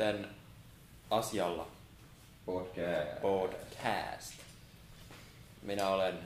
kuuntelevatten 0.00 0.36
asialla 1.10 1.66
Podcast. 2.46 3.20
podcast. 3.22 4.32
Minä 5.62 5.88
olen 5.88 6.18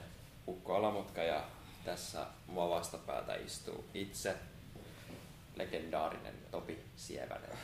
Ukko 0.47 0.75
Alamutka 0.75 1.23
ja 1.23 1.43
tässä 1.85 2.25
mua 2.47 2.69
vastapäätä 2.69 3.35
istuu 3.35 3.85
itse 3.93 4.35
legendaarinen 5.55 6.33
Topi 6.51 6.79
Sievänen. 6.95 7.57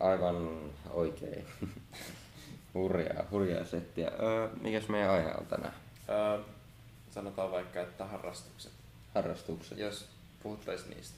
Aivan 0.00 0.70
oikein. 0.90 1.46
hurjaa, 2.74 3.24
hurjaa 3.30 3.64
settiä. 3.64 4.10
Öö, 4.22 4.48
mikäs 4.60 4.88
meidän 4.88 5.10
aihe 5.10 5.34
on 5.34 5.46
tänään? 5.46 5.74
Öö, 6.08 6.38
sanotaan 7.10 7.50
vaikka, 7.50 7.80
että 7.80 8.04
harrastukset. 8.04 8.72
Harrastukset. 9.14 9.78
Jos 9.78 10.08
puhuttaisiin 10.42 10.90
niistä. 10.90 11.16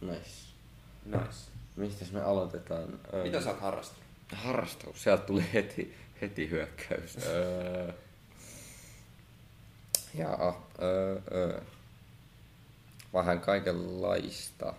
Nice. 0.00 0.30
Nice. 1.04 1.59
Mistä 1.80 2.04
me 2.12 2.22
aloitetaan? 2.22 3.00
Öö, 3.14 3.22
Mitä 3.22 3.40
sä 3.40 3.50
oot 3.50 3.60
harrastanut? 3.60 4.04
Harrastus. 4.32 5.02
Sieltä 5.02 5.22
tuli 5.22 5.44
heti, 5.52 5.96
heti 6.20 6.50
hyökkäys. 6.50 7.16
öö, 7.26 7.92
jaa, 10.14 10.68
öö, 10.82 11.20
öö. 11.32 11.60
Vähän 13.14 13.40
kaikenlaista. 13.40 14.74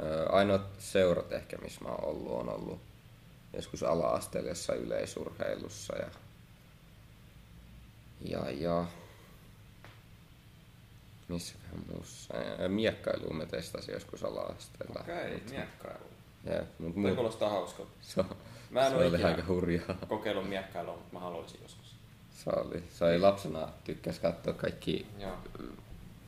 Öö, 0.00 0.26
ainoat 0.26 0.62
seurat 0.78 1.32
ehkä, 1.32 1.58
missä 1.58 1.80
mä 1.84 1.88
oon 1.88 2.04
ollut, 2.04 2.32
on 2.32 2.48
ollut 2.54 2.80
joskus 3.52 3.82
ala-asteella 3.82 4.48
jossain 4.48 4.80
yleisurheilussa 4.80 5.96
ja, 5.96 6.10
ja, 8.20 8.50
ja 8.50 8.86
missäköhän 11.28 11.82
muussa. 11.92 12.34
Miekkailuun 12.68 13.36
me 13.36 13.46
testasin 13.46 13.94
joskus 13.94 14.24
ala-asteella. 14.24 15.00
Okei, 15.00 15.34
Mut- 15.38 15.50
miekkailu. 15.50 16.04
Jep, 16.50 16.78
mut 16.78 16.94
kuulostaa 17.16 17.50
hauskalta. 17.50 17.90
se, 18.02 18.24
Mä 18.70 18.84
en 18.84 18.90
se 18.90 18.96
ole 18.96 19.06
oli 19.06 19.22
aika 19.24 19.42
hurjaa. 19.48 19.94
kokeillut 20.08 20.48
miekkailua, 20.48 20.94
mutta 20.96 21.12
mä 21.12 21.20
haluaisin 21.20 21.60
joskus. 21.62 21.94
Se 22.44 22.50
oli, 22.50 22.82
se 22.90 23.04
oli 23.04 23.18
lapsena 23.18 23.68
tykkäs 23.84 24.18
katsoa 24.18 24.52
kaikki 24.54 25.06
Joo, 25.18 25.36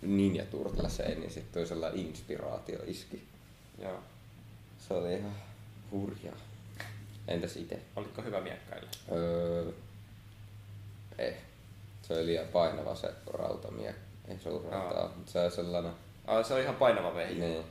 Ninja 0.02 0.44
Turtlesia, 0.44 1.08
niin 1.08 1.30
sitten 1.30 1.52
tuli 1.52 1.66
sellainen 1.66 2.00
inspiraatio 2.06 2.78
iski. 2.86 3.22
joo. 3.82 3.98
Se 4.88 4.94
oli 4.94 5.14
ihan 5.14 5.34
hurjaa. 5.90 6.36
Entäs 7.28 7.56
itse? 7.56 7.80
Olitko 7.96 8.22
hyvä 8.22 8.40
miekkailla? 8.40 8.88
Öö, 9.12 9.72
ei. 11.18 11.36
Se 12.02 12.12
oli 12.14 12.26
liian 12.26 12.46
painava 12.48 12.94
se 12.94 13.14
rautamie. 13.32 13.94
Ei 14.30 14.38
se 14.38 14.48
ollut 14.48 14.70
rautaa, 14.70 15.12
mutta 15.16 15.32
se 15.32 15.40
oli 15.40 15.50
sellainen... 15.50 15.92
Ah, 16.26 16.46
se 16.46 16.54
on 16.54 16.60
ihan 16.60 16.74
painava 16.74 17.14
vehje. 17.14 17.46
Niin. 17.46 17.64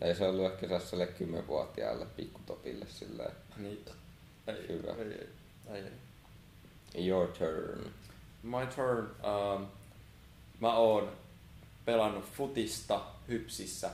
Ei 0.00 0.14
se 0.14 0.28
ollut 0.28 0.46
ehkä 0.46 0.66
sellaiselle 0.66 1.06
kymmenvuotiaalle 1.06 2.06
pikkutopille 2.16 2.86
silleen. 2.88 3.32
Niin. 3.56 3.84
Ei, 4.46 4.68
Hyvä. 4.68 4.92
Ei, 4.92 5.12
ei, 5.12 5.28
ei, 5.74 5.82
ei. 6.94 7.08
Your 7.08 7.28
turn. 7.28 7.90
My 8.42 8.66
turn. 8.76 9.06
Um, 9.06 9.66
mä 10.60 10.76
oon 10.76 11.12
pelannut 11.84 12.24
futista 12.24 13.00
Hypsissä 13.28 13.90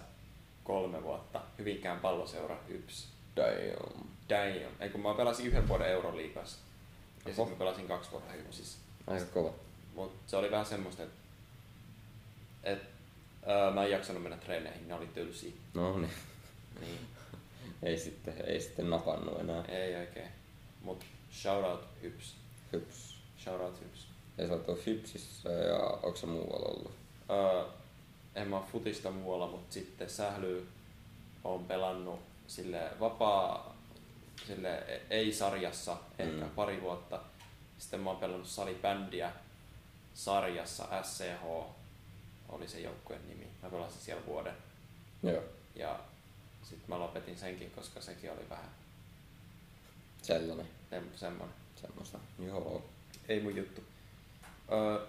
kolme 0.65 1.03
vuotta. 1.03 1.41
Hyvinkään 1.59 2.00
palloseura 2.00 2.56
Hyps. 2.69 3.09
Damn. 3.37 4.09
Damn. 4.28 4.75
Ei 4.81 4.91
kun 4.91 5.00
mä 5.00 5.15
pelasin 5.15 5.47
yhden 5.47 5.69
vuoden 5.69 5.89
Euroliigassa. 5.89 6.59
Ja 7.27 7.34
sitten 7.34 7.48
mä 7.48 7.59
pelasin 7.59 7.89
kaksi 7.89 8.11
vuotta 8.11 8.33
Hypsissä. 8.33 8.78
Aika 9.06 9.27
kova. 9.27 9.50
Mut 9.95 10.12
se 10.27 10.37
oli 10.37 10.50
vähän 10.50 10.67
semmoista, 10.67 11.03
että 11.03 11.23
et, 12.64 12.82
ää, 13.46 13.70
mä 13.70 13.84
en 13.84 13.90
jaksanut 13.90 14.22
mennä 14.22 14.36
treeneihin, 14.38 14.88
ne 14.88 14.94
oli 14.94 15.06
tylsiä. 15.06 15.52
No 15.74 15.98
niin. 15.98 16.10
Niin, 16.80 17.00
Ei 17.82 17.98
sitten, 17.98 18.34
ei 18.46 18.60
sitten 18.60 18.91
napannut 18.91 19.41
enää. 19.41 19.64
ei 19.69 19.97
oikein. 19.97 20.28
Mut 20.82 21.04
shout 21.32 21.64
out 21.64 21.84
Hyps. 22.03 22.34
Hyps. 22.72 23.16
Shout 23.44 23.60
out 23.60 23.80
Hyps. 23.80 24.06
Ja 24.38 24.48
sä 24.48 24.54
oot 24.54 24.86
Hypsissä 24.86 25.48
ja 25.50 25.78
onko 25.78 26.16
sä 26.16 26.26
muualla 26.26 26.69
ollut? 26.69 26.92
Öö, 27.30 27.64
en 28.34 28.48
mä 28.48 28.62
futista 28.72 29.10
muualla, 29.10 29.47
mutta 29.47 29.74
sitten 29.74 30.10
sähly 30.10 30.66
on 31.44 31.64
pelannut 31.64 32.20
sille 32.47 32.91
vapaa, 33.00 33.76
sille 34.47 35.00
ei-sarjassa 35.10 35.97
ehkä 36.19 36.44
Mm. 36.44 36.50
pari 36.50 36.80
vuotta. 36.82 37.20
Sitten 37.78 38.00
mä 38.00 38.10
oon 38.10 38.19
pelannut 38.19 38.48
salibändiä 38.48 39.32
sarjassa 40.14 40.88
SCH 41.03 41.42
oli 42.54 42.69
se 42.69 42.81
joukkueen 42.81 43.28
nimi. 43.28 43.47
Mä 43.62 43.70
pelasin 43.70 44.00
siellä 44.00 44.26
vuoden. 44.26 44.54
Joo. 45.22 45.42
Ja 45.75 46.00
sitten 46.62 46.88
mä 46.88 46.98
lopetin 46.98 47.38
senkin, 47.38 47.70
koska 47.70 48.00
sekin 48.00 48.32
oli 48.32 48.48
vähän 48.50 48.70
Sellainen. 50.22 50.69
sem- 50.91 51.10
semmonen. 51.16 51.54
Semmoista. 51.81 52.19
Joo. 52.38 52.82
Ei 53.28 53.41
mun 53.42 53.56
juttu. 53.56 53.84
Öö, 54.72 55.06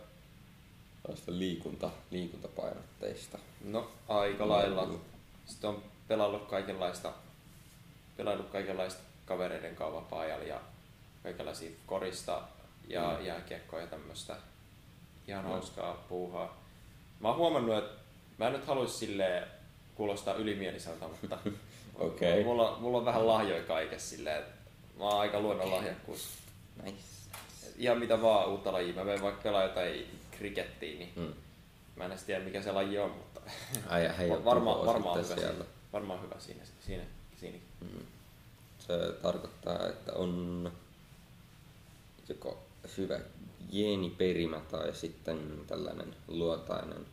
Tällaista 1.03 1.31
liikunta, 1.31 1.91
liikuntapainotteista. 2.11 3.37
no 3.63 3.91
aika 4.07 4.47
lailla. 4.47 4.99
Sitten 5.45 5.69
on 5.69 5.83
pelannut 6.07 6.47
kaikenlaista, 6.49 7.13
pelannut 8.17 8.49
kaikenlaista 8.49 9.01
kavereiden 9.25 9.75
kanssa 9.75 9.95
vapaa-ajalla 9.95 10.43
ja 10.45 10.61
kaikenlaisia 11.23 11.71
korista 11.85 12.41
ja 12.87 13.17
Mm. 13.19 13.25
jääkiekkoa 13.25 13.79
ja 13.81 13.87
tämmöistä 13.87 14.35
ihan 15.27 15.43
No. 15.45 15.51
hauskaa 15.51 15.93
puuhaa. 15.93 16.64
Mä 17.19 17.27
oon 17.27 17.37
huomannut, 17.37 17.77
että 17.77 18.01
mä 18.37 18.47
en 18.47 18.53
nyt 18.53 18.67
haluaisi 18.67 18.97
silleen 18.97 19.47
kuulostaa 19.95 20.33
ylimieliseltä, 20.35 21.05
mutta 21.07 21.37
Okei. 21.95 22.43
mulla, 22.43 22.77
mulla 22.79 22.97
on 22.97 23.05
vähän 23.05 23.27
lahjoja 23.27 23.63
kaikessa 23.63 24.09
silleen, 24.09 24.37
että 24.39 24.51
mä 24.97 25.03
oon 25.03 25.19
aika 25.19 25.39
luonnonlahjakkuus. 25.39 26.27
Nice. 26.83 26.97
Ihan 27.77 27.97
mitä 27.99 28.21
vaan 28.21 28.49
uutta 28.49 28.71
lajia. 28.73 28.93
Mä 28.95 29.03
menen 29.03 29.21
vaikka 29.21 29.41
pelaa 29.43 29.63
jotain 29.63 30.19
krikettiä, 30.31 30.97
niin 30.99 31.11
Mm. 31.15 31.33
mä 31.95 32.05
en 32.05 32.11
edes 32.11 32.23
tiedä 32.23 32.43
mikä 32.45 32.61
se 32.61 32.71
laji 32.71 32.97
on, 32.97 33.09
mutta 33.11 33.41
Ai, 33.89 34.17
hei, 34.17 34.29
varmaan, 34.29 34.85
varmaan, 34.85 35.17
hyvä 35.17 35.27
siellä. 35.35 35.51
siinä. 35.51 35.65
varmaan 35.93 36.21
hyvä 36.21 36.35
siinä, 36.39 36.63
siinä, 36.87 37.03
siinäkin. 37.39 37.67
Mm. 37.81 38.05
Se 38.79 38.93
tarkoittaa, 39.21 39.87
että 39.89 40.13
on 40.13 40.71
joko 42.29 42.63
hyvä 42.97 43.19
geeniperimä 43.75 44.59
tai 44.59 44.95
sitten 44.95 45.63
tällainen 45.67 46.15
luontainen, 46.27 47.05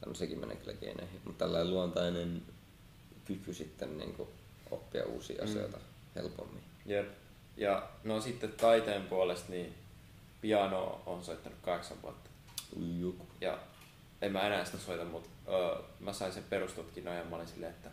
tai 0.00 0.08
no 0.08 0.14
sekin 0.14 0.38
menee 0.40 0.56
kyllä 0.56 0.72
geeneihin, 0.80 1.20
mutta 1.24 1.44
tällainen 1.44 1.70
luontainen 1.74 2.42
kyky 3.24 3.54
sitten 3.54 3.98
niin 3.98 4.14
kuin 4.14 4.28
oppia 4.70 5.04
uusia 5.04 5.36
Mm. 5.44 5.44
asioita 5.50 5.78
helpommin. 6.14 6.62
Jep. 6.86 7.08
Ja 7.56 7.88
no 8.04 8.20
sitten 8.20 8.52
taiteen 8.52 9.02
puolesta, 9.02 9.52
niin 9.52 9.74
piano 10.40 11.02
on 11.06 11.24
soittanut 11.24 11.58
kahdeksan 11.62 12.02
vuotta. 12.02 12.30
Ujuk. 12.76 13.16
Ja 13.40 13.58
en 14.22 14.32
mä 14.32 14.46
enää 14.46 14.64
sitä 14.64 14.78
soita, 14.78 15.04
mutta 15.04 15.28
öö, 15.48 15.82
mä 16.00 16.12
sain 16.12 16.32
sen 16.32 16.44
perustutkinnon 16.50 17.16
ja 17.16 17.24
mä 17.24 17.36
olin 17.36 17.48
silleen, 17.48 17.72
että 17.72 17.90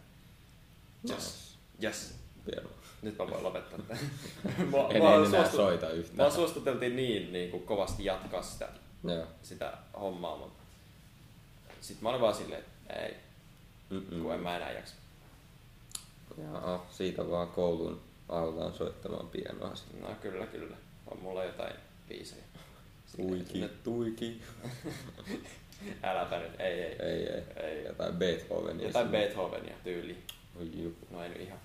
yes, 1.09 1.56
yes, 1.84 2.16
Pieno. 2.46 2.69
Nyt 3.05 3.17
mä 3.17 3.27
voin 3.29 3.43
lopettaa 3.43 3.79
tämän. 3.88 4.03
Mua- 4.71 4.89
En, 4.89 4.95
en 4.95 5.01
enää 5.01 5.29
suostu- 5.29 5.55
soita 5.57 5.89
yhtään. 5.89 6.31
suostuteltiin 6.31 6.95
niin, 6.95 7.33
niin 7.33 7.51
kuin 7.51 7.63
kovasti 7.63 8.05
jatkaa 8.05 8.41
sitä, 8.41 8.69
Joo. 9.03 9.25
sitä 9.43 9.73
hommaa, 9.99 10.38
mutta 10.38 10.63
sitten 11.81 12.03
mä 12.03 12.09
olin 12.09 12.21
vaan 12.21 12.35
silleen, 12.35 12.59
että 12.61 12.94
ei, 12.94 13.15
Mm-mm. 13.89 14.21
kun 14.23 14.33
en 14.33 14.39
mä 14.39 14.55
enää 14.57 14.71
jaksa. 14.71 14.95
Jaa, 16.41 16.85
siitä 16.91 17.29
vaan 17.29 17.47
koulun 17.47 18.01
aulaan 18.29 18.73
soittamaan 18.73 19.27
pianoa. 19.27 19.75
sitten. 19.75 20.01
No 20.01 20.15
kyllä, 20.21 20.45
kyllä. 20.45 20.75
On 21.07 21.19
mulla 21.19 21.44
jotain 21.44 21.75
biisejä. 22.09 22.44
Tuiki, 23.17 23.59
nyt- 23.59 23.83
tuiki. 23.83 24.41
Äläpä 26.03 26.39
nyt, 26.39 26.59
ei, 26.59 26.81
ei. 26.81 26.95
Ei, 27.00 27.27
ei. 27.27 27.44
Ei. 27.56 27.85
Jotain 27.85 28.13
Beethovenia. 28.15 28.88
Jotain 28.88 29.06
sinne. 29.07 29.18
Beethovenia 29.19 29.75
tyyli. 29.83 30.18
Ujuk. 30.59 30.95
No 31.12 31.24
ei 31.24 31.30
nyt 31.30 31.41
ihan. 31.41 31.59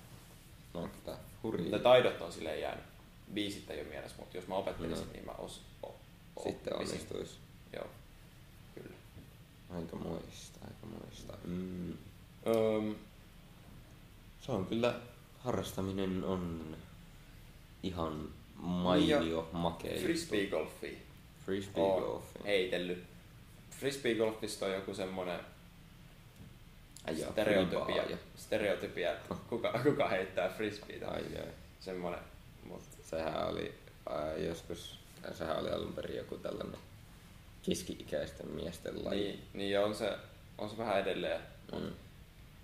No, 0.73 0.89
tää 1.05 1.17
Ne 1.43 1.49
hurjia. 1.49 1.79
taidot 1.79 2.21
on 2.21 2.31
silleen 2.33 2.61
jäänyt. 2.61 2.83
Biisit 3.33 3.69
ei 3.71 3.81
ole 3.81 3.89
mielessä, 3.89 4.17
mutta 4.19 4.37
jos 4.37 4.47
mä 4.47 4.55
opettelisin, 4.55 5.05
No. 5.07 5.11
niin 5.13 5.25
mä 5.25 5.31
os, 5.31 5.61
o, 5.83 5.95
Sitten 6.43 6.73
oppisin. 6.73 6.93
onnistuisi. 6.95 7.33
Joo, 7.73 7.87
kyllä. 8.75 8.95
Aika 9.75 9.95
moista, 9.95 10.59
aika 10.61 10.87
moista. 11.01 11.33
Mm. 11.43 11.93
Öm, 12.47 12.95
Se 14.41 14.51
on 14.51 14.65
kyllä, 14.65 14.99
harrastaminen 15.39 16.23
on 16.23 16.75
ihan 17.83 18.27
mainio, 18.55 19.19
Niin 19.19 19.35
makea 19.51 19.91
juttu. 19.91 20.05
frisbeegolfi 20.05 20.97
Frisbee 21.45 21.83
on 21.83 22.01
golfi. 22.03 22.39
heitellyt. 22.45 23.03
Frisbeegolfista 23.79 24.65
on 24.65 24.71
joku 24.73 24.93
semmonen 24.93 25.39
Stereotypia, 27.31 28.17
stereotypia, 28.35 29.11
että 29.11 29.35
kuka, 29.49 29.79
kuka 29.83 30.07
heittää 30.07 30.49
frisbeitä. 30.49 31.07
Ai 31.07 31.23
ai. 31.37 31.47
Semmonen, 31.79 32.19
mut 32.63 32.81
Sehän 33.03 33.47
oli 33.47 33.73
ää, 34.09 34.33
joskus, 34.37 34.99
sehän 35.33 35.59
oli 35.59 35.69
alun 35.69 35.93
perin 35.93 36.17
joku 36.17 36.37
tällainen 36.37 36.77
keski-ikäisten 37.63 38.47
miesten 38.51 39.05
laji. 39.05 39.21
niin, 39.21 39.43
niin 39.53 39.79
on 39.79 39.95
se, 39.95 40.17
on 40.57 40.69
se 40.69 40.77
vähän 40.77 40.99
edelleen. 40.99 41.41
Mm. 41.71 41.91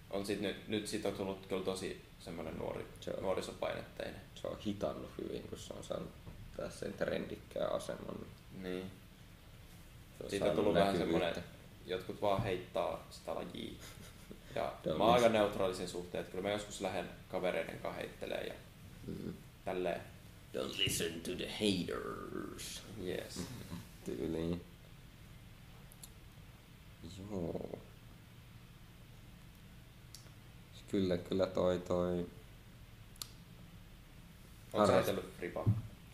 on 0.09 0.25
sit 0.25 0.41
nyt, 0.41 0.67
nyt 0.67 0.87
siitä 0.87 1.07
on 1.07 1.13
tullut 1.15 1.45
kyllä 1.45 1.63
tosi 1.65 2.01
semmoinen 2.19 2.57
nuori, 2.57 2.85
Se 2.99 3.11
on. 3.11 3.23
nuorisopainotteinen. 3.23 4.21
Se 4.35 4.47
on 4.47 4.57
hitannut 4.65 5.11
hyvin, 5.21 5.41
kun 5.49 5.57
se 5.57 5.73
on 5.73 5.83
saanut 5.83 6.09
tässä 6.57 6.79
sen 6.79 6.93
trendikkään 6.93 7.71
aseman. 7.71 8.15
Niin. 8.63 8.91
Se 10.17 10.23
on 10.23 10.29
Siitä 10.29 10.45
on 10.45 10.55
tullut 10.55 10.73
vähän 10.73 10.93
näkyvyyttä. 10.93 11.25
semmoinen, 11.33 11.43
jotkut 11.85 12.21
vaan 12.21 12.43
heittaa 12.43 13.07
sitä 13.09 13.35
lajia. 13.35 13.71
Ja 14.85 14.95
mä 14.97 15.03
oon 15.03 15.13
aika 15.13 15.29
miss. 15.29 15.33
neutraalisen 15.39 15.89
suhteen, 15.89 16.21
että 16.21 16.31
kyllä 16.31 16.47
mä 16.47 16.53
joskus 16.53 16.81
lähden 16.81 17.09
kavereiden 17.31 17.79
kanssa 17.79 17.99
heittelee 18.01 18.43
ja 18.47 18.53
Mm. 19.07 19.33
tälleen. 19.65 20.01
Don't 20.57 20.77
listen 20.77 21.21
to 21.21 21.31
the 21.35 21.49
haters. 21.51 22.81
Yes. 23.05 23.39
Tyyliin. 24.05 24.61
Joo. 27.31 27.79
Kyllä, 30.91 31.17
kyllä 31.17 31.47
toi 31.47 31.79
toi... 31.79 32.25
Oletko 34.73 35.03
sä 35.05 35.13
fripaa? 35.37 35.65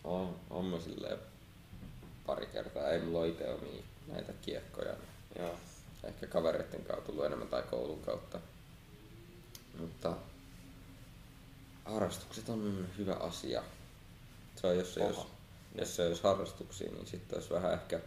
On, 0.04 0.36
on 0.50 0.66
mä 0.66 0.80
silleen 0.80 1.18
pari 2.26 2.46
kertaa. 2.46 2.90
Ei 2.90 3.02
mulla 3.02 3.26
itse 3.26 3.50
omia 3.54 3.84
näitä 4.08 4.34
kiekkoja. 4.42 4.94
Joo. 5.40 5.56
Ehkä 6.04 6.28
kavereiden 6.28 6.86
kautta 6.86 7.06
tullut 7.06 7.26
enemmän 7.26 7.48
tai 7.48 7.64
koulun 7.64 8.02
kautta. 8.02 8.40
Mutta 9.80 10.16
harrastukset 11.86 12.50
on 12.50 12.88
hyvä 12.98 13.14
asia. 13.14 13.64
Se 14.56 14.68
on, 14.68 14.78
jos, 14.78 14.94
se 14.94 15.00
jos, 15.04 15.28
jos 15.76 15.96
se 15.96 16.08
olisi 16.08 16.24
harrastuksia, 16.24 16.92
niin 16.92 17.08
sitten 17.08 17.38
olisi 17.38 17.54
vähän 17.54 17.74
ehkä 17.74 18.00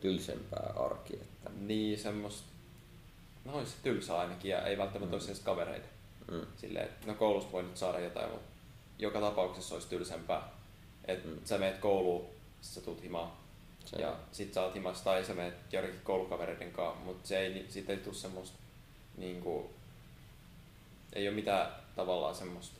tylsempää 0.00 0.72
arki. 0.76 1.14
Että, 1.14 1.50
Niin 1.56 1.98
semmoista, 1.98 2.48
no 3.44 3.52
olisi 3.52 3.74
tylsä 3.82 4.18
ainakin 4.18 4.50
ja 4.50 4.66
ei 4.66 4.78
välttämättä 4.78 5.16
olisi 5.16 5.30
edes 5.30 5.42
kavereita. 5.42 5.88
mm, 6.30 6.46
Silleen, 6.56 6.84
että 6.84 7.06
no 7.06 7.14
koulusta 7.14 7.52
voi 7.52 7.62
nyt 7.62 7.76
saada 7.76 8.00
jotain, 8.00 8.30
mutta 8.30 8.48
joka 8.98 9.20
tapauksessa 9.20 9.74
olisi 9.74 9.88
tylsempää. 9.88 10.48
Että 11.04 11.28
Mm. 11.28 11.38
sä 11.44 11.58
meet 11.58 11.78
kouluun, 11.78 12.26
sä 12.60 12.80
tulet 12.80 13.02
himaan 13.02 13.32
se, 13.84 13.96
ja 13.96 14.16
sit 14.32 14.54
sä 14.54 14.62
oot 14.62 14.74
himassa 14.74 15.04
tai 15.04 15.24
sä 15.24 15.34
meet 15.34 15.54
joidenkin 15.72 16.00
koulukavereiden 16.00 16.72
kanssa, 16.72 17.04
mutta 17.04 17.28
se 17.28 17.38
ei, 17.38 17.66
siitä 17.68 17.92
ei 17.92 17.98
tule 17.98 18.14
semmoista 18.14 18.58
niinku, 19.16 19.70
ei 21.12 21.28
ole 21.28 21.34
mitään 21.34 21.72
tavallaan 21.96 22.34
semmoista 22.34 22.76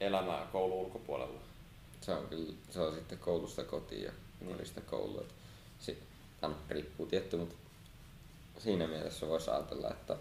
elämää 0.00 0.46
koulun 0.52 0.78
ulkopuolella. 0.78 1.40
se, 2.00 2.12
on 2.12 2.28
kyllä, 2.28 2.52
se 2.70 2.80
on 2.80 2.94
sitten 2.94 3.18
koulusta 3.18 3.64
kotiin 3.64 4.02
ja 4.02 4.12
Niin. 4.40 4.52
kodista 4.52 4.80
kouluun. 4.80 5.20
Et 5.20 5.34
Si, 5.80 6.02
no, 6.42 6.56
riippuu 6.68 7.06
tietty, 7.06 7.36
mutta 7.36 7.54
siinä 8.58 8.86
mielessä 8.86 9.26
voisi 9.28 9.50
ajatella, 9.50 9.90
että 9.90 10.16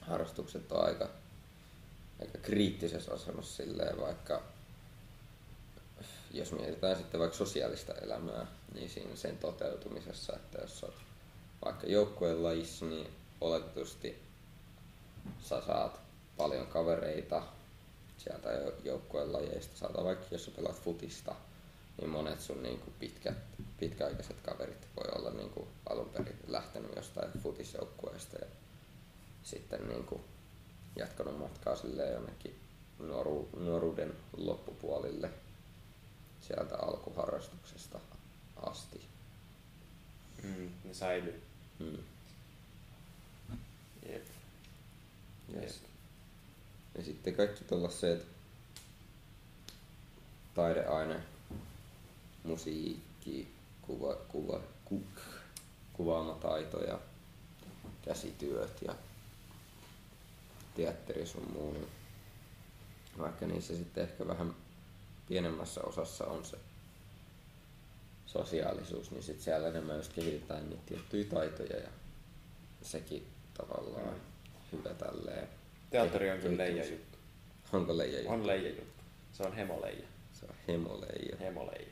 harrastukset 0.00 0.72
on 0.72 0.84
aika, 0.84 1.08
aika 2.20 2.38
kriittisessä 2.38 3.12
asemassa 3.14 3.56
silleen, 3.64 4.00
vaikka 4.00 4.42
jos 6.38 6.52
mietitään 6.52 6.96
sitten 6.96 7.20
vaikka 7.20 7.36
sosiaalista 7.36 7.94
elämää, 7.94 8.46
niin 8.74 8.90
siinä 8.90 9.16
sen 9.16 9.38
toteutumisessa, 9.38 10.36
että 10.36 10.58
jos 10.60 10.84
olet 10.84 10.94
vaikka 11.64 11.86
joukkueen 11.86 12.42
lajissa, 12.42 12.86
niin 12.86 13.08
oletetusti 13.40 14.22
sä 15.40 15.62
saat 15.66 16.00
paljon 16.36 16.66
kavereita 16.66 17.42
sieltä 18.18 18.52
jo- 18.52 18.74
joukkueen 18.84 19.32
lajeista. 19.32 19.76
Saata 19.76 20.04
vaikka 20.04 20.26
jos 20.30 20.44
sä 20.44 20.50
pelaat 20.50 20.80
futista, 20.80 21.34
niin 21.98 22.10
monet 22.10 22.40
sun 22.40 22.62
niinku 22.62 22.92
pitkät, 22.98 23.36
pitkäaikaiset 23.80 24.36
kaverit 24.42 24.88
voi 24.96 25.18
olla 25.18 25.30
niinku 25.30 25.68
alun 25.90 26.08
perin 26.08 26.38
lähtenyt 26.46 26.96
jostain 26.96 27.30
futisjoukkueesta 27.42 28.36
ja 28.36 28.46
sitten 29.42 29.88
niinku 29.88 30.20
jatkanut 30.96 31.38
matkaa 31.38 31.76
silleen 31.76 32.12
jonnekin 32.12 32.60
nuoru, 32.98 33.48
nuoruuden 33.56 34.16
loppupuolille 34.36 35.30
sieltä 36.46 36.76
alkuharrastuksesta 36.76 38.00
asti. 38.56 39.00
Mm, 40.42 40.70
ne 40.84 40.94
säilyy. 40.94 41.42
Mm. 41.78 41.98
Jep. 44.08 44.26
Yes. 45.54 45.80
Ja 46.94 47.04
sitten 47.04 47.34
kaikki 47.34 47.64
tuollaiset 47.64 48.26
taideaine, 50.54 51.20
musiikki, 52.44 53.54
kuva, 53.82 54.14
kuva, 54.14 54.60
ku, 54.84 55.02
kuvaamataito 55.92 56.84
ja 56.84 57.00
käsityöt 58.02 58.82
ja 58.82 58.94
teatteri 60.74 61.26
sun 61.26 61.50
muu, 61.52 61.72
niin 61.72 61.88
vaikka 63.18 63.46
niissä 63.46 63.76
sitten 63.76 64.04
ehkä 64.04 64.26
vähän 64.26 64.54
pienemmässä 65.28 65.80
osassa 65.82 66.24
on 66.26 66.44
se 66.44 66.56
sosiaalisuus, 68.26 69.10
niin 69.10 69.22
sitten 69.22 69.44
siellä 69.44 69.68
enemmän 69.68 69.96
just 69.96 70.12
kehitetään 70.12 70.70
niitä 70.70 70.82
tiettyjä 70.86 71.24
taitoja 71.24 71.76
ja 71.76 71.88
sekin 72.82 73.26
tavallaan 73.56 74.14
Mm. 74.14 74.20
hyvä 74.78 74.94
tälleen. 74.94 75.48
Teatteri 75.90 76.30
on 76.30 76.38
kyllä 76.38 76.58
leija 76.58 76.84
juttu. 76.84 77.18
Onko 77.72 77.96
leija 77.98 78.18
juttu? 78.18 78.32
On 78.32 78.46
leija 78.46 78.68
juttu. 78.68 79.02
Se 79.32 79.42
on 79.42 79.52
hemoleija. 79.52 80.06
Se 80.32 80.46
on 80.46 80.54
hemoleija. 80.68 81.36
Hemoleija. 81.40 81.88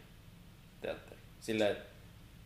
Teatteri. 0.80 1.20
Silleen, 1.40 1.76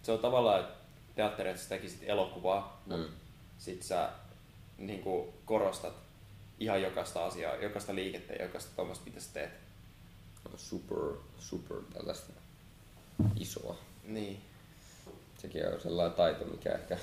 se 0.03 0.13
on 0.13 0.19
tavallaan, 0.19 0.69
teatteri, 1.15 1.51
että 1.51 1.63
sä 1.63 1.69
tekisit 1.69 2.03
elokuvaa, 2.03 2.83
Mm. 2.87 2.93
mutta 2.95 3.13
sit 3.59 3.83
sä 3.83 4.11
niin 4.79 5.03
kuin 5.03 5.29
korostat 5.45 5.95
ihan 6.61 6.83
jokaista 6.83 7.27
asiaa, 7.27 7.57
jokaista 7.57 7.95
liikettä 7.95 8.33
ja 8.33 8.43
jokaista 8.43 8.77
tuommoista, 8.77 9.05
mitä 9.05 9.21
sä 9.21 9.29
teet. 9.33 9.51
On 10.47 10.59
super, 10.59 10.99
super 11.39 11.77
tällaista 11.95 12.33
isoa. 13.37 13.77
Niin. 14.05 14.41
Sekin 15.39 15.69
on 15.69 15.81
sellainen 15.81 16.17
taito, 16.17 16.45
mikä 16.45 16.73
ehkä, 16.73 16.99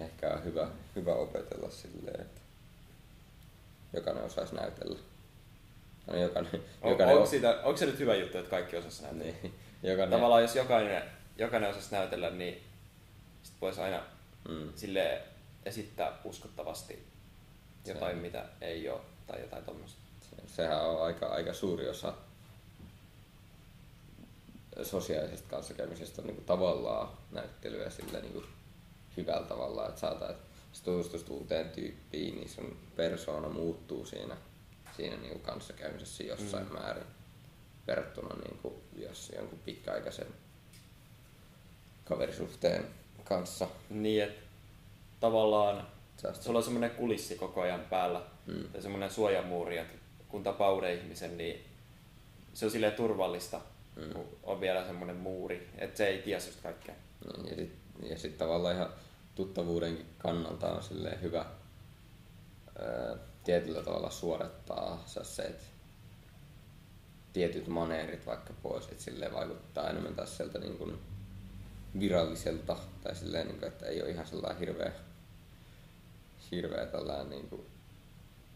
ehkä 0.00 0.28
on 0.30 0.44
hyvä, 0.44 0.68
hyvä 0.96 1.14
opetella 1.14 1.70
silleen, 1.70 2.20
että 2.20 2.40
jokainen 3.92 4.24
osaisi 4.24 4.54
näytellä. 4.54 4.98
No, 6.06 6.16
jokainen, 6.16 6.52
On, 6.82 6.90
jokainen, 6.90 7.16
onko, 7.16 7.28
siitä, 7.28 7.60
onko 7.64 7.76
se 7.76 7.86
nyt 7.86 7.98
hyvä 7.98 8.14
juttu, 8.14 8.38
että 8.38 8.50
kaikki 8.50 8.76
osas 8.76 9.02
näytellä? 9.02 9.24
niin, 9.24 9.54
jokainen, 9.82 10.10
Tavallaan 10.10 10.42
jos 10.42 10.56
jokainen, 10.56 11.02
jokainen 11.38 11.70
osas 11.70 11.90
näytellä, 11.90 12.30
niin 12.30 12.62
sit 13.42 13.54
voisi 13.60 13.80
aina 13.80 14.02
mm, 14.48 14.72
sille 14.76 15.22
esittää 15.64 16.18
uskottavasti 16.24 17.06
jotain, 17.86 18.16
Se- 18.16 18.22
mitä 18.22 18.44
ei 18.60 18.88
ole, 18.88 19.00
tai 19.26 19.40
jotain 19.40 19.64
tuommoista. 19.64 20.00
Se- 20.36 20.54
sehän 20.56 20.86
on 20.88 21.02
aika, 21.02 21.26
aika 21.26 21.52
suuri 21.52 21.88
osa 21.88 22.14
sosiaalisesta 24.82 25.48
kanssakäymisestä 25.50 26.22
on 26.22 26.26
niin 26.26 26.34
kuin 26.36 26.44
tavallaan 26.46 27.08
näyttelyä 27.32 27.90
sillä 27.90 28.20
niin 28.20 28.32
kuin 28.32 28.46
hyvällä 29.16 29.46
tavalla, 29.46 29.88
että 29.88 30.00
saata, 30.00 30.30
että 30.30 30.44
jos 30.72 30.80
tutustuisit 30.82 31.28
uuteen 31.28 31.70
tyyppiin, 31.70 32.34
niin 32.34 32.48
sun 32.48 32.76
persoona 32.96 33.48
muuttuu 33.48 34.06
siinä, 34.06 34.36
siinä 34.96 35.16
niin 35.16 35.30
kuin 35.32 35.42
kanssakäymisessä 35.42 36.22
jossain 36.22 36.64
Mm. 36.66 36.72
mm. 36.72 36.78
määrin 36.78 37.04
verrattuna 37.86 38.34
niin 38.34 38.58
kuin 38.62 38.74
jos 38.96 39.32
jonkun 39.36 39.58
pitkäaikaisen 39.58 40.26
kaverisuhteen 42.04 42.86
kanssa. 43.24 43.68
Niin, 43.90 44.22
että 44.22 44.40
tavallaan 45.20 45.86
Säästä. 46.22 46.44
sulla 46.44 46.58
on 46.58 46.62
semmoinen 46.64 46.90
kulissi 46.90 47.36
koko 47.36 47.60
ajan 47.60 47.80
päällä, 47.80 48.22
Mm. 48.46 48.64
tai 48.72 48.82
semmoinen 48.82 49.10
suojamuuri, 49.10 49.78
että 49.78 49.94
kun 50.30 50.42
tapaa 50.42 50.72
uuden 50.72 50.94
ihmisen, 50.98 51.38
niin 51.38 51.64
se 52.54 52.64
on 52.64 52.70
silleen 52.70 52.92
turvallista, 52.92 53.60
Mm. 53.96 54.12
kun 54.12 54.24
on 54.42 54.60
vielä 54.60 54.86
semmoinen 54.86 55.16
muuri, 55.16 55.68
että 55.78 55.98
se 55.98 56.06
ei 56.06 56.22
tiedä 56.22 56.42
just 56.46 56.60
kaikkea. 56.62 56.94
Niin, 57.42 57.48
ja 57.50 57.56
sitten 57.56 58.08
ja 58.10 58.18
sit 58.18 58.38
tavallaan 58.38 58.74
ihan 58.76 58.92
tuttavuudenkin 59.34 60.06
kannalta 60.18 60.72
on 60.72 60.82
silleen 60.82 61.22
hyvä 61.22 61.38
ää, 61.38 63.16
tietyllä 63.44 63.82
tavalla 63.82 64.10
suodattaa 64.10 65.02
se, 65.06 65.42
että 65.42 65.64
tietyt 67.32 67.66
maneerit 67.68 68.26
vaikka 68.26 68.52
pois, 68.62 68.84
että 68.88 69.02
silleen 69.02 69.34
vaikuttaa 69.34 69.90
enemmän 69.90 70.14
taas 70.14 70.36
sieltä 70.36 70.58
niin 70.58 70.78
kuin 70.78 70.98
viralliselta, 72.00 72.76
tai 73.02 73.14
silleen, 73.16 73.46
niin 73.46 73.58
kuin, 73.58 73.68
että 73.68 73.86
ei 73.86 74.02
ole 74.02 74.10
ihan 74.10 74.26
sellainen 74.26 74.58
hirveä, 74.60 74.92
hirveä 76.50 76.86
tällainen, 76.86 77.30
niin 77.30 77.48
kuin, 77.48 77.66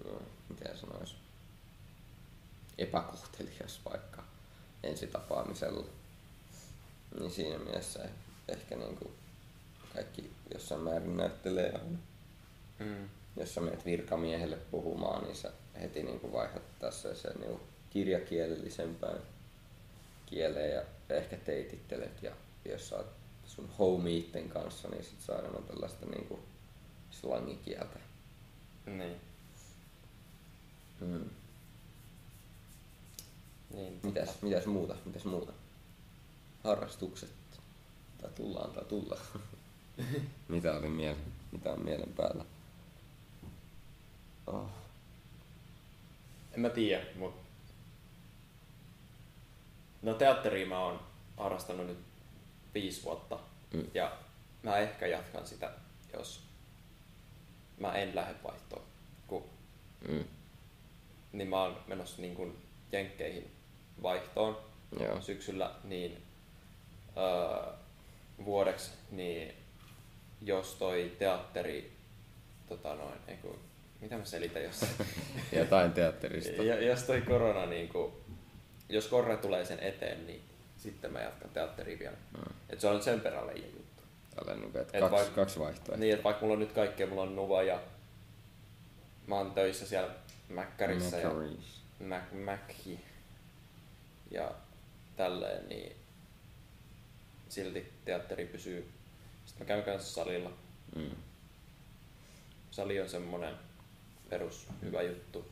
no, 0.04 0.22
miten 0.48 0.78
sanoisi, 0.78 1.16
epäkohtelias 2.78 3.80
vaikka 3.84 4.24
ensitapaamisella. 4.82 5.86
Niin 7.18 7.30
siinä 7.30 7.58
mielessä 7.58 8.08
ehkä 8.48 8.76
niin 8.76 8.96
kuin 8.96 9.14
kaikki 9.94 10.30
jossain 10.54 10.80
määrin 10.80 11.16
näyttelee 11.16 11.72
aina. 11.72 11.98
Mm. 12.78 13.08
Jos 13.36 13.54
sä 13.54 13.60
menet 13.60 13.84
virkamiehelle 13.84 14.56
puhumaan, 14.56 15.24
niin 15.24 15.36
sä 15.36 15.52
heti 15.80 16.02
niin 16.02 16.20
kuin 16.20 16.32
vaihdat 16.32 16.78
tässä 16.78 17.14
sen 17.14 17.40
niin 17.40 17.60
kirjakielellisempään 17.90 19.18
kieleen 20.26 20.74
ja 20.74 20.82
ehkä 21.16 21.36
teitittelet. 21.36 22.22
Ja 22.22 22.32
jos 22.64 22.88
sä 22.88 22.96
oot 22.96 23.12
sun 23.46 23.70
homiitten 23.78 24.48
kanssa, 24.48 24.88
niin 24.88 25.04
sit 25.04 25.20
saa 25.20 25.38
enemmän 25.38 25.64
tällaista 25.64 26.06
niin 26.06 26.26
kuin 26.26 26.40
slangikieltä. 27.10 27.98
Niin. 28.86 29.16
Mm. 31.00 31.30
Niin 33.74 34.00
Mitäs, 34.02 34.42
mitäs 34.42 34.66
muuta? 34.66 34.94
Mitäs 35.04 35.24
muuta? 35.24 35.52
Harrastukset. 36.64 37.30
Tai 38.22 38.30
tullaan 38.34 38.70
tai 38.70 38.84
tulla. 38.84 39.18
mitä 40.48 40.72
oli 40.76 40.88
mielen, 40.88 41.16
mitä 41.52 41.72
on 41.72 41.84
mielen 41.84 42.12
päällä? 42.16 42.44
Oh. 44.46 44.66
En 46.52 46.60
mä 46.60 46.68
tiedä, 46.68 47.04
mut... 47.16 47.34
No 50.02 50.14
teatteria 50.14 50.66
mä 50.66 50.78
oon 50.78 51.00
harrastanut 51.36 51.86
nyt 51.86 51.98
viisi 52.74 53.02
vuotta. 53.04 53.38
Mm. 53.72 53.84
Ja 53.94 54.16
mä 54.62 54.76
ehkä 54.78 55.06
jatkan 55.06 55.46
sitä, 55.46 55.70
jos 56.16 56.40
mä 57.78 57.92
en 57.92 58.14
lähde 58.16 58.34
vaihtoon. 58.44 58.82
Kun, 59.26 59.44
Mm. 60.08 60.24
niin 61.32 61.48
mä 61.48 61.62
oon 61.62 61.76
menossa 61.86 62.22
niin 62.22 62.34
kun 62.34 62.58
jenkkeihin 62.92 63.50
vaihtoon 64.02 64.56
Joo. 65.00 65.20
syksyllä, 65.20 65.70
niin 65.84 66.22
öö, 67.16 67.72
vuodeksi, 68.44 68.90
niin 69.10 69.54
jos 70.42 70.74
toi 70.74 71.12
teatteri, 71.18 71.92
tota 72.68 72.94
noin, 72.94 73.18
ei 73.28 73.36
kun, 73.36 73.58
mitä 74.00 74.16
mä 74.18 74.24
selitän, 74.24 74.62
jos, 74.62 74.86
Jotain 75.52 75.92
teatterista. 75.92 76.62
ja, 76.62 76.82
jos 76.84 77.02
toi 77.02 77.20
korona, 77.20 77.66
niin 77.66 77.88
kun, 77.88 78.12
jos 78.88 79.06
korre 79.06 79.36
tulee 79.36 79.64
sen 79.64 79.80
eteen, 79.80 80.26
niin 80.26 80.42
sitten 80.76 81.12
mä 81.12 81.20
jatkan 81.20 81.50
teatteria 81.50 81.98
vielä. 81.98 82.16
Mm. 82.36 82.54
Et 82.70 82.80
se 82.80 82.88
on 82.88 83.02
sen 83.02 83.20
perään 83.20 83.46
leijä 83.46 83.66
juttu. 83.66 84.02
Niin 84.46 84.64
että 84.76 84.98
Et 84.98 85.10
kaksi, 85.10 85.26
vaik- 85.26 85.34
kaksi 85.34 85.60
vaihtoehtoa. 85.60 85.96
Niin, 85.96 86.12
että 86.12 86.24
vaikka 86.24 86.40
mulla 86.42 86.52
on 86.52 86.60
nyt 86.60 86.72
kaikkea, 86.72 87.06
mulla 87.06 87.22
on 87.22 87.36
Nuva 87.36 87.62
ja 87.62 87.80
mä 89.26 89.34
oon 89.36 89.50
töissä 89.52 89.86
siellä 89.86 90.10
Mäkkärissä 90.48 91.18
ja 91.18 91.28
Macaries. 91.28 91.82
Mac, 92.08 92.22
Mäkki 92.32 93.00
ja 94.34 94.50
tälleen, 95.16 95.68
niin 95.68 95.96
silti 97.48 97.92
teatteri 98.04 98.46
pysyy. 98.46 98.88
Sitten 99.46 99.66
mä 99.66 99.68
käyn 99.68 99.82
kanssa 99.84 100.12
salilla. 100.14 100.50
Mm. 100.96 101.10
Sali 102.70 103.00
on 103.00 103.08
semmonen 103.08 103.54
perus 104.30 104.66
hyvä 104.82 105.02
juttu, 105.02 105.44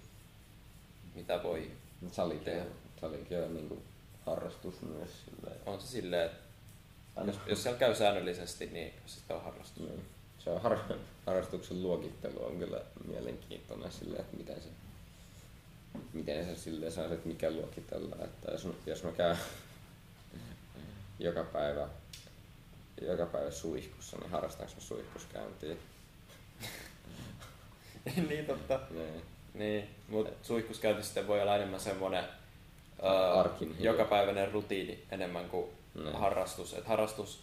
mitä 1.15 1.43
voi. 1.43 1.71
Salikin, 2.13 2.45
Tehdä. 2.45 2.65
salikin 3.01 3.39
on 3.43 3.55
niin 3.55 3.69
kuin 3.69 3.83
harrastus 4.27 4.83
myös. 4.83 5.11
Silleen. 5.25 5.61
On 5.67 5.81
se 5.81 5.87
silleen, 5.87 6.27
että 6.27 7.23
jos, 7.27 7.39
jos 7.47 7.63
siellä 7.63 7.79
käy 7.79 7.95
säännöllisesti, 7.95 8.67
niin 8.67 8.93
se 9.07 9.15
sitten 9.15 9.37
on 9.37 9.43
harrastus. 9.43 9.83
Niin. 9.83 10.05
Se 10.39 10.51
on 10.51 10.63
har- 10.63 10.99
harrastuksen 11.27 11.83
luokittelu 11.83 12.45
on 12.45 12.59
kyllä 12.59 12.81
mielenkiintoinen 13.09 13.93
sille, 13.93 14.17
että 14.19 14.37
miten 14.37 14.63
se, 14.63 14.69
miten 16.13 16.45
se 16.45 16.57
sille 16.57 16.91
saa, 16.91 17.05
että 17.05 17.29
mikä 17.29 17.51
luokitellaan. 17.51 18.25
Että 18.25 18.53
jos, 18.53 18.69
jos 18.87 19.05
mä 19.05 19.13
käyn 19.13 19.37
joka 21.19 21.45
päivä, 21.45 21.89
joka 23.03 23.27
päivä 23.27 23.51
suihkussa, 23.51 24.17
niin 24.17 24.31
harrastanko 24.31 24.73
mä 24.75 24.81
suihkuskäyntiä? 24.81 25.75
niin 28.29 28.47
totta. 28.47 28.81
Niin. 28.91 29.23
Niin, 29.55 29.89
mutta 30.09 30.33
suihkuskäynti 30.47 31.03
sitten 31.03 31.27
voi 31.29 31.43
olla 31.43 31.57
enemmän 31.57 31.81
semmoinen 31.81 32.25
Arkin 33.39 33.77
jokapäiväinen 33.81 34.53
rutiini 34.53 35.03
enemmän 35.11 35.49
kuin 35.49 35.67
Niin. 35.95 36.13
harrastus. 36.17 36.75
Et 36.75 36.87
harrastus 36.87 37.41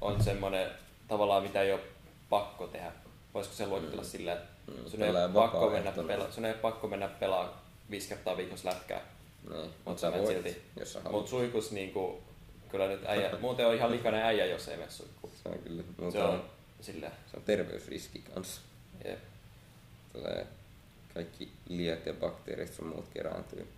on 0.00 0.22
semmoinen 0.24 0.70
tavallaan 1.08 1.42
mitä 1.42 1.62
ei 1.62 1.72
ole 1.72 1.80
pakko 2.30 2.66
tehdä. 2.66 2.92
Voisiko 3.34 3.54
se 3.56 3.66
luokitella 3.66 4.02
Mm. 4.02 4.08
silleen, 4.08 4.36
että 4.38 4.48
Mm, 4.66 4.90
sun, 4.90 5.02
ei 5.02 5.12
pakko 5.34 5.70
mennä 5.70 5.90
pela- 5.90 6.32
sun 6.32 6.44
ei 6.44 6.54
pakko 6.54 6.88
mennä 6.88 7.08
pelaa 7.08 7.67
viisi 7.90 8.08
kertaa 8.08 8.36
viikossa 8.36 8.68
lätkää. 8.68 9.00
Niin. 9.50 9.70
Mut 9.84 9.98
sä 9.98 10.12
voit, 10.12 10.26
silti. 10.26 10.62
jos 10.80 10.92
sä 10.92 10.98
haluat. 11.00 11.12
Mutta 11.12 11.30
suihkus 11.30 11.70
niinku, 11.70 12.22
kyllä 12.68 12.86
nyt 12.86 13.00
äijä, 13.06 13.30
muuten 13.40 13.66
on 13.66 13.74
ihan 13.74 13.90
likainen 13.90 14.22
äijä, 14.22 14.46
jos 14.46 14.68
ei 14.68 14.76
mene 14.76 14.90
suihkuun. 14.90 15.32
Se 15.42 15.48
on 15.48 15.58
kyllä, 15.58 15.82
Se 15.82 16.02
mutta 16.02 16.28
on 16.28 16.44
silleen, 16.80 17.12
se 17.30 17.36
on 17.36 17.42
terveysriski 17.42 18.18
kanssa. 18.34 18.60
jep. 19.04 19.18
Tulee 20.12 20.46
kaikki 21.14 21.52
liet 21.68 22.06
ja 22.06 22.12
bakteerit 22.12 22.78
ja 22.78 22.84
muut 22.84 23.08
kerääntyy. 23.14 23.68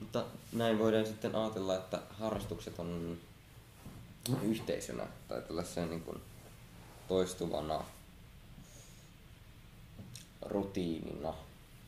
Mutta 0.00 0.24
näin 0.52 0.78
voidaan 0.78 1.06
sitten 1.06 1.34
ajatella, 1.34 1.76
että 1.76 2.00
harrastukset 2.10 2.78
on 2.78 3.18
yhteisönä 4.42 5.06
tai 5.28 5.42
tällaisena 5.42 5.86
niin 5.86 6.02
kuin 6.02 6.22
toistuvana 7.08 7.84
rutiinina 10.42 11.34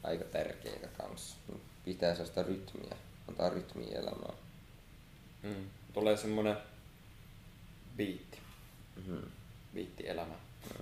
aika 0.08 0.24
tärkeitä 0.24 0.86
kanssa. 0.88 1.36
Pitää 1.84 2.14
sellaista 2.14 2.42
rytmiä, 2.42 2.96
antaa 3.28 3.48
rytmiä 3.48 3.98
elämään. 3.98 4.34
Mm. 5.42 5.70
Tulee 5.92 6.16
semmonen 6.16 6.56
biitti, 7.96 8.38
Mm-hmm. 8.96 9.30
biitti 9.74 10.08
elämä. 10.08 10.34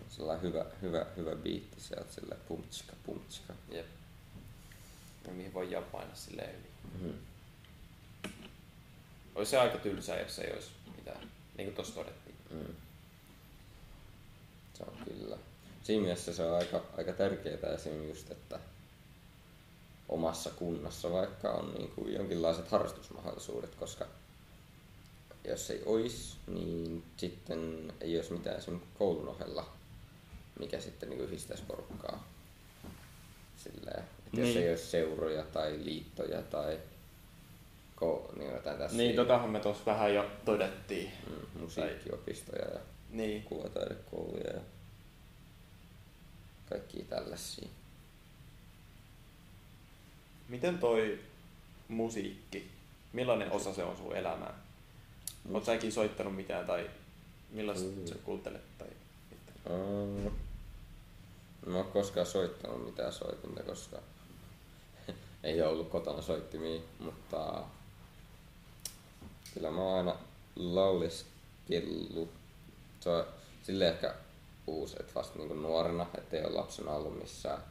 Sellainen 0.09 0.43
hyvä, 0.43 0.65
hyvä, 0.83 1.07
hyvä 1.17 1.37
biitti 1.37 1.81
sieltä, 1.81 2.13
sillä 2.13 2.37
pumtska, 2.49 2.93
pumtska. 3.07 3.53
Jep. 3.71 3.87
Ja 5.27 5.33
mihin 5.33 5.55
voi 5.55 5.69
painaa 5.93 6.15
silleen 6.17 6.55
yli. 6.55 6.69
Mm-hmm. 6.93 7.19
Olisi 9.35 9.51
se 9.51 9.59
aika 9.59 9.79
tylsää, 9.79 10.21
jos 10.21 10.39
ei 10.39 10.53
olisi 10.53 10.71
mitään. 10.97 11.21
Niin 11.57 11.67
kuin 11.67 11.75
tuossa 11.75 11.95
todettiin. 11.95 12.37
Mm. 12.51 12.75
Se 14.75 14.83
on 14.83 14.97
kyllä. 15.05 15.39
Siinä 15.83 16.03
mielessä 16.03 16.33
se 16.35 16.43
on 16.43 16.57
aika, 16.57 16.83
aika 16.97 17.13
tärkeää 17.13 17.75
esim. 17.75 18.09
just, 18.09 18.31
että 18.31 18.59
omassa 20.09 20.51
kunnassa 20.51 21.13
vaikka 21.13 21.51
on 21.53 21.75
niin 21.75 21.91
kuin 21.91 22.15
jonkinlaiset 22.15 22.69
harrastusmahdollisuudet, 22.69 23.75
koska 23.75 24.07
jos 25.49 25.71
ei 25.71 25.83
olisi, 25.87 26.37
niin 26.47 27.05
sitten 27.17 27.93
ei 28.01 28.17
olisi 28.17 28.33
mitään 28.33 28.57
esim. 28.59 28.81
koulun 28.99 29.29
ohella, 29.29 29.67
mikä 30.59 30.81
sitten 30.81 31.11
niin 31.11 31.21
yhdistäisi 31.21 31.63
porukkaa. 31.69 32.25
Silleen, 33.57 33.99
että 34.27 34.41
jos 34.41 34.49
Niin. 34.49 34.59
ei 34.63 34.71
olisi 34.71 34.87
seuroja 34.87 35.43
tai 35.43 35.79
liittoja 35.85 36.43
tai 36.43 36.79
ko- 38.01 38.39
niin 38.39 38.53
jotain 38.53 38.79
tässä 38.79 38.97
Niin, 38.97 39.17
totahan 39.17 39.51
me 39.51 39.61
tuossa 39.61 39.87
vähän 39.87 40.15
jo 40.15 40.31
todettiin. 40.45 41.11
mm, 41.31 41.61
musiikkiopistoja 41.61 42.65
ja 42.75 42.81
Niin. 43.11 43.43
kuvataidekouluja 43.43 44.51
ja 44.55 44.61
kaikkia 46.69 47.05
tällaisia. 47.05 47.69
Miten 50.49 50.79
toi 50.79 51.21
musiikki, 51.89 52.71
millainen 53.13 53.53
osa 53.53 53.75
se 53.75 53.85
on 53.85 53.97
sun 53.97 54.17
elämään? 54.17 54.55
Oot 55.53 55.65
sä 55.65 55.75
ikinä 55.75 55.93
soittanut 55.93 56.37
mitään 56.37 56.67
tai 56.67 56.91
millaista 57.51 57.87
Mm. 57.87 58.07
sä 58.07 58.15
kuuntelet 58.25 58.79
tai 58.79 58.89
mitään? 59.31 60.33
Mä 61.67 61.77
oon 61.77 61.93
koskaan 61.93 62.27
soittanut 62.27 62.85
mitään 62.85 63.13
soitinta, 63.13 63.63
koska 63.63 63.97
ei 65.45 65.63
ole 65.63 65.71
ollut 65.71 65.89
kotona 65.91 66.23
soittimia, 66.23 66.81
mutta 66.99 67.63
kyllä 69.55 69.71
mä 69.71 69.81
oon 69.81 69.99
aina 69.99 70.17
lauliskellut. 70.57 72.31
Se 73.01 73.11
on 73.11 73.25
sille 73.63 73.89
ehkä 73.89 74.15
uusi, 74.67 74.97
että 75.01 75.15
vasta 75.15 75.39
niin 75.39 75.63
nuorena, 75.63 76.07
ettei 76.19 76.45
ole 76.45 76.53
lapsena 76.53 76.91
ollut 76.93 77.19
missään 77.19 77.63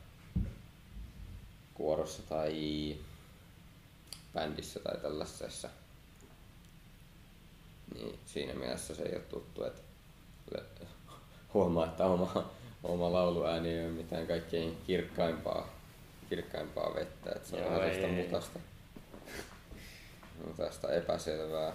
kuorossa 1.75 2.23
tai 2.29 2.95
bändissä 4.33 4.79
tai 4.79 4.97
tällaisessa. 5.01 5.69
Niin 7.93 8.19
siinä 8.25 8.53
mielessä 8.53 8.95
se 8.95 9.03
ei 9.03 9.15
ole 9.15 9.23
tuttu, 9.23 9.63
että 9.63 9.81
huomaa, 11.53 11.85
että 11.85 12.05
oma, 12.05 12.51
oma 12.83 13.11
lauluääni 13.11 13.69
ei 13.69 13.85
ole 13.85 13.91
mitään 13.93 14.27
kaikkein 14.27 14.77
kirkkaimpaa, 14.87 15.69
kirkkaimpaa 16.29 16.95
vettä, 16.95 17.31
että 17.35 17.49
se 17.49 17.55
on 17.55 17.71
vähän 17.71 17.89
ei, 17.89 18.03
ei. 18.05 18.23
mutasta, 18.23 18.59
mutasta 20.47 20.93
epäselvää. 20.93 21.73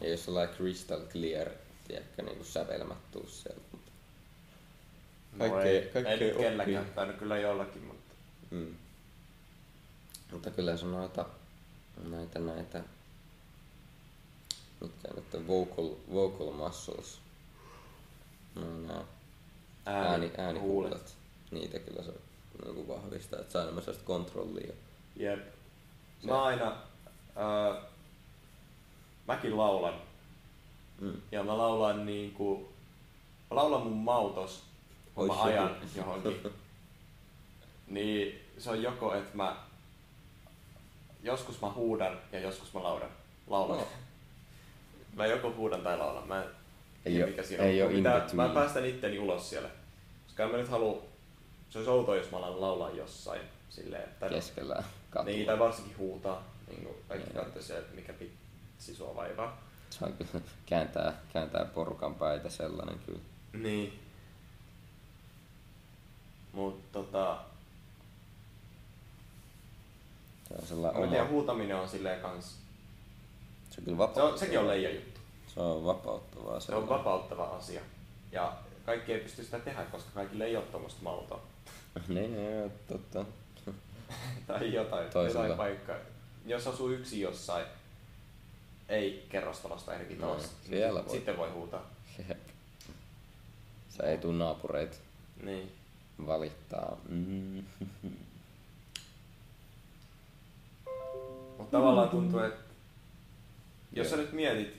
Ei 0.00 0.10
ole 0.10 0.16
sellainen 0.16 0.54
crystal 0.56 1.00
clear, 1.00 1.48
tiedätkö, 1.88 2.22
niin 2.22 2.36
kuin 2.36 2.46
sävelmät 2.46 3.10
tuu 3.12 3.26
sieltä. 3.28 3.60
Mutta 3.72 3.90
Kaikkea- 5.38 5.62
ei, 5.62 5.90
kaikkea 5.92 6.12
ei 6.12 6.18
nyt 6.20 6.30
oppii. 6.32 6.44
kenelläkään, 6.44 6.86
tai 6.94 7.06
no 7.06 7.12
kyllä 7.12 7.38
jollakin, 7.38 7.82
mutta 7.82 7.97
Mm. 8.50 8.74
Mutta 10.32 10.50
kyllä 10.50 10.76
se 10.76 10.84
on 10.84 10.92
noita, 10.92 11.26
näitä, 12.10 12.38
näitä, 12.38 12.82
mitkä 14.80 15.08
nyt 15.14 15.34
on 15.34 15.46
vocal, 15.48 15.90
vocal 16.12 16.52
muscles. 16.52 17.18
No, 18.54 18.62
nää 18.86 19.04
ääni, 19.86 20.30
äänihuulet. 20.38 21.16
Niitä 21.50 21.78
kyllä 21.78 22.02
se 22.02 22.12
niin 22.64 22.88
vahvistaa, 22.88 23.40
että 23.40 23.52
saa 23.52 23.62
enemmän 23.62 23.82
sellaista 23.84 24.06
kontrollia. 24.06 24.72
Jep. 25.16 25.40
Se- 26.20 26.26
Mä 26.26 26.42
aina, 26.42 26.76
ää, 27.36 27.82
mäkin 29.26 29.56
laulan. 29.56 29.94
Mm. 31.00 31.12
Ja 31.32 31.42
mä 31.44 31.58
laulan 31.58 32.06
niinku, 32.06 32.68
mä 33.50 33.56
laulan 33.56 33.82
mun 33.82 33.96
mautos 33.96 34.62
kun 35.14 35.26
mä 35.26 35.42
ajan 35.42 35.76
johonkin, 35.96 36.40
niin 37.90 38.40
se 38.58 38.70
on 38.70 38.82
joko, 38.82 39.14
että 39.14 39.36
mä 39.36 39.56
joskus 41.22 41.60
mä 41.60 41.70
huudan 41.70 42.18
ja 42.32 42.40
joskus 42.40 42.74
mä 42.74 42.82
laudan. 42.82 43.08
Laulan. 43.46 43.78
No. 43.78 43.86
Mä 45.14 45.26
joko 45.26 45.52
huudan 45.56 45.80
tai 45.80 45.98
laulan. 45.98 46.28
Mä 46.28 46.42
en 46.42 46.48
Ei 47.04 47.12
tiedä, 47.12 47.26
mikä 47.26 47.42
siinä 47.42 47.64
ei 47.64 47.82
on. 47.82 47.92
pitää-. 47.92 48.26
Mä 48.32 48.48
päästän 48.48 48.86
itteni 48.86 49.18
ulos 49.18 49.50
siellä. 49.50 49.68
Koska 50.26 50.42
en 50.42 50.50
mä 50.50 50.56
nyt 50.56 50.68
halua... 50.68 51.02
Se 51.70 51.78
olisi 51.78 51.90
outoa, 51.90 52.16
jos 52.16 52.30
mä 52.30 52.36
alan 52.36 52.60
laulaa 52.60 52.90
jossain 52.90 53.40
silleen. 53.70 54.08
Tai, 54.20 54.30
Keskellä 54.30 54.84
katua. 55.10 55.32
niin, 55.32 55.46
tai 55.46 55.58
varsinkin 55.58 55.98
huutaa. 55.98 56.42
Niin 56.68 56.82
kuin 56.82 56.96
kaikki 57.08 57.30
Joo. 57.34 57.44
katsoo 57.44 57.62
se, 57.62 57.78
että 57.78 57.94
mikä 57.94 58.12
pitsi 58.12 58.94
sua 58.94 59.16
vaivaa. 59.16 59.62
Se 59.90 60.04
on 60.04 60.12
kyllä, 60.12 60.44
kääntää, 60.66 61.12
kääntää 61.32 61.64
porukan 61.64 62.14
päitä 62.14 62.48
sellainen 62.50 62.98
kyllä. 63.06 63.20
Niin. 63.52 63.98
Mut 66.52 66.92
tota... 66.92 67.38
Se 70.48 70.54
on 70.54 70.66
sellainen 70.66 71.02
Mä 71.02 71.06
tiedä, 71.08 71.22
oma, 71.22 71.32
huutaminen 71.32 71.76
on 71.76 71.88
silleen 71.88 72.20
kans... 72.20 72.56
se 73.70 73.80
on 73.80 73.84
kyllä 73.84 74.08
Se 74.14 74.22
on, 74.22 74.38
sekin 74.38 74.58
on 74.58 74.68
leija 74.68 74.90
juttu. 74.90 75.20
Se 75.54 75.60
on 75.60 75.84
vapauttavaa. 75.84 76.60
Se 76.60 76.74
on 76.74 76.88
vapauttava 76.88 77.44
asia. 77.44 77.80
Ja 78.32 78.56
kaikki 78.86 79.12
ei 79.12 79.20
pysty 79.20 79.44
sitä 79.44 79.58
tehdä, 79.58 79.82
koska 79.84 80.10
kaikille 80.14 80.44
ei 80.44 80.56
ole 80.56 80.64
tuommoista 80.64 81.02
maltoa. 81.02 81.40
Niin, 82.08 82.36
niin, 82.36 82.72
totta. 82.88 83.24
tai 84.46 84.72
jotain, 84.74 85.10
Toisella. 85.10 85.46
jotain 85.46 85.56
paikkaa. 85.58 85.96
Jos 86.46 86.66
asuu 86.66 86.88
yksin 86.90 87.20
jossain, 87.20 87.66
ei 88.88 89.26
kerrostalosta 89.28 89.94
eri 89.94 90.14
No, 90.16 90.26
talossa, 90.26 90.48
siellä 90.68 91.00
niin 91.00 91.08
voi. 91.08 91.16
sitten 91.16 91.36
voi 91.36 91.50
huutaa. 91.50 91.82
Jep. 92.28 92.38
Se 93.88 94.02
ei 94.02 94.18
tuu 94.18 94.32
naapureita 94.32 94.96
Niin. 95.42 95.72
valittaa. 96.26 96.96
Mm. 97.08 97.64
Mutta 101.58 101.76
tavallaan 101.78 102.08
tuntuu, 102.08 102.40
että 102.40 102.60
jos 103.92 104.10
sä 104.10 104.16
nyt 104.16 104.32
mietit, 104.32 104.76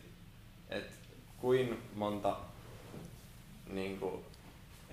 että 0.69 0.93
kuin 1.37 1.77
monta 1.95 2.35
niin 3.67 3.99
kuin, 3.99 4.25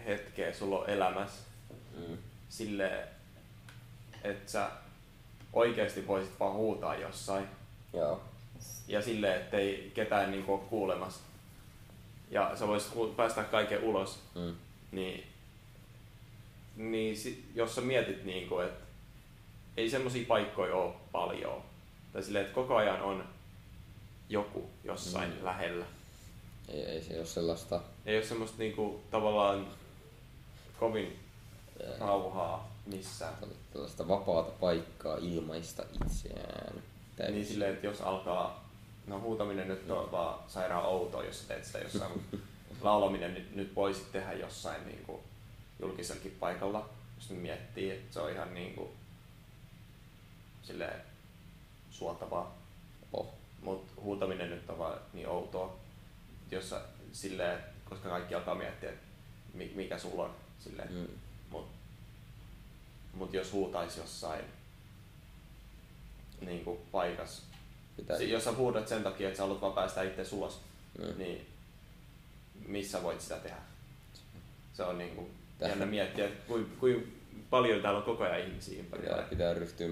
hetkeä 0.07 0.53
sulla 0.55 0.79
on 0.79 0.91
elämässä 0.91 1.43
Mm. 2.09 2.19
silleen, 2.49 3.09
että 4.25 4.53
sä 4.53 4.71
oikeasti 5.53 6.07
voisit 6.07 6.41
vaan 6.41 6.53
huutaa 6.55 6.95
jossain 6.97 7.47
Joo. 7.93 8.21
ja 8.89 9.03
silleen, 9.03 9.41
ettei 9.41 9.91
ketään 9.95 10.31
niin 10.31 10.45
ole 10.49 10.59
kuulemassa 10.61 11.21
ja 12.31 12.57
sä 12.57 12.67
voisit 12.69 12.93
ku- 12.93 13.15
päästä 13.17 13.43
kaiken 13.45 13.83
ulos, 13.85 14.23
Mm. 14.35 14.55
niin, 14.93 15.27
niin 16.77 17.17
si, 17.17 17.45
jos 17.55 17.75
sä 17.75 17.81
mietit, 17.81 18.25
niin 18.25 18.49
kuin, 18.49 18.67
että 18.67 18.87
ei 19.77 19.91
semmoisia 19.91 20.27
paikkoja 20.29 20.75
ole 20.75 20.95
paljon, 21.13 21.63
tai 22.13 22.23
silleen, 22.23 22.45
että 22.45 22.55
koko 22.55 22.77
ajan 22.77 23.03
on 23.03 23.25
joku 24.29 24.71
jossain 24.85 25.31
Mm. 25.39 25.45
lähellä. 25.45 25.85
Ei, 26.69 26.83
ei 26.85 27.03
se 27.03 27.17
ole 27.19 27.27
sellaista 27.27 27.81
Ei 28.07 28.17
ole 28.17 28.25
semmoista 28.25 28.59
niin 28.59 28.77
kuin, 28.77 29.03
tavallaan 29.11 29.67
kovin 30.81 31.19
ää, 31.87 31.99
rauhaa 31.99 32.71
missään. 32.87 33.35
tällaista 33.73 34.09
vapaata 34.09 34.51
paikkaa 34.51 35.17
ilmaista 35.17 35.83
itseään. 36.05 36.83
Täysin. 37.17 37.35
Niin 37.35 37.47
silleen, 37.47 37.75
että 37.75 37.87
jos 37.87 38.01
alkaa, 38.01 38.69
no 39.07 39.21
huutaminen 39.21 39.69
nyt 39.69 39.91
on 39.91 40.13
vaan 40.13 40.39
sairaan 40.49 40.85
outoa, 40.87 41.25
jos 41.25 41.41
sä 41.41 41.49
teet 41.49 41.65
sitä 41.65 41.79
jossain, 41.79 42.13
mutta 42.13 42.37
laulaminen 42.87 43.35
nyt, 43.35 43.55
nyt 43.55 43.75
voisit 43.77 44.13
tehdä 44.13 44.33
jossain 44.33 44.87
niin 44.87 45.03
kuin 45.07 45.21
julkisellakin 45.81 46.37
paikalla, 46.41 46.89
jos 47.17 47.31
miettii, 47.31 47.91
että 47.91 48.15
se 48.15 48.21
on 48.21 48.31
ihan 48.33 48.55
niin 48.55 48.75
kuin, 48.75 48.89
silleen 50.63 51.01
suotavaa. 51.99 52.59
Oh. 53.13 53.29
Mutta 53.63 53.93
huutaminen 54.01 54.51
nyt 54.51 54.71
on 54.71 54.79
vaan 54.79 54.99
niin 55.13 55.29
outoa, 55.29 55.77
jos 56.51 56.71
sä, 56.71 56.81
silleen, 57.13 57.59
koska 57.85 58.09
kaikki 58.09 58.35
alkaa 58.35 58.55
miettiä, 58.55 58.89
että 58.91 59.07
mi- 59.55 59.73
mikä 59.75 59.99
sulla 59.99 60.23
on. 60.25 60.35
Silleen. 60.59 60.93
Mm. 60.93 61.07
Mut, 61.51 61.69
mut 63.15 63.35
jos 63.35 63.53
huutais 63.53 63.97
jossain 63.97 64.45
niin 66.41 66.65
kuin 66.65 66.79
paikas, 66.93 67.43
Pitää, 67.97 68.19
si- 68.19 68.31
jos 68.31 68.45
sä 68.45 68.53
huudat 68.53 68.89
sen 68.89 69.03
takia, 69.03 69.27
että 69.29 69.37
sä 69.37 69.43
haluat 69.43 69.61
vaan 69.61 69.73
päästä 69.73 70.03
itse 70.03 70.27
ulos, 70.33 70.61
Mm. 70.99 71.19
niin 71.19 71.47
missä 72.67 73.03
voit 73.03 73.21
sitä 73.21 73.37
tehdä? 73.37 73.57
Se 74.75 74.83
on 74.83 74.99
niin 74.99 75.17
kuin 75.17 75.31
jännä 75.61 75.87
miettiä, 75.87 76.25
että 76.27 76.47
kuinka 76.47 76.71
kui 76.81 77.07
paljon 77.51 77.83
täällä 77.83 77.99
on 77.99 78.05
koko 78.05 78.25
ajan 78.25 78.41
ihmisiä 78.49 78.79
ympärillä. 78.79 79.09
pitää, 79.17 79.29
pitää 79.29 79.55
ryhtyä 79.55 79.89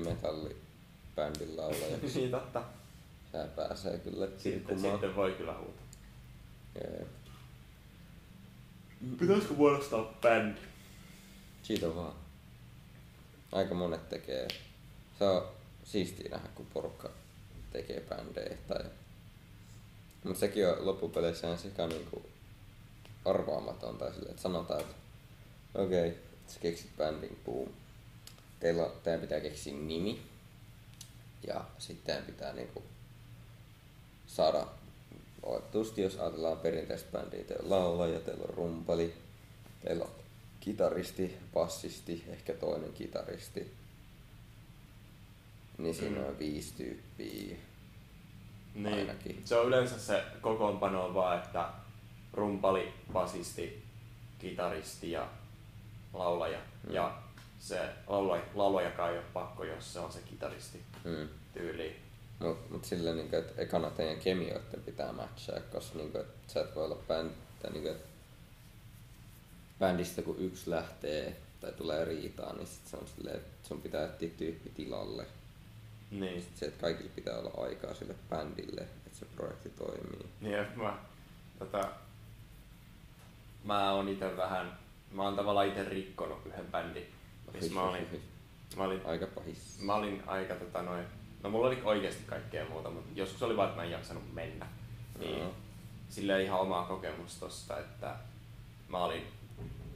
metallibändin 1.17 1.57
laulajaksi. 1.57 2.19
niin 2.19 2.31
totta. 2.31 2.63
Sä 3.33 3.49
pääsee 3.57 3.99
kyllä 3.99 4.29
Sitten, 4.39 4.81
sitten 4.81 5.17
voi 5.17 5.33
kyllä 5.33 5.55
huutaa. 5.59 5.85
Jee. 6.75 7.07
Pitäisikö 9.19 9.55
muodostaa 9.55 10.15
bändi? 10.21 10.61
Siitä 11.63 11.95
vaan. 11.97 12.15
Aika 13.53 13.75
monet 13.75 14.09
tekee. 14.09 14.49
Se 15.19 15.25
on 15.25 15.49
siistiä 15.85 16.31
nähdä, 16.31 16.49
kun 16.55 16.67
porukka 16.67 17.11
tekee 17.71 18.01
bändejä. 18.01 18.57
Tai... 18.69 18.85
Mutta 20.25 20.41
sekin 20.41 20.69
on 20.69 20.87
loppupeleissä 20.87 21.47
ihan 21.47 21.59
sika 21.59 21.87
niinku 21.87 22.23
arvaamaton. 23.25 23.99
Tai 23.99 24.15
sille, 24.15 24.31
että 24.31 24.43
sanotaan, 24.43 24.81
että 24.81 24.95
okei, 25.75 26.09
okay, 26.09 26.21
sä 26.47 26.61
keksit 26.61 26.97
bändin, 26.97 27.41
boom. 27.45 27.69
Teillä, 28.61 28.91
teidän 29.03 29.21
pitää 29.21 29.41
keksiä 29.41 29.75
nimi. 29.75 30.34
Ja 31.47 31.65
sitten 31.79 32.23
pitää 32.25 32.53
niinku 32.53 32.83
saada 34.27 34.67
oletusti, 35.43 36.03
jos 36.03 36.17
ajatellaan 36.17 36.57
perinteistä 36.59 37.19
bändiä, 37.19 37.45
teillä 37.45 37.77
on 37.77 37.83
laulaja, 37.83 38.21
teillä 38.21 38.45
on 38.49 38.55
rumpali, 38.55 39.15
teillä 39.85 40.05
on 40.05 40.11
kitaristi, 40.61 41.37
bassisti, 41.55 42.25
ehkä 42.29 42.53
toinen 42.53 42.93
kitaristi. 42.93 43.75
Niin 45.79 45.95
siinä 45.95 46.19
Mm. 46.21 46.27
on 46.27 46.39
viisi 46.39 46.75
tyyppiä. 46.77 47.57
Niin. 48.75 48.95
Ainakin. 48.95 49.43
Se 49.45 49.57
on 49.57 49.67
yleensä 49.67 49.99
se 49.99 50.25
kokoonpano 50.41 51.05
on 51.05 51.15
vaan, 51.15 51.39
että 51.39 51.69
rumpali, 52.33 52.93
basisti, 53.13 53.83
kitaristi 54.39 55.11
ja 55.11 55.29
laulaja. 56.13 56.59
Mm. 56.87 56.93
Ja 56.95 57.23
se 57.65 57.89
laulaja, 58.07 58.43
laulajakaan 58.55 59.11
ei 59.13 59.19
ole 59.19 59.27
pakko, 59.33 59.65
jos 59.65 59.93
se 59.93 59.99
on 59.99 60.13
se 60.13 60.21
kitaristi 60.23 60.83
Mm. 61.05 61.29
tyyli. 61.53 61.97
Mut, 62.39 62.71
mut 62.71 62.85
silleen, 62.85 63.17
niinku, 63.17 63.37
että 63.37 63.63
ekana 63.63 63.91
teidän 63.91 64.17
kemioiden 64.21 64.83
pitää 64.85 65.13
matchaa, 65.13 65.61
koska 65.73 65.99
niinku, 65.99 66.19
et 66.19 66.27
sä 66.47 66.61
et 66.61 66.75
voi 66.75 66.85
olla 66.85 66.99
bänd, 67.09 67.31
tai 67.63 67.73
niinku, 67.73 67.89
et 67.89 68.05
bändistä 69.79 70.23
kun 70.23 70.37
yksi 70.39 70.71
lähtee 70.71 71.37
tai 71.61 71.73
tulee 71.73 72.05
riitaa, 72.05 72.53
niin 72.53 72.67
sit 72.67 72.87
se 72.87 72.97
on 72.97 73.07
silleen, 73.07 73.37
että 73.37 73.69
sun 73.69 73.83
pitää 73.83 74.05
etsiä 74.05 74.29
tyyppi 74.37 74.71
tilalle. 74.71 75.27
Niin. 76.11 76.43
Sit 76.43 76.57
se, 76.57 76.67
että 76.67 76.81
kaikilla 76.81 77.11
pitää 77.15 77.39
olla 77.39 77.65
aikaa 77.65 77.95
sille 77.95 78.15
bändille, 78.31 78.81
että 78.81 79.19
se 79.19 79.27
projekti 79.37 79.71
toimii. 79.71 80.27
Niin, 80.41 80.59
että 80.59 80.79
mä, 80.79 80.99
tota, 81.59 81.89
mä 83.65 83.93
oon 83.93 84.09
ite 84.09 84.37
vähän, 84.37 84.79
mä 85.13 85.23
oon 85.23 85.37
tavallaan 85.37 85.69
ite 85.69 85.85
rikkonut 85.85 86.47
yhden 86.47 86.67
bändin, 86.67 87.07
missä 87.55 87.75
mä 87.75 87.83
olin, 87.83 88.23
mä 88.77 88.85
olin 88.85 89.01
Aika 89.05 89.27
pahis. 89.27 89.79
Mä 89.83 89.95
olin 89.95 90.23
aika 90.27 90.55
tota 90.55 90.83
noin, 90.83 91.05
no 91.43 91.51
mulla 91.51 91.67
oli 91.67 91.83
oikeasti 91.85 92.23
kaikkea 92.27 92.69
muuta, 92.69 92.91
mutta 92.91 93.11
joskus 93.15 93.43
oli 93.43 93.57
vaan, 93.57 93.69
että 93.69 93.81
mä 93.81 93.85
en 93.85 93.93
jaksanut 93.93 94.35
mennä. 94.35 94.67
Niin 95.19 95.39
Joo. 95.39 95.55
sillä 96.09 96.39
ihan 96.39 96.61
omaa 96.61 96.87
kokemusta 96.87 97.41
tosta, 97.41 97.79
että 97.79 98.17
mä 98.89 99.05
olin 99.05 99.27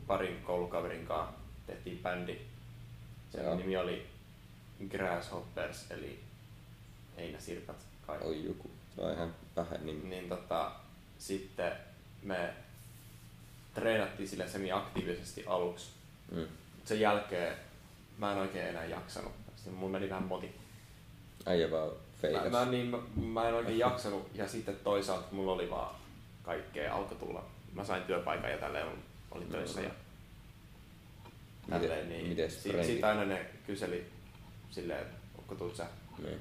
parin 0.06 0.42
koulukaverin 0.42 1.06
kanssa, 1.06 1.34
tehtiin 1.66 1.98
bändi. 1.98 2.38
Sen 3.30 3.44
Joo. 3.44 3.54
nimi 3.54 3.76
oli 3.76 4.06
Grasshoppers, 4.90 5.90
eli 5.90 6.20
heinäsirkat 7.16 7.86
kai. 8.06 8.18
Oi 8.20 8.44
joku. 8.44 8.70
Se 8.96 9.02
on 9.02 9.12
ihan 9.12 9.34
vähän 9.56 9.86
niin. 9.86 10.10
Niin 10.10 10.28
tota, 10.28 10.72
sitten 11.18 11.72
me 12.22 12.54
treenattiin 13.74 14.28
sille 14.28 14.48
semi-aktiivisesti 14.48 15.44
aluksi. 15.46 15.90
Mm. 16.30 16.46
Sen 16.88 17.00
jälkeen 17.00 17.56
mä 18.18 18.32
en 18.32 18.38
oikein 18.38 18.66
enää 18.68 18.84
jaksanut. 18.84 19.32
Sitten 19.56 19.74
mulla 19.74 19.92
meni 19.92 20.10
vähän 20.10 20.24
moti. 20.24 20.54
Äijä 21.46 21.70
vaan 21.70 21.88
Mä, 21.88 21.94
feikas. 22.22 22.50
mä, 22.52 22.64
niin, 22.64 22.86
mä, 22.86 22.98
mä 23.16 23.48
en 23.48 23.54
oikein 23.54 23.78
jaksanut 23.78 24.30
ja 24.34 24.48
sitten 24.48 24.76
toisaalta 24.76 25.26
mulla 25.32 25.52
oli 25.52 25.70
vaan 25.70 25.94
kaikkea 26.42 26.94
alkoi 26.94 27.16
tulla. 27.18 27.44
Mä 27.72 27.84
sain 27.84 28.02
työpaikan 28.02 28.50
ja 28.50 28.58
tälleen 28.58 28.86
olin 29.30 29.48
töissä 29.48 29.80
ja 29.80 29.90
Miten- 31.66 31.80
tälleen. 31.80 32.08
Niin, 32.08 32.26
mites 32.28 32.62
si, 32.62 32.68
frendit? 32.68 32.86
sitten 32.86 33.08
aina 33.08 33.24
ne 33.24 33.46
kyseli 33.66 34.06
silleen, 34.70 35.00
että 35.00 35.16
onko 35.38 35.54
tuut 35.54 35.76
sä? 35.76 35.86
Niin. 36.22 36.38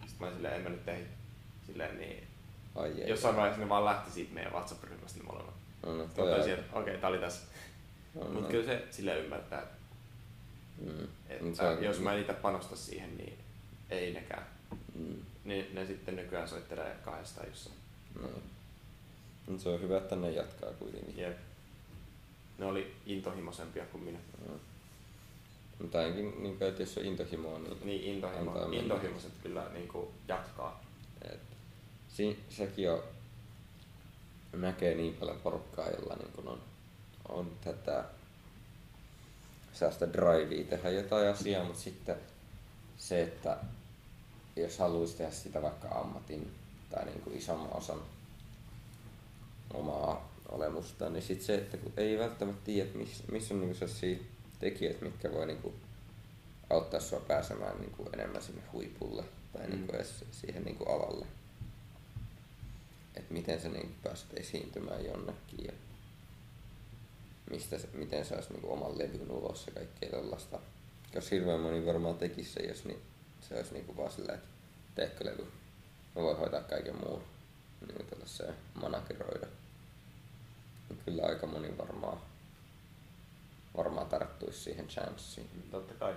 Sitten 0.00 0.16
mä 0.20 0.26
olin 0.26 0.36
silleen, 0.36 0.54
en 0.54 0.62
mä 0.62 0.68
nyt 0.68 0.84
tehdä. 0.84 1.06
Silleen 1.66 1.98
niin. 1.98 2.26
Ai. 2.74 3.08
Jossain 3.08 3.36
vaiheessa 3.36 3.62
ne 3.62 3.68
vaan 3.68 3.84
lähti 3.84 4.10
siitä 4.10 4.34
meidän 4.34 4.52
WhatsApp-ryhmästä 4.52 5.18
ne 5.18 5.24
molemmat. 5.24 5.54
No, 5.86 5.96
no, 5.96 6.06
Sitten 6.06 6.64
mä 6.72 6.80
okei, 6.80 6.98
tää 6.98 7.10
oli 7.10 7.18
tässä. 7.18 7.46
On, 8.16 8.26
Mutta 8.26 8.46
on. 8.46 8.50
kyllä 8.52 8.64
se 8.64 8.84
sille 8.90 9.18
ymmärtää, 9.18 9.66
Mm. 10.80 11.08
että 11.28 11.68
on- 11.70 11.84
jos 11.84 12.00
mä 12.00 12.12
en 12.14 12.20
itse 12.20 12.32
panosta 12.32 12.76
siihen, 12.76 13.16
niin 13.16 13.38
ei 13.90 14.12
nekään. 14.14 14.46
Mm. 14.94 15.16
Ne, 15.44 15.66
ne 15.72 15.86
sitten 15.86 16.16
nykyään 16.16 16.48
soittelee 16.48 16.96
kahdestaan 17.04 17.48
jossain. 17.48 17.76
Niin. 18.20 18.42
Mut 19.46 19.60
se 19.60 19.68
on 19.68 19.80
hyvä, 19.80 19.98
että 19.98 20.16
ne 20.16 20.30
jatkaa 20.30 20.70
kuitenkin. 20.72 21.18
Jep. 21.18 21.36
Ne 22.58 22.66
oli 22.66 22.94
intohimoisempia 23.06 23.86
kuin 23.86 24.04
minä. 24.04 24.18
Mm. 24.48 24.54
Mutta 25.78 25.98
ainakin, 25.98 26.42
niin 26.42 26.58
kuin, 26.58 26.68
että 26.68 26.82
jos 26.82 26.98
on 26.98 27.04
intohimoa, 27.04 27.58
niin, 27.58 27.76
Niin 27.84 28.02
intohimo, 28.04 28.50
Antaa 28.50 28.68
mennä. 28.68 28.82
intohimoiset 28.82 29.32
kyllä 29.42 29.68
niin 29.72 29.88
kuin 29.88 30.08
jatkaa. 30.28 30.84
et, 31.32 31.40
si, 32.08 32.38
sekin 32.48 32.90
on, 32.90 33.02
näkee 34.52 34.94
niin 34.94 35.14
paljon 35.14 35.40
porukkaa, 35.40 35.88
jolla 35.90 36.14
niin 36.16 36.32
kun 36.32 36.48
on, 36.48 36.60
on 37.32 37.52
tätä 37.64 38.04
sellaista 39.72 40.12
drivea 40.12 40.64
tehdä 40.64 40.90
jotain 40.90 41.28
asiaa, 41.28 41.64
mutta 41.64 41.80
sitten 41.82 42.16
se, 42.98 43.22
että 43.22 43.56
jos 44.56 44.78
haluaisi 44.78 45.16
tehdä 45.16 45.30
sitä 45.30 45.62
vaikka 45.62 45.88
ammatin 45.88 46.50
tai 46.90 47.04
niin 47.04 47.20
kuin 47.20 47.36
isomman 47.38 47.76
osan 47.76 48.00
omaa 49.74 50.30
olemusta, 50.48 51.10
niin 51.10 51.22
sitten 51.22 51.46
se, 51.46 51.54
että 51.54 51.76
kun 51.76 51.92
ei 51.96 52.18
välttämättä 52.18 52.60
tiedä, 52.64 52.90
missä, 52.94 53.24
missä 53.32 53.54
on 53.54 53.60
niin 53.60 53.74
sellaisia 53.74 54.18
tekijät, 54.58 55.00
mitkä 55.00 55.32
voi 55.32 55.46
niin 55.46 55.62
kuin 55.62 55.74
auttaa 56.70 57.00
sua 57.00 57.20
pääsemään 57.20 57.80
niin 57.80 57.90
kuin 57.90 58.08
enemmän 58.12 58.42
sinne 58.42 58.62
huipulle 58.72 59.24
tai 59.52 59.66
Mm. 59.66 59.70
niin 59.70 59.86
kuin 59.86 59.96
edes 59.96 60.24
siihen 60.32 60.64
niin 60.64 60.76
kuin 60.76 60.88
alalle. 60.90 61.26
Että 63.16 63.34
miten 63.34 63.60
sä 63.60 63.68
niin 63.68 63.94
pääset 64.02 64.28
esiintymään 64.34 65.04
jonnekin 65.04 65.64
ja 65.64 65.72
mistä, 67.50 67.78
se- 67.78 67.88
miten 67.92 68.24
saisi 68.24 68.52
niin 68.52 68.64
oman 68.64 68.98
levyn 68.98 69.30
ulos 69.30 69.66
ja 69.66 69.72
kaikkea 69.72 70.10
tällaista. 70.10 70.58
Jos 71.14 71.30
hirveän 71.30 71.60
moni 71.60 71.86
varmaan 71.86 72.18
tekisi 72.18 72.52
se, 72.52 72.60
jos 72.60 72.84
niin 72.84 73.02
se 73.48 73.54
olisi 73.54 73.74
niin 73.74 73.84
kuin 73.84 73.96
vaan 73.96 74.10
silleen, 74.10 74.38
että 74.38 74.48
teekö 74.94 75.24
levy. 75.24 75.46
Mä 76.16 76.22
voin 76.22 76.36
hoitaa 76.36 76.62
kaiken 76.62 76.96
muun. 76.96 77.22
Niin 77.80 78.06
tällaiseen 78.06 78.54
manageroida. 78.74 79.46
Niin 80.88 81.00
kyllä 81.04 81.22
aika 81.26 81.46
moni 81.46 81.78
varmaan, 81.78 82.18
varmaan 83.76 84.06
tarttuisi 84.06 84.60
siihen 84.60 84.88
chanssiin. 84.88 85.48
Totta 85.70 85.94
kai. 85.94 86.14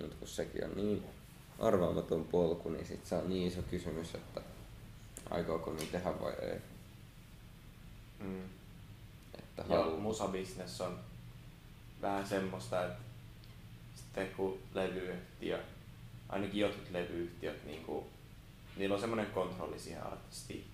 Mutta 0.00 0.16
kun 0.16 0.28
sekin 0.28 0.64
on 0.64 0.76
niin 0.76 1.06
arvaamaton 1.58 2.24
polku, 2.24 2.68
niin 2.68 2.86
sit 2.86 3.06
se 3.06 3.14
on 3.14 3.28
niin 3.28 3.48
iso 3.48 3.62
kysymys, 3.62 4.14
että 4.14 4.40
aikooko 5.30 5.72
niin 5.72 5.88
tehdä 5.88 6.20
vai 6.20 6.32
ei. 6.32 6.58
Mm. 8.20 8.42
Että 9.58 9.72
Ja 9.74 9.78
halu... 9.78 9.96
musabisnes 10.00 10.80
on 10.80 10.98
vähän 12.02 12.26
semmoista, 12.26 12.84
että 12.84 12.98
sitten 13.96 14.28
kun 14.36 14.58
levyyhtiö, 14.74 15.58
ainakin 16.28 16.60
jotkut 16.60 16.90
levyyhtiöt, 16.90 17.64
niin 17.64 17.84
kuin, 17.84 18.06
niillä 18.76 18.94
on 18.94 19.00
semmoinen 19.00 19.26
kontrolli 19.30 19.78
siihen 19.78 20.02
artistiin. 20.02 20.64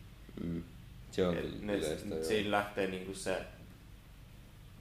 mm. 0.45 0.63
Se 1.11 1.27
on 1.27 1.37
Et 1.39 1.63
ne, 1.63 1.75
yleistä 1.75 2.25
siinä 2.29 2.51
lähtee 2.51 2.87
niinku 2.87 3.15
se, 3.15 3.43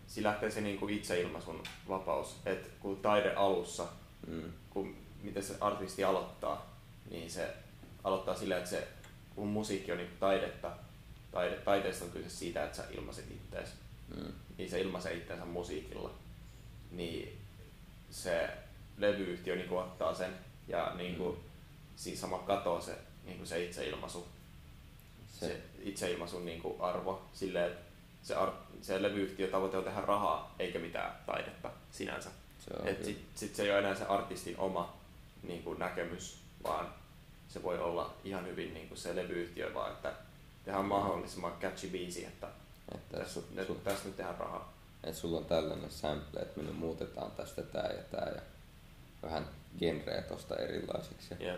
siinä 0.07 0.29
lähtee 0.29 0.51
se 0.51 0.61
niinku 0.61 0.87
itseilmaisun 0.87 1.63
vapaus. 1.89 2.35
Et 2.45 2.71
kun 2.79 2.97
taide 2.97 3.33
alussa, 3.33 3.87
Mm. 4.27 4.51
kun 4.69 4.95
miten 5.23 5.43
se 5.43 5.55
artisti 5.61 6.03
aloittaa, 6.03 6.75
niin 7.09 7.31
se 7.31 7.53
aloittaa 8.03 8.35
sillä, 8.35 8.57
että 8.57 8.69
se, 8.69 8.87
kun 9.35 9.47
musiikki 9.47 9.91
on 9.91 9.97
niinku 9.97 10.15
taidetta, 10.19 10.71
taide, 11.31 11.55
taiteesta 11.55 12.05
on 12.05 12.11
kyse 12.11 12.29
siitä, 12.29 12.63
että 12.63 12.77
sä 12.77 12.83
ilmaiset 12.91 13.31
ittees, 13.31 13.69
Mm. 14.15 14.33
niin 14.57 14.69
se 14.69 14.81
ilmaisee 14.81 15.13
itteensä 15.13 15.45
musiikilla. 15.45 16.11
Niin 16.91 17.37
se 18.11 18.49
levyyhtiö 18.97 19.55
niinku 19.55 19.77
ottaa 19.77 20.13
sen 20.13 20.33
ja 20.67 20.93
niinku, 20.95 21.37
siinä 21.95 22.19
sama 22.19 22.37
katoo 22.39 22.81
se, 22.81 22.97
niinku 23.25 23.45
se 23.45 23.63
itseilmaisu 23.63 24.27
se, 25.39 25.47
Se, 25.47 25.61
itseilmaisun 25.81 26.45
niin 26.45 26.61
kuin 26.61 26.81
arvo 26.81 27.21
silleen, 27.33 27.71
että 27.71 27.81
se, 28.23 28.35
ar- 28.35 28.53
se 28.81 29.01
levyyhtiö 29.01 29.47
tavoite 29.47 29.77
on 29.77 29.83
tehdä 29.83 30.01
rahaa 30.01 30.55
eikä 30.59 30.79
mitään 30.79 31.15
taidetta 31.25 31.71
sinänsä. 31.91 32.29
kyllä. 32.69 33.03
sit, 33.03 33.25
sit 33.35 33.55
se 33.55 33.63
ei 33.63 33.69
ole 33.71 33.79
enää 33.79 33.95
se 33.95 34.05
artistin 34.05 34.57
oma 34.57 34.97
niin 35.43 35.63
kuin 35.63 35.79
näkemys, 35.79 36.37
vaan 36.63 36.93
se 37.49 37.63
voi 37.63 37.79
olla 37.79 38.13
ihan 38.23 38.47
hyvin 38.47 38.73
niin 38.73 38.87
kuin 38.87 38.97
se 38.97 39.15
levyyhtiö 39.15 39.73
vaan, 39.73 39.91
että 39.91 40.13
tehdään 40.65 40.85
mahdollisimman 40.85 41.53
catchy 41.61 41.87
biisi, 41.89 42.25
että 42.25 42.47
että 42.95 43.17
tässä, 43.17 43.33
su, 43.33 43.43
nyt, 43.55 43.67
su, 43.67 43.75
tässä 43.75 44.05
nyt 44.05 44.17
tehdään 44.17 44.37
rahaa. 44.37 44.73
et 45.03 45.15
sulla 45.15 45.37
on 45.37 45.45
tällainen 45.45 45.91
sample, 45.91 46.39
että 46.41 46.61
me 46.61 46.67
nyt 46.67 46.77
muutetaan 46.77 47.31
tästä 47.31 47.61
tää 47.61 47.91
ja 47.93 48.03
tää 48.03 48.31
ja 48.35 48.41
vähän 49.23 49.47
genreä 49.79 50.21
tosta 50.21 50.55
erilaisiksi 50.55 51.33
ja 51.39 51.47
Ja, 51.47 51.57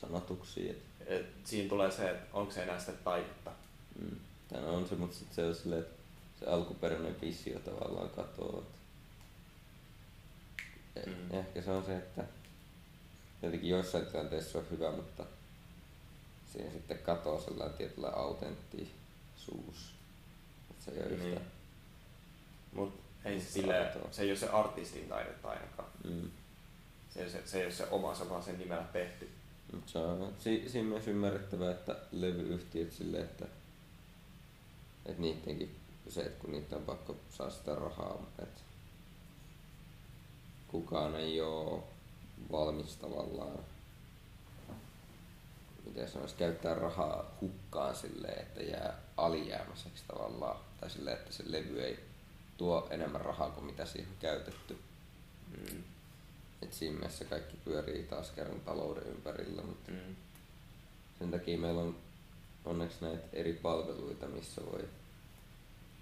sanotuksia. 0.00 0.74
Et, 1.06 1.26
siinä 1.44 1.68
tulee 1.68 1.90
se, 1.90 2.10
että 2.10 2.26
onko 2.32 2.52
se 2.52 2.62
enää 2.62 2.78
sitä 2.78 2.92
taidetta. 2.92 3.50
mm. 4.00 4.16
Tän 4.48 4.64
on 4.64 4.88
se, 4.88 4.94
mutta 4.94 5.16
sitten 5.16 5.34
se 5.36 5.44
on 5.44 5.54
silleen, 5.54 5.80
että 5.82 5.96
se 6.40 6.46
alkuperäinen 6.46 7.20
visio 7.20 7.58
tavallaan 7.58 8.10
katoaa. 8.10 8.62
Et 10.96 11.06
Mm. 11.06 11.38
Ehkä 11.38 11.62
se 11.62 11.70
on 11.70 11.84
se, 11.84 11.96
että 11.96 12.24
jotenkin 13.42 13.70
joissain 13.70 14.06
tilanteissa 14.06 14.52
se 14.52 14.58
on 14.58 14.66
hyvä, 14.70 14.90
mutta 14.90 15.24
siinä 16.52 16.70
sitten 16.70 16.98
katoaa 16.98 17.40
sellainen 17.40 17.76
tietynlainen 17.76 18.20
autenttisuus. 18.20 19.94
Se 20.84 20.90
ei 20.90 20.98
ole 20.98 21.08
Niin. 21.16 21.28
yhtä. 21.32 21.40
Mutta 22.72 23.00
ei 23.24 23.32
se, 23.40 23.44
Niin, 23.44 23.52
sille, 23.52 23.92
se 24.10 24.22
ei 24.22 24.30
ole 24.30 24.38
se 24.38 24.48
artistin 24.48 25.08
taidetta 25.08 25.48
ainakaan. 25.48 25.88
Mm. 26.04 26.30
Se 27.14 27.30
se, 27.30 27.42
se 27.46 27.58
ei 27.58 27.64
ole 27.66 27.72
se 27.72 27.86
oma, 27.90 28.14
se 28.14 28.30
vaan 28.30 28.42
sen 28.42 28.58
nimellä 28.58 28.84
tehty. 28.92 29.30
Mut 29.72 29.88
se 29.88 29.98
on 29.98 30.34
si, 30.38 30.64
siinä 30.68 30.88
myös 30.88 31.08
ymmärrettävää, 31.08 31.70
että 31.70 31.96
levyyhtiöt 32.12 32.92
silleen, 32.92 33.24
että, 33.24 33.44
että 35.06 35.22
niidenkin 35.22 35.76
se, 36.08 36.20
että 36.22 36.40
kun 36.40 36.52
niitä 36.52 36.76
on 36.76 36.82
pakko 36.82 37.16
saa 37.30 37.50
sitä 37.50 37.74
rahaa, 37.74 38.26
että 38.38 38.60
kukaan 40.68 41.16
ei 41.16 41.40
ole 41.40 41.82
valmis 42.52 42.96
tavallaan, 42.96 43.58
miten 45.90 46.08
sanoisi, 46.08 46.34
käyttää 46.34 46.74
rahaa 46.74 47.36
hukkaan 47.40 47.96
silleen, 47.96 48.40
että 48.42 48.62
jää 48.62 48.98
alijäämäiseksi 49.16 50.04
tavallaan, 50.08 50.56
tai 50.80 50.90
silleen, 50.90 51.16
että 51.16 51.32
se 51.32 51.42
levy 51.46 51.82
ei 51.82 51.98
tuo 52.56 52.88
enemmän 52.90 53.20
rahaa 53.20 53.50
kuin 53.50 53.64
mitä 53.66 53.86
siihen 53.86 54.10
on 54.10 54.16
käytetty. 54.20 54.78
Mm. 55.58 55.82
Et 56.62 56.72
siinä 56.72 56.98
mielessä 56.98 57.24
kaikki 57.24 57.56
pyörii 57.64 58.02
taas 58.02 58.30
kerran 58.30 58.60
talouden 58.60 59.06
ympärillä, 59.06 59.62
mutta 59.62 59.90
Mm. 59.92 60.16
sen 61.18 61.30
takia 61.30 61.58
meillä 61.58 61.80
on 61.80 61.96
onneksi 62.64 62.96
näitä 63.00 63.22
eri 63.32 63.52
palveluita, 63.52 64.26
missä 64.26 64.66
voi 64.66 64.88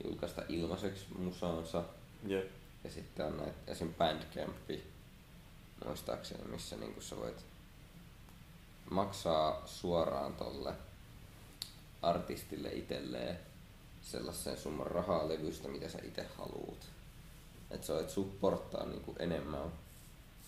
julkaista 0.05 0.43
ilmaiseksi 0.49 1.07
musaansa. 1.19 1.85
Jep. 2.27 2.51
Ja 2.85 2.91
sitten 2.91 3.27
on 3.27 3.37
näitä 3.37 3.59
esim. 3.67 3.95
Bandcampi, 3.95 4.85
muistaakseni, 5.85 6.45
missä 6.45 6.77
niinku 6.77 7.01
sä 7.01 7.17
voit 7.17 7.45
maksaa 8.91 9.63
suoraan 9.67 10.35
tolle 10.35 10.75
artistille 12.03 12.69
itselleen 12.69 13.39
sellaisen 14.03 14.59
summan 14.59 14.87
rahaa 14.87 15.29
levystä, 15.29 15.69
mitä 15.69 15.89
sä 15.89 15.99
itse 16.03 16.27
haluut. 16.39 16.79
Että 17.71 17.87
sä 17.87 17.95
voit 17.95 18.11
supporttaa 18.11 18.87
niinku 18.87 19.17
enemmän 19.19 19.73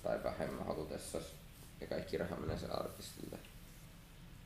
tai 0.03 0.24
vähemmän 0.24 0.66
halutessas 0.66 1.24
ja 1.81 1.87
kaikki 1.87 2.18
raha 2.18 2.37
menee 2.37 2.59
se 2.59 2.66
artistille. 2.66 3.38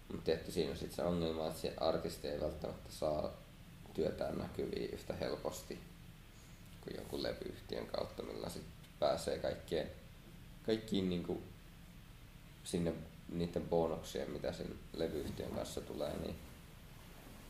Mutta 0.09 0.24
tietty 0.24 0.52
siinä 0.52 0.70
on 0.70 0.76
sitten 0.76 0.96
se 0.96 1.02
ongelma, 1.02 1.46
että 1.46 1.61
se 1.61 1.74
artisti 1.76 2.28
ei 2.28 2.40
välttämättä 2.40 2.92
saa 2.92 3.30
työtään 3.94 4.38
näkyviin 4.38 4.90
yhtä 4.90 5.14
helposti 5.14 5.78
kuin 6.80 6.96
jonkun 6.96 7.22
levyyhtiön 7.22 7.87
kautta, 7.87 8.22
millä 8.22 8.48
sit 8.48 8.64
pääsee 8.98 9.38
kaikkeen, 9.38 9.90
kaikkiin 10.66 11.09
niinku 11.09 11.42
sinne 12.64 12.92
niiden 13.28 13.68
bonuksien, 13.68 14.30
mitä 14.30 14.52
sen 14.52 14.74
levyyhtiön 14.92 15.50
kanssa 15.50 15.80
tulee, 15.80 16.16
niin 16.16 16.34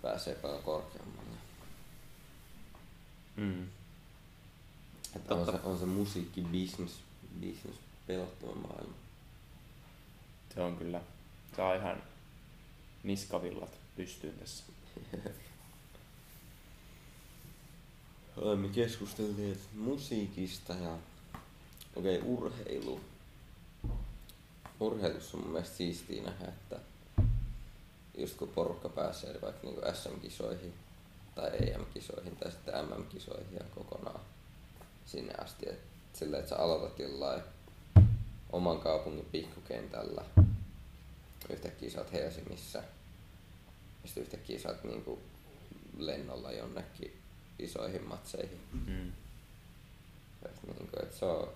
pääsee 0.02 0.34
paljon 0.34 0.62
korkeammalle. 0.62 1.36
Mm. 3.36 3.68
Että 5.16 5.34
on 5.34 5.46
se, 5.46 5.52
on 5.64 5.78
se 5.78 5.86
musiikki 5.86 6.40
business, 6.40 7.00
business 7.40 7.80
pelottava 8.06 8.54
maailma. 8.54 8.94
Se 10.54 10.60
on 10.60 10.76
kyllä. 10.76 11.00
Saa 11.56 11.74
ihan 11.74 12.02
niskavillat 13.02 13.78
pystyyn 13.96 14.34
tässä. 14.34 14.64
Olemme 18.36 18.68
keskustelleet 18.68 19.60
musiikista 19.74 20.74
ja 20.74 20.98
okei, 21.96 22.18
okay, 22.18 22.30
urheilu. 22.30 23.00
Urheilussa 24.80 25.36
on 25.36 25.42
mun 25.42 25.52
mielestä 25.52 25.76
siistiä 25.76 26.22
nähdä, 26.22 26.44
että 26.44 26.80
just 28.18 28.36
kun 28.36 28.48
porukka 28.48 28.88
pääsee 28.88 29.40
vaikka 29.42 29.66
niinku 29.66 29.80
SM-kisoihin, 29.92 30.74
tai 31.34 31.50
EM-kisoihin 31.50 32.36
tai 32.36 32.52
sitten 32.52 32.74
MM-kisoihin 32.74 33.54
ja 33.54 33.64
kokonaan 33.74 34.20
sinne 35.06 35.34
asti. 35.34 35.68
Et 35.68 35.80
sillä, 36.12 36.38
että 36.38 36.48
sä 36.48 36.56
aloitat 36.56 36.98
jollain 36.98 37.42
oman 38.52 38.80
kaupungin 38.80 39.28
pikkukentällä, 39.32 40.24
yhtäkkiä 41.50 41.90
sä 41.90 41.98
oot 41.98 42.12
Helsingissä, 42.12 42.78
ja 44.02 44.08
sitten 44.08 44.22
yhtäkkiä 44.22 44.58
sä 44.58 44.68
oot 44.68 44.84
niinku 44.84 45.18
lennolla 45.98 46.52
jonnekin 46.52 47.20
isoihin 47.58 48.04
matseihin. 48.04 48.60
Mm. 48.86 49.12
Et 50.44 50.62
niinku, 50.66 50.96
et 51.02 51.12
se, 51.12 51.24
on, 51.24 51.48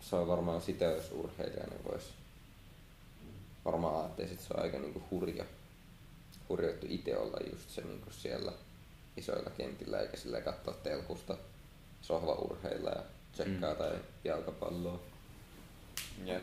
se 0.00 0.16
on 0.16 0.28
varmaan 0.28 0.62
sitä, 0.62 0.84
jos 0.84 1.10
urheilija, 1.12 1.66
niin 1.66 1.84
vois 1.84 2.21
varmaan 3.64 4.00
ajattelisin, 4.00 4.34
että 4.36 4.48
se 4.48 4.54
on 4.54 4.62
aika 4.62 4.78
niinku 4.78 5.02
hurja, 5.10 5.44
hurja 6.48 6.70
juttu 6.70 6.86
itse 6.90 7.16
olla 7.18 7.38
just 7.52 7.70
se 7.70 7.80
niinku 7.82 8.10
siellä 8.10 8.52
isoilla 9.16 9.50
kentillä, 9.50 10.00
eikä 10.00 10.16
sillä 10.16 10.40
katsoa 10.40 10.74
telkusta 10.74 11.36
sohvaurheilla 12.02 12.90
ja 12.90 13.02
tsekkaa 13.32 13.70
Mm. 13.72 13.76
tai 13.78 13.98
jalkapalloa. 14.24 15.00
Jep. 16.24 16.42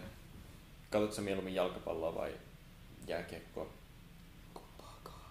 Katsotko 0.89 1.15
sä 1.15 1.21
mieluummin 1.21 1.55
jalkapalloa 1.55 2.15
vai 2.15 2.33
jääkiekkoa? 3.07 3.67
Kumpaakaan. 4.53 5.21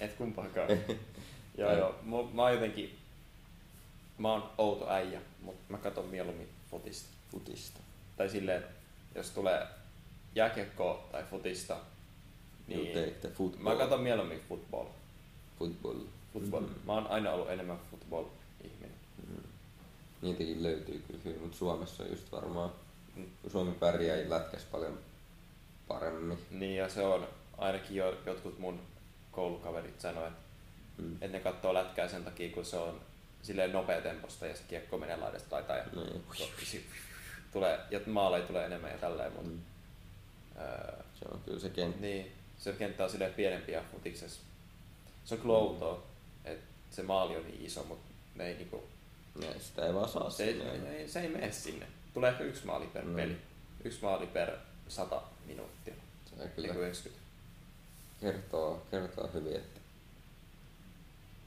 Et 0.00 0.12
kumpaakaan. 0.12 0.68
joo, 1.58 1.72
joo. 1.76 1.94
Mä, 2.02 2.16
mä 2.34 2.42
oon 2.42 2.52
jotenkin... 2.54 2.98
Mä 4.18 4.32
oon 4.32 4.50
outo 4.58 4.90
äijä, 4.90 5.20
mutta 5.42 5.62
mä 5.68 5.78
katson 5.78 6.06
mieluummin 6.06 6.48
futista. 6.70 7.08
Futista. 7.30 7.80
Tai 8.16 8.28
silleen, 8.28 8.64
jos 9.14 9.30
tulee 9.30 9.66
jääkiekkoa 10.34 11.08
tai 11.12 11.24
futista, 11.30 11.76
Niin. 12.66 12.94
niin 12.94 13.14
football. 13.32 13.62
mä 13.72 13.78
katson 13.78 14.00
mieluummin 14.00 14.40
football. 14.48 14.86
Football. 15.58 15.98
football. 16.32 16.62
Mm. 16.62 16.74
Mä 16.86 16.92
oon 16.92 17.06
aina 17.06 17.32
ollut 17.32 17.50
enemmän 17.50 17.78
football-ihminen. 17.90 18.94
Mm. 19.28 19.42
Niitäkin 20.22 20.62
löytyy 20.62 21.02
kyllä 21.06 21.20
hyvin, 21.24 21.40
mutta 21.40 21.56
Suomessa 21.56 22.02
on 22.02 22.10
just 22.10 22.32
varmaan, 22.32 22.70
Mm. 23.16 23.26
kun 23.42 23.50
Suomi 23.50 23.72
pärjää 23.72 24.30
lätkäs 24.30 24.62
paljon 24.64 24.98
paremmin. 25.88 26.38
Niin 26.50 26.76
ja 26.76 26.88
se 26.88 27.02
on, 27.04 27.28
ainakin 27.58 27.96
jo, 27.96 28.16
jotkut 28.26 28.58
mun 28.58 28.80
koulukaverit 29.32 30.00
sanoo, 30.00 30.26
että 30.26 30.38
Mm. 30.98 31.16
et 31.20 31.32
ne 31.32 31.40
katsoo 31.40 31.74
lätkää 31.74 32.08
sen 32.08 32.24
takia, 32.24 32.50
kun 32.54 32.64
se 32.64 32.76
on 32.76 33.00
silleen 33.42 33.72
nopea 33.72 34.00
temposta 34.00 34.46
ja 34.46 34.56
se 34.56 34.62
kiekko 34.68 34.98
menee 34.98 35.16
laidasta 35.16 35.56
laitaan 35.56 35.78
ja 35.78 35.84
Niin. 35.94 36.84
tulee, 37.52 37.78
ja 37.90 38.00
maaleja 38.06 38.46
tulee 38.46 38.66
enemmän 38.66 38.90
ja 38.90 38.98
tälleen, 38.98 39.32
mutta 39.32 39.48
Mm. 39.50 39.58
Öö, 40.60 41.02
Se 41.18 41.24
on 41.32 41.40
kyllä 41.44 41.60
se 41.60 41.70
kenttä. 41.70 42.00
niin, 42.00 42.32
se 42.58 42.72
kenttä 42.72 43.04
on 43.04 43.10
silleen 43.10 43.34
pienempiä 43.34 43.84
futiksessa. 43.92 44.40
Se 45.24 45.34
on 45.34 45.40
kyllä 45.40 45.54
outoa, 45.54 46.02
että 46.44 46.64
se 46.90 47.02
maali 47.02 47.36
on 47.36 47.42
niin 47.46 47.66
iso, 47.66 47.84
mutta 47.84 48.10
ne 48.34 48.46
ei 48.48 48.54
niinku, 48.56 48.82
Ja 49.42 49.60
sitä 49.60 49.86
ei 49.86 49.94
vaan 49.94 50.08
saa 50.08 50.30
se, 50.30 50.44
ei, 50.44 50.52
sinne. 50.52 50.90
ei, 50.96 51.08
se 51.08 51.20
ei 51.20 51.28
mene 51.28 51.52
sinne. 51.52 51.86
Tulee 52.14 52.30
ehkä 52.30 52.44
yksi 52.44 52.66
maali 52.66 52.86
per 52.86 53.04
Mm. 53.04 53.16
peli. 53.16 53.36
Yksi 53.84 54.02
maali 54.02 54.26
per 54.26 54.56
sata 54.88 55.22
minuuttia. 55.46 55.94
Se 56.38 56.48
kyllä 56.48 56.74
90. 56.74 57.22
kertoo, 58.20 58.82
kertoo 58.90 59.30
hyvin, 59.34 59.56
että, 59.56 59.80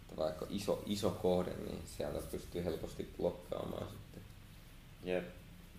että 0.02 0.18
vaikka 0.18 0.46
iso, 0.50 0.84
iso 0.86 1.10
kohde, 1.10 1.52
niin 1.54 1.84
sieltä 1.98 2.20
pystyy 2.32 2.64
helposti 2.64 3.10
blokkaamaan 3.18 3.88
sitten. 3.88 4.24
Jep. 5.04 5.26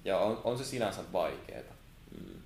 Ja 0.04 0.18
on, 0.18 0.40
on 0.44 0.58
se 0.58 0.64
sinänsä 0.64 1.00
vaikeeta 1.12 1.72
Mm. 2.20 2.40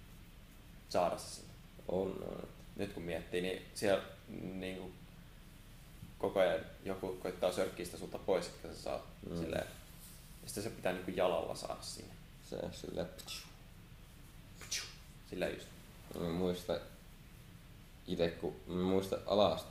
Saada 0.91 1.19
se 1.19 1.35
sinne. 1.35 1.51
On, 1.89 2.07
on. 2.09 2.49
Nyt 2.77 2.93
kun 2.93 3.03
miettii, 3.03 3.41
niin 3.43 3.63
siellä 3.75 4.03
niin 4.43 4.77
kuin, 4.77 4.93
koko 6.19 6.41
ajan 6.41 6.61
joku 6.85 7.17
koittaa 7.23 7.53
sörkkiä 7.53 7.85
sitä 7.85 7.99
sulta 7.99 8.19
pois, 8.19 8.47
että 8.47 8.69
sä 8.69 8.83
saat 8.83 9.03
Mm. 9.31 9.37
silleen. 9.39 9.67
Ja 10.43 10.47
sitten 10.49 10.63
se 10.65 10.71
pitää 10.71 10.93
niin 10.93 11.05
kuin 11.05 11.17
jalalla 11.17 11.55
saada 11.55 11.83
sinne. 11.83 12.15
Se 12.51 12.57
sille, 12.73 13.07
Silleen 15.31 15.55
just. 15.55 15.67
mä 16.21 16.29
muistan 16.29 16.77
itse, 18.07 18.29
kun 18.31 18.57
mä 18.67 18.83
muistan 18.83 19.19
alast, 19.27 19.67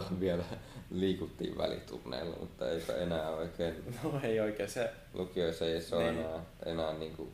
vielä 0.20 0.44
liikuttiin 0.90 1.58
väliturneilla, 1.58 2.36
mutta 2.40 2.70
eipä 2.70 2.92
enää 2.92 3.30
oikein 3.30 3.84
No 4.02 4.20
ei 4.22 4.40
oikein 4.40 4.70
se. 4.70 4.92
lukioissa 5.14 5.64
ei 5.66 5.82
se 5.82 5.96
ole 5.96 6.12
Niin. 6.12 6.24
enää, 6.24 6.44
enää 6.66 6.92
niinku 6.92 7.32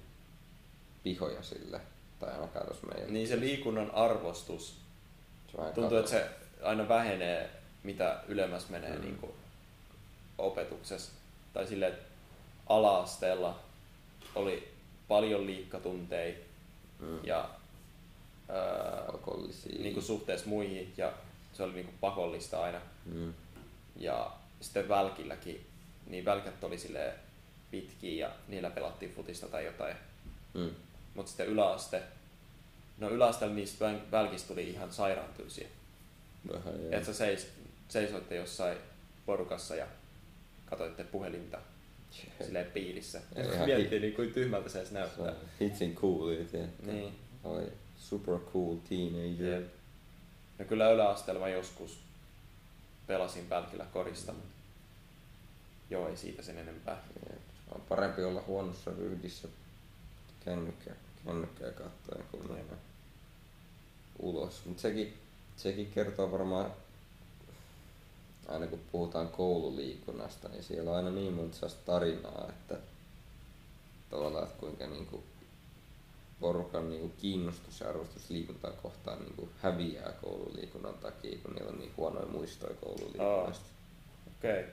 pihoja 1.02 1.42
sille, 1.42 1.80
tai 2.20 2.32
ainakaan 2.32 2.66
tuossa 2.66 2.86
meidän. 2.86 3.12
Niin 3.12 3.28
se 3.28 3.40
liikunnan 3.40 3.90
arvostus. 3.90 4.76
se 5.52 5.58
Tuntuu, 5.74 5.98
että 5.98 6.10
se 6.10 6.28
aina 6.62 6.88
vähenee, 6.88 7.50
mitä 7.82 8.20
ylemmäs 8.28 8.68
menee 8.68 8.96
Mm. 8.96 9.00
niin 9.00 9.16
kuin 9.18 9.32
opetuksessa. 10.38 11.12
Tai 11.52 11.66
silleen, 11.66 11.92
että 11.92 12.04
ala-asteella 12.66 13.58
oli 14.34 14.68
paljon 15.08 15.46
liikkatunteja 15.46 16.34
mm. 16.98 17.24
ja 17.24 17.50
pakollisia. 19.12 19.82
niin 19.82 19.94
kuin 19.94 20.04
suhteessa 20.04 20.46
muihin 20.48 20.92
ja 20.96 21.12
se 21.52 21.62
oli 21.62 21.72
niin 21.72 21.84
kuin 21.84 21.98
pakollista 22.00 22.62
aina. 22.62 22.80
mm. 23.04 23.34
Ja 23.96 24.30
sitten 24.60 24.88
välkilläkin, 24.88 25.66
niin 26.06 26.24
välkät 26.24 26.64
oli 26.64 26.78
silleen 26.78 27.12
pitkiä 27.70 28.26
ja 28.26 28.32
niillä 28.48 28.70
pelattiin 28.70 29.12
futista 29.14 29.46
tai 29.48 29.64
jotain. 29.64 29.96
Mm. 30.54 30.70
Mutta 31.14 31.28
sitten 31.28 31.46
yläaste, 31.46 32.02
no 32.98 33.10
yläasteella 33.10 33.54
niistä 33.54 33.84
väl- 33.92 34.10
välkistä 34.10 34.48
tuli 34.48 34.70
ihan 34.70 34.92
sairaan 34.92 35.32
tylsiä. 35.36 35.68
Vähän 36.52 36.74
joo. 36.82 36.92
Että 36.92 37.04
sä 37.06 37.14
seis, 37.14 37.48
seisoitte 37.88 38.34
jossain 38.36 38.78
porukassa 39.26 39.76
ja 39.76 39.86
katsoitte 40.66 41.04
puhelinta 41.04 41.58
silleen 42.44 42.66
piirissä. 42.66 43.20
Ja 43.34 43.42
Ja 43.44 43.66
Miettii 43.66 43.90
hi- 43.90 44.00
niin 44.00 44.14
kuin 44.14 44.32
tyhmältä 44.32 44.68
se 44.68 44.78
edes 44.78 44.88
Se 44.88 44.94
näyttää. 44.94 45.24
on 45.24 45.36
hitsin 45.60 45.94
coolia? 45.94 46.44
Niin. 46.86 47.14
Oli 47.44 47.72
super 47.98 48.38
cool 48.52 48.76
teenager. 48.88 49.46
Jep. 49.60 49.66
No 50.58 50.64
kyllä 50.64 50.90
yläasteella 50.90 51.40
mä 51.40 51.48
joskus 51.48 51.98
pelasin 53.06 53.50
välkillä 53.50 53.84
korista, 53.92 54.32
mutta 54.32 54.54
joo 55.90 56.08
ei 56.08 56.16
siitä 56.16 56.42
sen 56.42 56.58
enempää. 56.58 57.02
Jep. 57.30 57.38
On 57.74 57.80
parempi 57.88 58.24
olla 58.24 58.42
huonossa 58.46 58.90
ryhdissä 58.98 59.48
kännykkä, 60.44 60.90
kännykkää 61.24 61.70
katsoen 61.70 62.24
kuin 62.30 62.42
Jep. 62.42 62.50
mennä 62.50 62.76
ulos. 64.18 64.62
Mutta 64.66 64.82
sekin, 64.82 65.14
sekin 65.56 65.90
kertoo 65.94 66.32
varmaan, 66.32 66.70
aina 68.48 68.66
kun 68.66 68.80
puhutaan 68.92 69.28
koululiikunnasta, 69.28 70.48
niin 70.48 70.62
siellä 70.62 70.90
on 70.90 70.96
aina 70.96 71.10
niin 71.10 71.32
monta 71.32 71.66
tarinaa, 71.86 72.46
että 72.48 72.76
tavallaan, 74.10 74.44
että 74.44 74.60
kuinka 74.60 74.86
niinku 74.86 75.24
porukan 76.40 76.90
niinku 76.90 77.12
kiinnostus 77.20 77.80
ja 77.80 77.88
arvostus 77.88 78.30
liikuntaa 78.30 78.70
kohtaan 78.70 79.18
niinku 79.18 79.48
häviää 79.62 80.12
koululiikunnan 80.12 80.94
takia, 80.94 81.38
kun 81.42 81.54
niillä 81.54 81.70
on 81.70 81.78
niin 81.78 81.92
huonoja 81.96 82.26
muistoja 82.26 82.74
koululiikunnasta. 82.74 83.66
Okei. 84.38 84.60
Okay. 84.60 84.72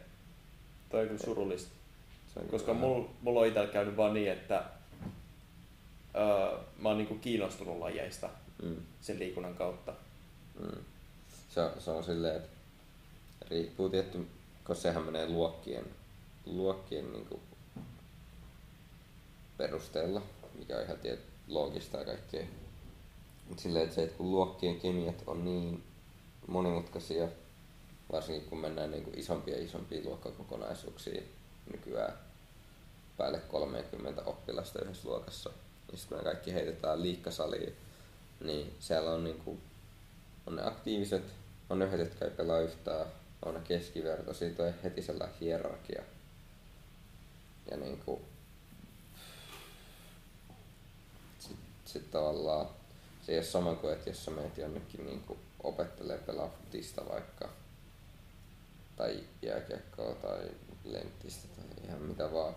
Toi 0.90 1.02
on 1.02 1.08
kyllä 1.08 1.24
surullista. 1.24 1.72
Koska 2.52 2.74
mulla 2.74 3.10
mul 3.22 3.38
on 3.38 3.48
itsellä 3.48 3.68
käynyt 3.68 3.98
vaan 3.98 4.14
niin, 4.14 4.32
että 4.32 4.64
öö, 6.18 6.58
mä 6.80 6.90
oon 6.90 6.98
niinku 6.98 7.16
kiinnostunut 7.16 7.78
lajeista 7.80 8.30
Mm. 8.64 8.76
sen 9.02 9.20
liikunnan 9.20 9.56
kautta. 9.56 9.94
Mm. 10.60 10.84
Se, 11.50 11.62
on- 11.62 11.82
se 11.82 11.92
on 11.92 12.04
silleen, 12.04 12.36
että 12.36 12.50
riippuu 13.50 13.90
tietty, 13.90 14.28
koska 14.64 14.82
sehän 14.82 15.04
menee 15.04 15.30
luokkien, 15.30 15.86
luokkien 16.46 17.14
niinku 17.14 17.40
perusteella, 19.58 20.22
mikä 20.60 20.78
on 20.78 20.84
ihan 20.84 20.98
tiet, 21.00 21.20
loogista 21.48 21.98
ja 21.98 22.06
kaikkea. 22.06 22.46
Mutta 23.48 23.64
silleen, 23.64 23.84
että 23.84 23.96
se, 23.96 24.04
että 24.04 24.18
kun 24.18 24.32
luokkien 24.32 24.80
kemiat 24.80 25.24
on 25.28 25.46
niin 25.46 25.84
monimutkaisia, 26.48 27.28
varsinkin 28.12 28.50
kun 28.50 28.60
mennään 28.60 28.92
niinku 28.92 29.12
isompia 29.16 29.58
ja 29.58 29.64
isompia 29.66 30.02
luokkakokonaisuuksia 30.06 31.22
nykyään 31.72 32.14
päälle 33.18 33.40
30 33.40 34.22
oppilasta 34.26 34.82
yhdessä 34.82 35.10
luokassa, 35.10 35.50
niin 35.88 36.00
sitten 36.00 36.18
ne 36.18 36.24
kaikki 36.24 36.54
heitetään 36.54 37.02
liikkasaliin, 37.02 37.76
niin 38.40 38.76
siellä 38.80 39.12
on 39.12 39.24
niinku 39.24 39.60
on 40.48 40.56
ne 40.56 40.62
aktiiviset, 40.68 41.24
on 41.70 41.80
ne 41.80 41.86
yhdet, 41.86 42.00
jotka 42.00 42.26
ei 42.26 42.32
pelaa 42.32 42.60
yhtään, 42.60 43.06
on 43.46 43.54
ne 43.54 43.60
keskiverto, 43.60 44.34
siitä 44.34 44.64
on 44.64 44.74
heti 44.84 45.02
sellainen 45.02 45.38
hierarkia. 45.42 46.02
Ja 47.72 47.78
niinku, 47.78 48.22
sit, 51.40 51.58
sit 51.86 52.12
tavallaan 52.12 52.70
se 53.26 53.32
ei 53.32 53.38
ole 53.38 53.46
sama 53.46 53.76
kuin, 53.76 53.94
että 53.94 54.10
jos 54.10 54.26
sä 54.26 54.32
menet 54.32 54.58
jonnekin 54.58 55.06
niinku 55.06 55.38
opettelee 55.64 56.18
pelaa 56.18 56.50
futista 56.50 57.10
vaikka, 57.10 57.50
tai 58.96 59.24
jääkiekkoa 59.42 60.16
tai 60.16 60.50
lenttistä 60.84 61.48
tai 61.48 61.86
ihan 61.86 62.02
mitä 62.02 62.34
vaan, 62.34 62.56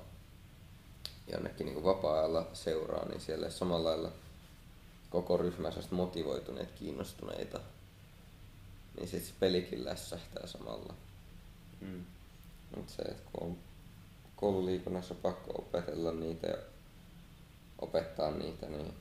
jonnekin 1.32 1.66
niinku 1.66 1.84
vapaa-ajalla 1.84 2.46
seuraa, 2.52 3.08
niin 3.08 3.20
siellä 3.20 3.50
samalla 3.50 3.88
lailla 3.88 4.12
koko 5.10 5.36
ryhmä 5.36 5.70
sellaista 5.70 5.94
motivoituneet, 5.94 6.70
kiinnostuneita, 6.70 7.60
niin 8.96 9.08
sitten 9.08 9.28
se 9.28 9.34
pelikin 9.40 9.84
lässähtää 9.84 10.46
samalla. 10.46 10.94
Mm. 11.80 12.04
Mutta 12.76 12.92
se, 12.92 13.02
että 13.02 13.22
kun 13.32 13.48
on 13.48 13.56
koululiikunnassa 14.36 15.14
pakko 15.14 15.52
opetella 15.58 16.12
niitä 16.12 16.46
ja 16.46 16.56
opettaa 17.78 18.30
niitä, 18.30 18.66
niin 18.66 18.94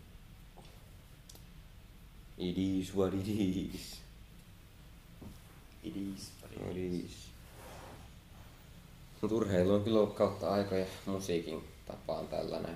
it 2.38 2.58
is 2.58 2.96
what 2.96 3.14
it 3.14 3.28
is. 3.28 4.00
It 5.84 5.96
is. 5.96 6.32
It 6.72 6.78
is. 7.06 7.30
Mut 9.22 9.32
urheilu 9.32 9.74
on 9.74 9.84
kyllä 9.84 10.00
ollut 10.00 10.16
kautta 10.16 10.50
aikoja 10.50 10.86
musiikin 11.06 11.64
tapaan 11.90 12.28
tällainen 12.28 12.76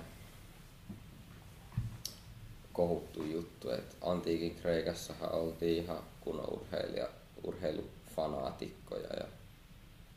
kohuttu 2.72 3.22
juttu, 3.24 3.70
että 3.70 3.94
antiikin 4.10 4.54
Kreikassahan 4.62 5.32
oltiin 5.32 5.84
ihan 5.84 5.98
kunnon 6.20 6.52
urheilija, 6.52 7.08
urheilufanaatikkoja 7.44 9.08
ja 9.16 9.24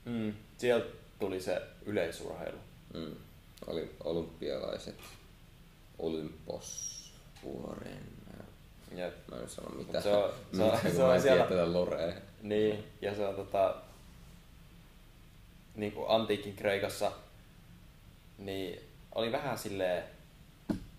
Mm. 0.06 0.34
Sieltä 0.58 0.86
tuli 1.20 1.42
se 1.42 1.62
yleisurheilu. 1.86 2.58
mm, 2.94 3.16
oli 3.68 3.96
olympialaiset 4.04 4.96
Olympos 6.00 6.98
vuoren. 7.44 8.00
Mä, 8.28 8.44
Ja, 9.02 9.12
mä 9.32 9.38
en 9.42 9.50
sano 9.50 9.70
mitä. 9.78 10.02
Se 10.02 10.10
on- 10.16 10.32
se 10.56 10.64
on- 10.64 10.80
se 10.96 11.04
on 11.04 11.22
siellä- 11.22 11.44
tätä 11.44 11.74
lorea. 11.74 12.14
niin, 12.42 12.84
ja 13.02 13.16
se 13.16 13.28
on 13.28 13.36
tota, 13.36 13.76
niin 15.76 15.92
kuin 15.92 16.10
antiikin 16.10 16.56
Kreikassa, 16.56 17.12
niin 18.38 18.80
oli 19.18 19.32
vähän 19.32 19.58
silleen, 19.58 20.04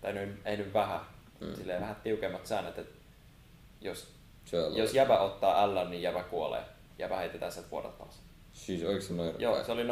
tai 0.01 0.13
nyt, 0.13 0.39
ei 0.45 0.57
nyt 0.57 0.73
vähän, 0.73 0.99
Mm. 1.41 1.55
silleen 1.55 1.81
vähän 1.81 1.95
tiukemmat 2.03 2.45
säännöt, 2.45 2.77
että 2.77 2.99
jos, 3.81 4.07
jos 4.75 4.93
jäbä 4.93 5.19
ottaa 5.19 5.75
L, 5.75 5.89
niin 5.89 6.01
jäbä 6.01 6.23
kuolee. 6.23 6.63
Jäbä 6.97 7.17
heitetään 7.17 7.51
sieltä 7.51 7.71
vuodat 7.71 7.97
taas. 7.97 8.19
Siis 8.53 8.83
oliko 8.83 9.01
se 9.01 9.13
noin 9.13 9.35
Joo, 9.39 9.63
se 9.63 9.71
oli. 9.71 9.85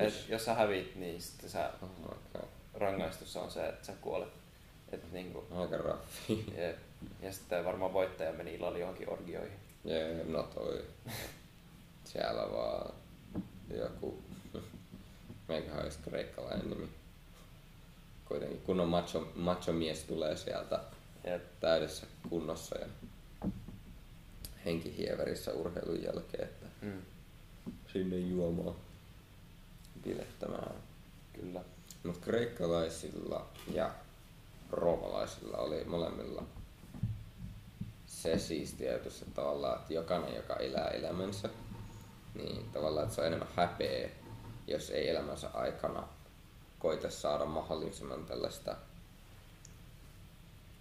Siis. 0.00 0.22
Et 0.22 0.28
jos 0.28 0.44
sä 0.44 0.54
hävit, 0.54 0.96
niin 0.96 1.22
sitten 1.22 1.50
sä, 1.50 1.70
Oh 1.82 1.88
god. 2.32 2.44
rangaistus 2.74 3.36
on 3.36 3.50
se, 3.50 3.66
että 3.68 3.86
sä 3.86 3.92
kuolet. 4.00 4.28
Et 4.92 5.12
niinku, 5.12 5.44
Aika 5.56 5.76
raffi. 5.76 6.44
ja, 6.62 6.72
ja 7.22 7.32
sitten 7.32 7.64
varmaan 7.64 7.92
voittaja 7.92 8.32
meni 8.32 8.54
illalla 8.54 8.78
johonkin 8.78 9.10
orgioihin. 9.10 9.58
Jee, 9.84 10.24
no 10.24 10.42
toi. 10.42 10.84
Siellä 12.04 12.52
vaan 12.52 12.94
joku, 13.76 14.22
meikähän 15.48 15.82
olisi 15.82 15.98
kreikkalainen 16.04 16.70
nimi. 16.70 16.88
Kuitenkin 18.24 18.60
kunnon 18.60 18.88
macho, 18.88 19.32
macho 19.34 19.72
mies 19.72 20.04
tulee 20.04 20.36
sieltä 20.36 20.80
Ja, 21.24 21.38
täydessä 21.60 22.06
kunnossa 22.30 22.78
ja 22.78 22.86
henkihieverissä 24.64 25.52
urheilun 25.52 26.02
jälkeen, 26.02 26.44
että 26.44 26.66
mm, 26.80 27.02
sinne 27.92 28.18
juomaan 28.18 28.74
bilettämään. 30.04 30.74
kyllä. 31.32 31.60
Mutta 32.04 32.20
kreikkalaisilla 32.24 33.46
ja 33.72 33.90
roomalaisilla 34.70 35.56
oli 35.56 35.84
molemmilla 35.84 36.42
se 38.06 38.38
siistiä 38.38 38.94
että 38.94 39.10
tavallaan, 39.34 39.80
että 39.80 39.94
jokainen, 39.94 40.36
joka 40.36 40.56
elää 40.56 40.88
elämänsä, 40.88 41.48
niin 42.34 42.70
tavallaan, 42.72 43.04
että 43.04 43.14
se 43.14 43.20
on 43.20 43.26
enemmän 43.26 43.48
häpeä, 43.56 44.08
jos 44.66 44.90
ei 44.90 45.08
elämänsä 45.08 45.48
aikana 45.54 46.08
koita 46.84 47.10
saada 47.10 47.44
mahdollisimman 47.44 48.24
tällaista, 48.26 48.76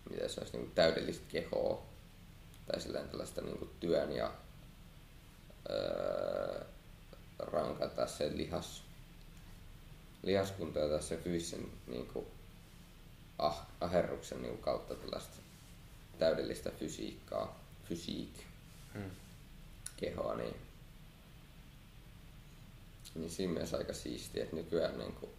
miten 0.09 0.29
se 0.29 0.41
olisi, 0.41 0.57
niin 0.57 0.71
täydellistä 0.71 1.25
kehoa, 1.31 1.83
tai 2.67 2.81
silleen 2.81 3.09
tällaista 3.09 3.41
niin 3.41 3.57
kuin 3.57 3.71
työn 3.79 4.11
ja 4.15 4.33
öö, 5.69 6.65
rankata 7.39 8.07
se 8.07 8.37
lihas, 8.37 8.83
lihaskunta 10.23 10.79
ja 10.79 10.89
tässä 10.89 11.15
fyysisen 11.17 11.71
niin 11.87 12.07
kuin, 12.07 12.25
ah, 13.39 13.65
aherruksen 13.81 14.41
niin 14.41 14.53
kuin, 14.53 14.63
kautta 14.63 14.95
tällaista 14.95 15.37
täydellistä 16.19 16.71
fysiikkaa, 16.71 17.59
fysiik, 17.89 18.33
Mm. 18.93 19.11
kehoa, 19.97 20.35
niin, 20.35 20.55
niin 23.15 23.31
siinä 23.31 23.53
mielessä 23.53 23.77
aika 23.77 23.93
siistiä, 23.93 24.43
että 24.43 24.55
nykyään 24.55 24.97
niin 24.99 25.13
kuin, 25.13 25.31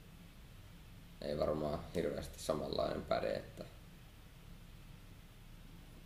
ei 1.24 1.38
varmaan 1.38 1.78
hirveästi 1.94 2.38
samanlainen 2.38 3.02
päde, 3.02 3.32
että 3.34 3.64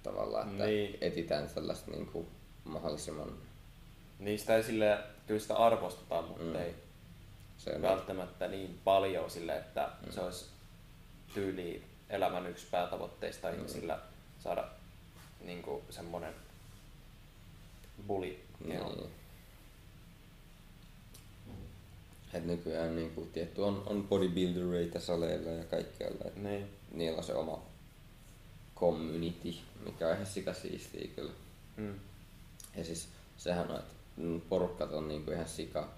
tavallaan, 0.03 0.51
että 0.51 0.65
Niin. 0.67 0.99
etitään 1.01 1.49
sellaista 1.49 1.91
niin 1.91 2.07
kuin, 2.07 2.27
mahdollisimman 2.65 3.33
Niistä 4.19 4.57
ei 4.57 4.63
sille 4.63 4.99
kyllä 5.27 5.41
sitä 5.41 5.57
arvostetaan, 5.57 6.25
mutta 6.25 6.43
Mm. 6.43 6.49
mm. 6.51 6.57
ei 6.57 6.75
se 7.59 7.75
on 7.75 7.83
välttämättä 7.83 8.49
niin 8.49 8.81
paljon 8.85 9.31
sille, 9.31 9.57
että 9.57 9.89
Mm. 10.07 10.13
se 10.13 10.21
olisi 10.21 10.45
tyyli 11.35 11.85
elämän 12.11 12.47
yksi 12.47 12.67
päätavoitteista 12.71 13.49
Mm. 13.49 13.55
ihmisillä 13.55 13.99
saada 14.39 14.65
niin 15.41 15.63
kuin 15.63 15.83
semmoinen 15.91 16.35
buli. 18.07 18.45
Niin. 18.65 18.81
Et 22.35 22.45
nykyään 22.47 22.97
niin 22.97 23.11
kuin, 23.11 23.31
tietty 23.33 23.61
on, 23.63 23.83
on 23.87 24.09
bodybuildereita 24.09 25.01
saleilla 25.01 25.51
ja 25.51 25.65
kaikkialla. 25.65 26.25
Et 26.25 26.37
Niin. 26.37 26.67
niillä 26.93 27.19
on 27.19 27.25
se 27.25 27.35
oma 27.35 27.63
community, 28.77 29.55
mikä 29.85 30.09
on 30.09 30.15
ihan 30.15 30.27
sikasiistiä 30.27 31.09
kyllä. 31.17 31.33
Mm. 31.77 31.95
Ja 32.77 32.85
siis 32.85 33.09
sehän 33.37 33.71
on, 33.71 33.77
että 33.79 33.95
mm, 34.17 34.41
porukkat 34.41 34.93
on 34.93 35.09
niinku 35.09 35.31
ihan 35.31 35.49
sika 35.49 35.89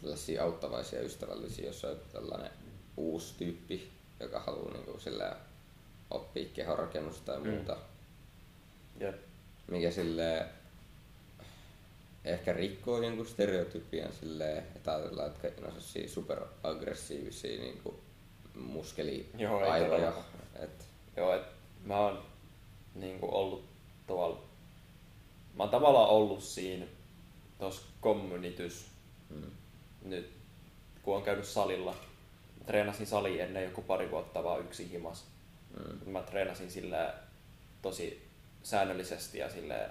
tällaisia 0.00 0.44
auttavaisia 0.44 1.00
ystävällisiä, 1.02 1.66
jos 1.66 1.84
on 1.84 1.96
tällainen 2.12 2.50
uusi 2.96 3.34
tyyppi, 3.38 3.90
joka 4.20 4.40
haluaa 4.40 4.72
niinku 4.72 5.00
sillä 5.00 5.36
oppia 6.10 6.48
kehonrakennusta 6.54 7.24
tai 7.32 7.40
Mm. 7.40 7.50
muuta. 7.50 7.76
Jep. 9.00 9.16
mikä 9.70 9.90
sille 9.90 10.46
ehkä 12.28 12.52
rikkoo 12.52 13.02
jonkun 13.02 13.26
stereotypian 13.26 14.12
silleen, 14.12 14.58
että 14.58 14.92
ajatellaan, 14.94 15.28
että 15.28 15.40
kaikki 15.42 15.60
on 15.64 15.68
sellaisia 15.68 16.08
superaggressiivisia 16.08 17.60
niin 17.60 17.80
kuin 17.82 17.96
muskeli 18.54 19.30
Joo, 19.38 19.60
ei 19.64 19.70
aivoja. 19.70 19.90
todellakaan. 19.90 20.24
Et, 20.62 20.84
Joo, 21.16 21.34
et 21.34 21.42
mä 21.84 22.00
oon 22.00 22.22
niinku 22.94 23.28
ollut 23.36 23.64
tuolla, 24.06 24.42
mä 25.54 25.62
oon 25.62 25.70
tavallaan 25.70 26.08
ollut 26.08 26.42
siinä 26.42 26.86
tuossa 27.58 27.82
communitys 28.02 28.86
mm, 29.30 29.50
nyt, 30.04 30.30
kun 31.02 31.16
on 31.16 31.22
käynyt 31.22 31.46
salilla. 31.46 31.92
Mä 32.58 32.64
treenasin 32.66 33.06
sali 33.06 33.40
ennen 33.40 33.64
joku 33.64 33.82
pari 33.82 34.10
vuotta 34.10 34.44
vaan 34.44 34.60
yksi 34.60 34.90
himas. 34.90 35.24
mm, 35.78 36.10
Mä 36.12 36.22
treenasin 36.22 36.70
sillä 36.70 37.14
tosi 37.82 38.28
säännöllisesti 38.62 39.38
ja 39.38 39.50
sille 39.50 39.90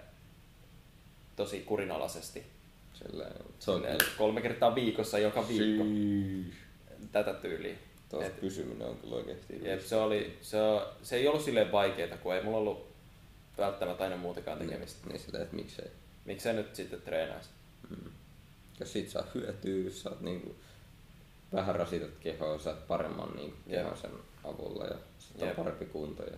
tosi 1.38 1.60
kurinalaisesti. 1.60 2.44
silleen, 2.94 3.34
se 3.60 3.72
on 3.72 3.78
Silleen 3.78 3.98
kolme 4.18 4.42
kertaa 4.42 4.76
viikossa 4.76 5.20
joka 5.20 5.48
viikko. 5.48 5.84
Tätä 7.12 7.34
tyyliä. 7.34 7.76
Tuossa 8.10 8.28
Et- 8.28 8.42
pysyminen 8.42 8.88
on 8.88 8.98
kyllä 8.98 9.16
oikeesti 9.16 9.60
Jep, 9.64 9.82
se, 9.82 9.96
oli, 9.96 10.38
se, 10.42 10.58
se 11.04 11.16
ei 11.16 11.28
ollut 11.28 11.44
silleen 11.44 11.72
vaikeeta, 11.72 12.18
kun 12.18 12.36
ei 12.36 12.44
mulla 12.44 12.58
ollut 12.58 12.88
välttämättä 13.58 14.04
aina 14.04 14.18
muutakaan 14.18 14.58
tekemistä. 14.60 15.00
Niin, 15.04 15.12
niin 15.14 15.20
silleen, 15.22 15.44
että 15.44 15.56
miksei. 15.56 15.88
Miksei 16.26 16.54
nyt 16.54 16.76
sitten 16.76 17.02
treenaisi? 17.02 17.50
Mm. 17.90 18.12
Jos 18.80 18.94
siitä 18.94 19.12
saa 19.12 19.24
hyötyä, 19.36 19.84
jos 19.84 20.02
saat 20.02 20.22
niinku 20.22 20.56
vähän 21.54 21.76
rasitat 21.76 22.10
kehoa, 22.20 22.60
saat 22.60 22.88
paremman 22.88 23.30
Jep. 23.40 23.54
kehon 23.70 23.98
sen 23.98 24.12
avulla 24.44 24.86
ja 24.86 24.96
sit 25.20 25.42
on 25.42 25.50
parempi 25.50 25.86
kunto. 25.86 26.24
Ja, 26.24 26.38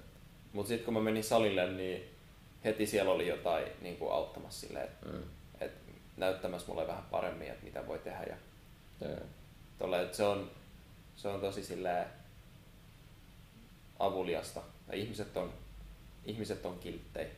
Mutta 0.53 0.67
sitten 0.67 0.85
kun 0.85 0.93
mä 0.93 1.01
menin 1.01 1.23
salille, 1.23 1.71
niin 1.71 2.03
heti 2.63 2.85
siellä 2.87 3.11
oli 3.11 3.27
jotain 3.27 3.67
niin 3.81 3.97
kuin 3.97 4.11
auttamassa 4.13 4.67
silleen, 4.67 4.85
että 4.85 5.05
mm, 5.05 5.23
et 5.61 5.71
näyttämässä 6.17 6.67
mulle 6.67 6.87
vähän 6.87 7.03
paremmin, 7.11 7.47
että 7.47 7.63
mitä 7.65 7.87
voi 7.87 7.99
tehdä. 7.99 8.23
Ja 8.29 8.35
ja, 9.01 9.17
tolle, 9.77 10.01
että 10.01 10.17
se, 10.17 10.23
on, 10.23 10.51
se 11.15 11.27
on 11.27 11.41
tosi 11.41 11.63
silleen 11.65 12.05
avuliasta. 13.99 14.61
Ja 14.87 14.95
ihmiset 14.95 15.37
on, 15.37 15.53
ihmiset 16.25 16.65
on 16.65 16.79
kilttejä. 16.79 17.29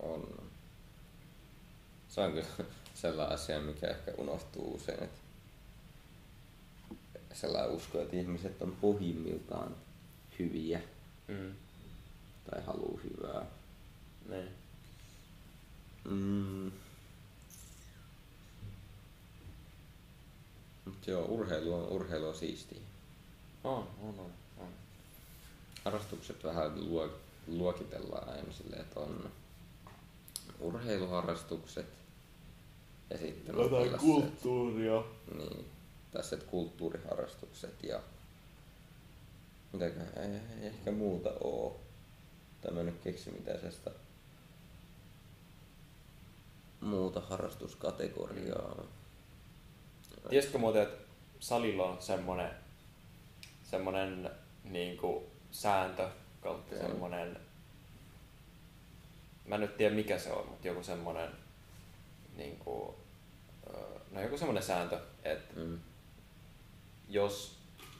on. 0.00 0.48
Se 2.08 2.20
on 2.20 2.32
kyllä 2.32 2.46
sellainen 2.94 3.34
asia, 3.34 3.60
mikä 3.60 3.86
ehkä 3.86 4.12
unohtuu 4.18 4.74
usein, 4.74 5.02
että 5.02 5.18
sellainen 7.32 7.70
usko, 7.76 8.00
että 8.00 8.16
ihmiset 8.16 8.62
on 8.62 8.76
pohjimmiltaan 8.80 9.76
hyviä 10.38 10.80
Mm. 11.28 11.54
tai 12.50 12.62
haluaa 12.64 13.00
hyvää. 13.04 13.46
Niin. 14.28 14.48
Mm. 16.10 16.72
Mut 20.84 21.06
joo, 21.06 21.24
urheilu 21.24 21.74
on, 21.74 21.88
urheilu 21.88 22.28
on 22.28 22.34
siistiä. 22.34 22.78
On, 23.64 23.88
on, 24.02 24.14
on. 24.18 24.30
on. 24.58 24.68
Harrastukset 25.84 26.44
vähän 26.44 26.88
luo, 26.88 27.08
luokitellaan 27.46 28.28
aina 28.28 28.52
silleen, 28.52 28.80
että 28.82 29.00
on 29.00 29.30
urheiluharrastukset 30.60 31.86
ja 33.10 33.18
sitten 33.18 33.54
on 33.54 33.62
Jotain 33.62 33.82
tällaiset- 33.82 34.00
kulttuuria. 34.00 35.04
Niin, 35.38 35.66
tällaiset 36.10 36.42
kulttuuriharrastukset 36.42 37.82
ja 37.82 38.00
mitäköhän 39.72 40.08
ei, 40.16 40.40
ei 40.60 40.66
ehkä 40.66 40.90
muuta 40.92 41.30
oo. 41.40 41.80
Tai 42.62 42.72
mä 42.72 42.80
en 42.80 42.86
nyt 42.86 43.00
keksi 43.04 43.30
mitään 43.30 43.58
sellaista 43.58 43.90
muuta 46.80 47.20
harrastuskategoriaa. 47.20 48.74
Tiesitkö 50.28 50.58
muuten, 50.58 50.82
että 50.82 51.04
salilla 51.40 51.84
on 51.84 52.02
semmonen, 52.02 52.50
semmonen 53.64 54.30
niinku 54.64 55.26
sääntö 55.50 56.08
kautta 56.40 56.74
Joo. 56.74 56.86
semmonen, 56.88 57.40
mä 59.46 59.54
en 59.54 59.60
nyt 59.60 59.76
tiedä 59.76 59.94
mikä 59.94 60.18
se 60.18 60.32
on, 60.32 60.48
mutta 60.48 60.66
joku 60.68 60.82
semmonen 60.82 61.30
niinku, 62.36 62.94
ö, 63.66 63.78
no 64.10 64.20
joku 64.20 64.38
semmonen 64.38 64.62
sääntö, 64.62 65.00
että 65.22 65.60
Mm. 65.60 65.78
jos 67.08 67.56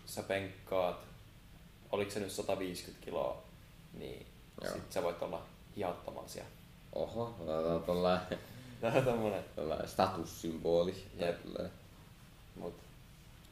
sä 0.07 0.23
penkkaat, 0.23 0.97
oliko 1.93 2.11
se 2.11 2.21
nyt 2.21 2.33
150 2.33 3.05
kiloa, 3.05 3.43
niin 3.95 4.27
Joo. 4.65 4.73
sit 4.75 4.93
sä 4.93 5.03
voit 5.03 5.23
olla 5.23 5.43
hiattoman 5.77 6.29
siellä. 6.29 6.51
Oho, 6.93 7.35
otetaan 7.41 7.83
tollainen, 7.83 8.39
Tää 8.81 8.93
on 8.95 9.05
tämmönen, 9.05 9.45
tollainen 9.57 9.89
statussymboli. 9.89 10.95
Jep. 11.19 11.37
mut 12.57 12.75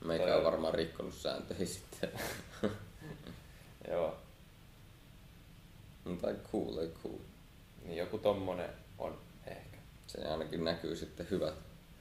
Meikä 0.04 0.24
Toi 0.24 0.32
on 0.32 0.38
on- 0.38 0.44
varmaan 0.44 0.74
rikkonut 0.74 1.14
sääntöjä 1.14 1.66
sitten. 1.66 2.10
joo, 3.90 4.16
Mutta 6.04 6.28
cool, 6.52 6.78
ei 6.78 6.88
cool. 7.02 7.18
niin 7.84 7.96
joku 7.98 8.18
tommonen 8.18 8.70
on 8.98 9.18
ehkä. 9.46 9.76
Se 10.06 10.24
ainakin 10.24 10.64
näkyy 10.64 10.96
sitten 10.96 11.26
hyvät, 11.30 11.54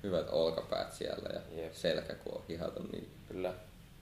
hyvät 0.03 0.29
olkapäät 0.29 0.93
siellä 0.93 1.29
ja 1.33 1.61
Jep. 1.61 1.73
selkä 1.73 2.13
kun 2.15 2.33
on 2.35 2.43
hihaton, 2.49 2.89
niin 2.91 3.09
Kyllä. 3.27 3.53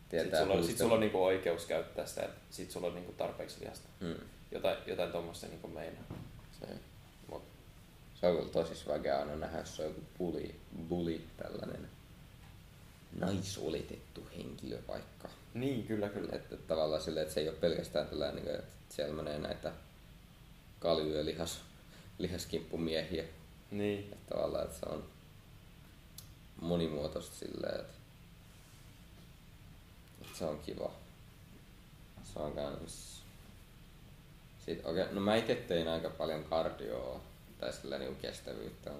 tietää 0.09 0.24
sitten 0.26 0.39
sulla, 0.39 0.53
sit 0.55 0.61
huistella. 0.63 0.78
sulla 0.80 0.93
on 0.93 0.99
niinku 0.99 1.24
oikeus 1.24 1.65
käyttää 1.65 2.05
sitä, 2.05 2.21
että 2.21 2.39
sit 2.49 2.71
sulla 2.71 2.88
on 2.88 2.95
niinku 2.95 3.11
tarpeeksi 3.11 3.59
lihasta. 3.61 3.88
Hmm. 3.99 4.15
Jotain, 4.51 4.78
jotain 4.88 5.11
tuommoista 5.11 5.47
niinku 5.47 5.67
meinaa. 5.67 6.03
Se, 6.59 6.67
se 8.24 8.28
on 8.28 8.38
kyllä 8.38 8.51
tosi 8.51 8.76
svägeä 8.76 9.19
aina 9.19 9.36
nähdä, 9.36 9.59
jos 9.59 9.80
on 9.80 9.86
joku 9.86 10.01
bully, 10.17 10.55
bully 10.89 11.21
tällainen 11.38 11.89
naisoletettu 13.19 14.28
henkilö 14.38 14.80
vaikka. 14.88 15.30
niin, 15.53 15.88
kyllä, 15.88 16.09
kyllä. 16.09 16.36
Että 16.36 16.57
tavallaan 16.57 17.01
silleen, 17.01 17.21
että 17.24 17.34
se 17.34 17.39
ei 17.39 17.49
ole 17.49 17.57
pelkästään 17.57 18.07
tällainen, 18.07 18.45
niin 18.45 18.55
että 18.55 18.95
siellä 18.95 19.13
menee 19.13 19.39
näitä 19.39 19.71
kaljuja 20.80 21.26
lihas, 21.26 21.59
lihaskinppumiehiä. 22.17 23.24
Niin, 23.71 23.99
Että 23.99 24.36
tavallaan, 24.36 24.65
että 24.65 24.80
se 24.80 24.86
on 24.86 25.03
monimuotoista 26.61 27.36
silleen, 27.36 27.80
että, 27.80 27.93
että 30.21 30.38
se 30.38 30.45
on 30.45 30.59
kiva. 30.59 30.91
Se 32.34 32.39
on 32.39 32.53
kans... 32.53 33.24
Sitten, 34.65 34.91
okei, 34.91 35.05
no 35.11 35.21
mä 35.21 35.36
itse 35.36 35.55
tein 35.55 35.88
aika 35.88 36.09
paljon 36.09 36.43
kardioa 36.43 37.32
tai 37.64 37.74
sillä 37.74 37.97
niinku 37.97 38.22
kestävyyttä. 38.22 38.91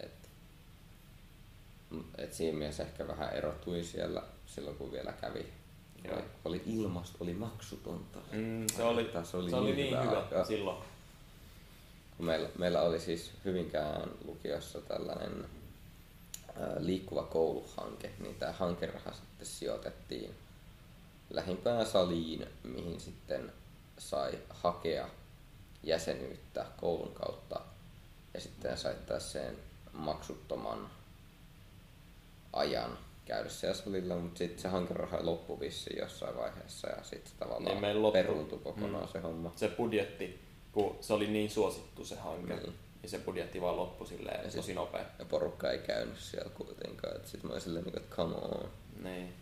Et, 0.00 0.30
et 2.18 2.34
siinä 2.34 2.58
mielessä 2.58 2.82
ehkä 2.82 3.08
vähän 3.08 3.32
erotuin 3.32 3.84
siellä 3.84 4.22
silloin 4.46 4.76
kun 4.76 4.92
vielä 4.92 5.12
kävi. 5.12 5.46
Joo. 6.04 6.16
Oli, 6.16 6.24
oli 6.44 6.62
ilmasto, 6.66 7.18
oli 7.20 7.34
maksutonta. 7.34 8.18
mm, 8.32 8.66
se 8.76 8.82
oli, 8.82 9.00
Että 9.02 9.24
se 9.24 9.36
oli 9.36 9.74
niin 9.74 10.02
hyvä 10.02 10.18
aikaa. 10.18 10.44
silloin. 10.44 10.78
Kun 12.16 12.26
meillä, 12.26 12.48
meillä 12.58 12.82
oli 12.82 13.00
siis 13.00 13.30
Hyvinkään 13.44 14.10
lukiossa 14.24 14.80
tällainen 14.80 15.46
liikkuva 16.78 17.22
kouluhanke, 17.22 18.10
niin 18.18 18.34
tämä 18.34 18.52
hankeraha 18.52 19.12
sitten 19.12 19.46
sijoitettiin 19.46 20.34
lähimpään 21.30 21.86
saliin, 21.86 22.46
mihin 22.64 23.00
sitten 23.00 23.52
sai 23.98 24.38
hakea 24.50 25.08
jäsenyyttä 25.82 26.66
koulun 26.80 27.14
kautta 27.14 27.60
ja 28.34 28.40
sitten 28.40 28.78
sai 28.78 28.94
sen 29.18 29.56
maksuttoman 29.92 30.90
ajan 32.52 32.98
käydä 33.24 33.48
siellä 33.48 33.76
salilla, 33.76 34.14
mutta 34.16 34.38
sitten 34.38 34.62
se 34.62 34.68
hankeraha 34.68 35.18
loppui 35.20 35.60
vissiin 35.60 35.98
jossain 35.98 36.36
vaiheessa 36.36 36.88
ja 36.88 37.02
sitten 37.04 37.32
tavallaan 37.38 37.82
Niin 37.82 38.12
peruuntui 38.12 38.58
kokonaan 38.58 39.04
Mm. 39.04 39.08
se 39.12 39.18
homma. 39.20 39.52
Se 39.56 39.68
budjetti, 39.68 40.40
kun 40.72 40.96
se 41.00 41.12
oli 41.12 41.26
niin 41.26 41.50
suosittu 41.50 42.04
se 42.04 42.16
hanke, 42.16 42.54
Niin. 42.56 42.74
niin 43.02 43.10
se 43.10 43.18
budjetti 43.18 43.60
vaan 43.60 43.76
loppui 43.76 44.06
silleen 44.06 44.44
Ja 44.44 44.50
tosi 44.50 44.74
nopea. 44.74 45.04
Ja 45.18 45.24
porukka 45.24 45.70
ei 45.70 45.78
käynyt 45.78 46.18
siellä 46.18 46.50
kuitenkaan. 46.50 47.16
Et 47.16 47.26
sit 47.26 47.42
mä 47.42 47.50
olin 47.50 47.60
silleen, 47.60 47.84
niinku, 47.84 48.00
että 48.00 48.16
come 48.16 48.34
on. 48.34 48.70
Niin. 49.02 49.32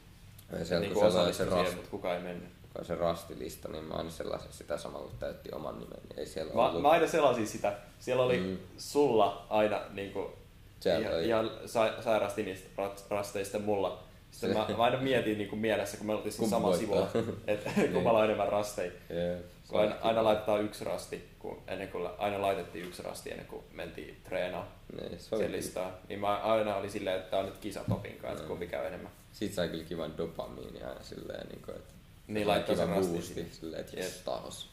Ja 0.53 0.59
Se 0.59 0.64
siellä, 0.64 0.80
niinku 0.80 1.01
kun 1.01 1.11
siellä 1.11 1.24
oli 1.26 1.32
se, 1.34 1.45
siihen, 1.45 1.59
rast, 1.64 1.74
mutta 1.74 1.91
kukaan 1.91 2.16
ei 2.16 2.22
mennyt. 2.22 2.49
Kun 2.77 2.85
se 2.85 2.95
rastilista, 2.95 3.68
niin 3.68 3.85
mä 3.85 3.95
aina 3.95 4.11
sellaisen 4.11 4.53
sitä 4.53 4.77
samalla 4.77 5.11
täytti 5.18 5.49
oman 5.53 5.79
nimen. 5.79 5.99
Niin 6.09 6.18
ei 6.18 6.27
siellä 6.27 6.55
Mä, 6.55 6.68
ollut. 6.68 6.83
mä 6.83 6.91
aina 6.91 7.07
selasin 7.07 7.47
sitä. 7.47 7.72
Siellä 7.99 8.22
oli 8.22 8.39
Mm. 8.41 8.57
sulla 8.79 9.47
aina 9.51 9.81
niinku, 9.93 10.33
Siellä 10.81 11.01
ihan, 11.01 11.14
oli- 11.14 11.27
ihan 11.27 11.51
sa, 11.66 12.03
sairaasti 12.03 12.43
niistä 12.43 12.68
rasteista 13.11 13.59
mulla. 13.59 14.03
Sitten 14.31 14.59
mä, 14.59 14.66
mä 14.77 14.85
aina 14.85 15.01
mietin 15.01 15.39
niinku 15.39 15.57
mielessä, 15.57 15.97
kun 15.97 16.07
me 16.07 16.14
oltiin 16.14 16.33
siinä 16.33 16.49
samalla 16.51 16.77
sivulla, 16.77 17.09
että 17.47 17.70
kummalla 17.93 18.18
on 18.18 18.24
enemmän 18.24 18.49
rasteja. 18.49 18.91
Se 19.09 19.43
Kun 19.68 19.81
aina, 19.81 19.97
aina 20.03 20.24
laitetaan 20.24 20.62
yksi 20.64 20.85
rasti, 20.85 21.29
kun 21.39 21.62
ennen 21.66 21.89
kuin 21.89 22.09
aina 22.18 22.43
laitettiin 22.43 22.85
yksi 22.85 23.03
rasti 23.03 23.31
ennen 23.31 23.47
kuin 23.47 23.64
mentiin 23.72 24.20
treenaamaan 24.24 24.72
Niin, 25.01 25.18
se 25.20 25.53
listaa. 25.53 25.91
Niin 26.09 26.20
mä 26.20 26.37
aina 26.37 26.77
oli 26.77 26.91
silleen, 26.91 27.16
että 27.16 27.31
tää 27.31 27.41
on 27.41 27.47
nyt 27.47 27.59
kisa 27.59 27.81
Topin 27.89 28.12
kanssa, 28.12 28.29
että 28.33 28.43
Mm. 28.43 28.49
kumpi 28.49 28.66
käy 28.66 28.87
enemmän. 28.87 29.12
Siitä 29.33 29.55
sai 29.55 29.68
kyllä 29.68 29.85
kivan 29.85 30.16
dopamiinia 30.18 30.89
aina 30.89 31.03
silleen, 31.03 31.47
niin 31.49 31.62
kuin, 31.62 31.77
että 31.77 31.93
Niin 32.29 32.49
laittaa 32.49 32.77
sen 32.77 32.89
rastin 32.89 33.53
silleen, 33.53 33.81
että 33.81 33.97
jes, 33.97 34.22
taas. 34.24 34.68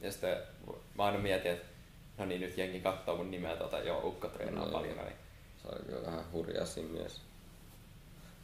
Ja 0.00 0.12
sitten 0.12 0.36
mä 0.94 1.04
aina 1.04 1.18
mietin, 1.18 1.50
että 1.52 1.66
no 2.18 2.24
niin, 2.24 2.40
nyt 2.40 2.58
jengi 2.58 2.80
katsoo 2.80 3.16
mun 3.16 3.30
nimeä, 3.30 3.56
tota, 3.56 3.78
joo, 3.78 4.06
ukko 4.06 4.28
treenaa 4.28 4.64
No, 4.64 4.72
paljon. 4.72 4.96
Niin. 4.98 5.12
Se 5.62 5.68
oli 5.68 5.84
kyllä 5.86 6.06
vähän 6.06 6.32
hurja 6.32 6.66
siinä 6.66 6.90
myös. 6.90 7.20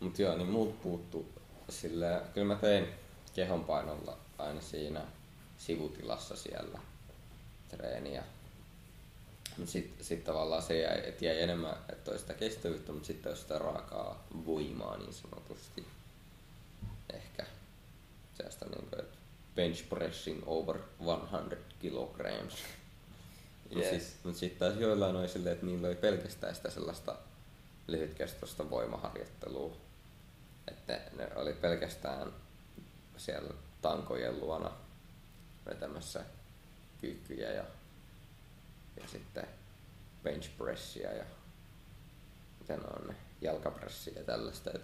Mut 0.00 0.18
joo, 0.18 0.36
niin 0.36 0.48
muut 0.48 0.82
puuttu 0.82 1.28
sillä, 1.68 2.22
kyllä 2.34 2.46
mä 2.46 2.54
tein 2.54 2.86
kehonpainolla 3.34 4.18
aina 4.38 4.60
siinä 4.60 5.00
sivutilassa 5.58 6.36
siellä 6.36 6.78
treeniä. 7.68 8.22
Mut 9.58 9.68
sit, 9.68 9.94
sit 10.00 10.24
tavallaan 10.24 10.62
se 10.62 10.78
jäi, 10.78 11.08
et 11.08 11.22
jäi 11.22 11.40
enemmän, 11.40 11.76
että 11.92 12.10
oli 12.10 12.18
sitä 12.18 12.34
kestävyyttä, 12.34 12.92
mutta 12.92 13.06
sitten 13.06 13.30
olisi 13.30 13.42
sitä 13.42 13.58
raakaa 13.58 14.26
voimaa 14.46 14.96
niin 14.96 15.12
sanotusti. 15.12 15.86
Sellaista 18.36 18.64
niinku, 18.64 18.96
että 18.98 19.18
bench 19.54 19.88
pressing 19.88 20.42
over 20.46 20.78
100 21.30 21.56
kilograms. 21.78 22.54
Yes. 23.76 23.90
sit, 23.90 24.24
mut 24.24 24.36
sit 24.36 24.58
taas 24.58 24.74
joillain 24.76 25.16
oli 25.16 25.28
silleen, 25.28 25.52
että 25.52 25.66
niillä 25.66 25.86
oli 25.86 25.94
pelkästään 25.94 26.54
sitä 26.54 26.70
sellaista 26.70 27.16
lyhytkestoista 27.86 28.70
voimaharjoittelua. 28.70 29.76
Että 30.68 30.92
ne, 30.92 31.02
ne 31.16 31.28
oli 31.36 31.52
pelkästään 31.52 32.32
siellä 33.16 33.54
tankojen 33.82 34.40
luona 34.40 34.70
vetämässä 35.66 36.24
kyykkyjä 37.00 37.52
ja, 37.52 37.64
ja 38.96 39.08
sitten 39.08 39.48
bench 40.22 40.50
pressia 40.58 41.12
ja 41.12 41.24
mitä 42.60 42.76
ne 42.76 42.82
on 43.00 43.08
ne, 43.08 43.14
jalkapressiä 43.40 44.12
ja 44.16 44.24
tällaista. 44.24 44.70
Et 44.74 44.82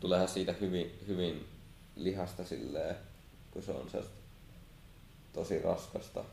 tuleehan 0.00 0.28
siitä 0.28 0.52
hyvin, 0.52 0.98
hyvin 1.06 1.53
lihasta 1.96 2.44
silleen, 2.44 2.96
kun 3.50 3.62
se 3.62 3.72
on 3.72 3.90
sellaista 3.90 4.16
tosi 5.32 5.58
raskasta. 5.58 6.24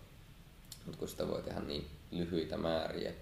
Mutta 0.85 0.99
kun 0.99 1.07
sitä 1.07 1.27
voi 1.27 1.43
tehdä 1.43 1.59
niin 1.59 1.87
lyhyitä 2.11 2.57
määriä, 2.57 3.13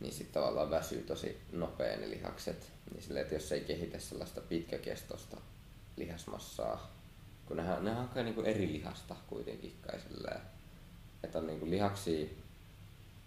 niin 0.00 0.12
sitten 0.12 0.42
tavallaan 0.42 0.70
väsyy 0.70 1.02
tosi 1.02 1.40
nopea 1.52 1.96
ne 1.96 2.10
lihakset. 2.10 2.72
Niin 2.92 3.02
silleen, 3.02 3.22
että 3.22 3.34
jos 3.34 3.52
ei 3.52 3.60
kehitä 3.60 3.98
sellaista 3.98 4.40
pitkäkestoista 4.40 5.36
lihasmassaa, 5.96 6.90
kun 7.46 7.56
nehän, 7.56 7.84
nehän 7.84 8.08
kai 8.08 8.24
niinku 8.24 8.42
eri 8.42 8.72
lihasta 8.72 9.16
kuitenkin 9.26 9.74
kai 9.86 10.00
silleen, 10.00 10.40
että 11.22 11.38
on 11.38 11.46
niinku 11.46 11.70
lihaksia, 11.70 12.26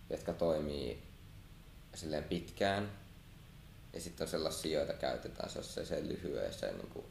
jotka 0.09 0.33
toimii 0.33 1.03
silleen 1.93 2.23
pitkään, 2.23 2.91
ja 3.93 4.01
sitten 4.01 4.25
on 4.25 4.31
sellaisia, 4.31 4.79
joita 4.79 4.93
käytetään 4.93 5.49
sellaiseen 5.49 6.09
lyhyeseen 6.09 6.77
niinku, 6.77 7.05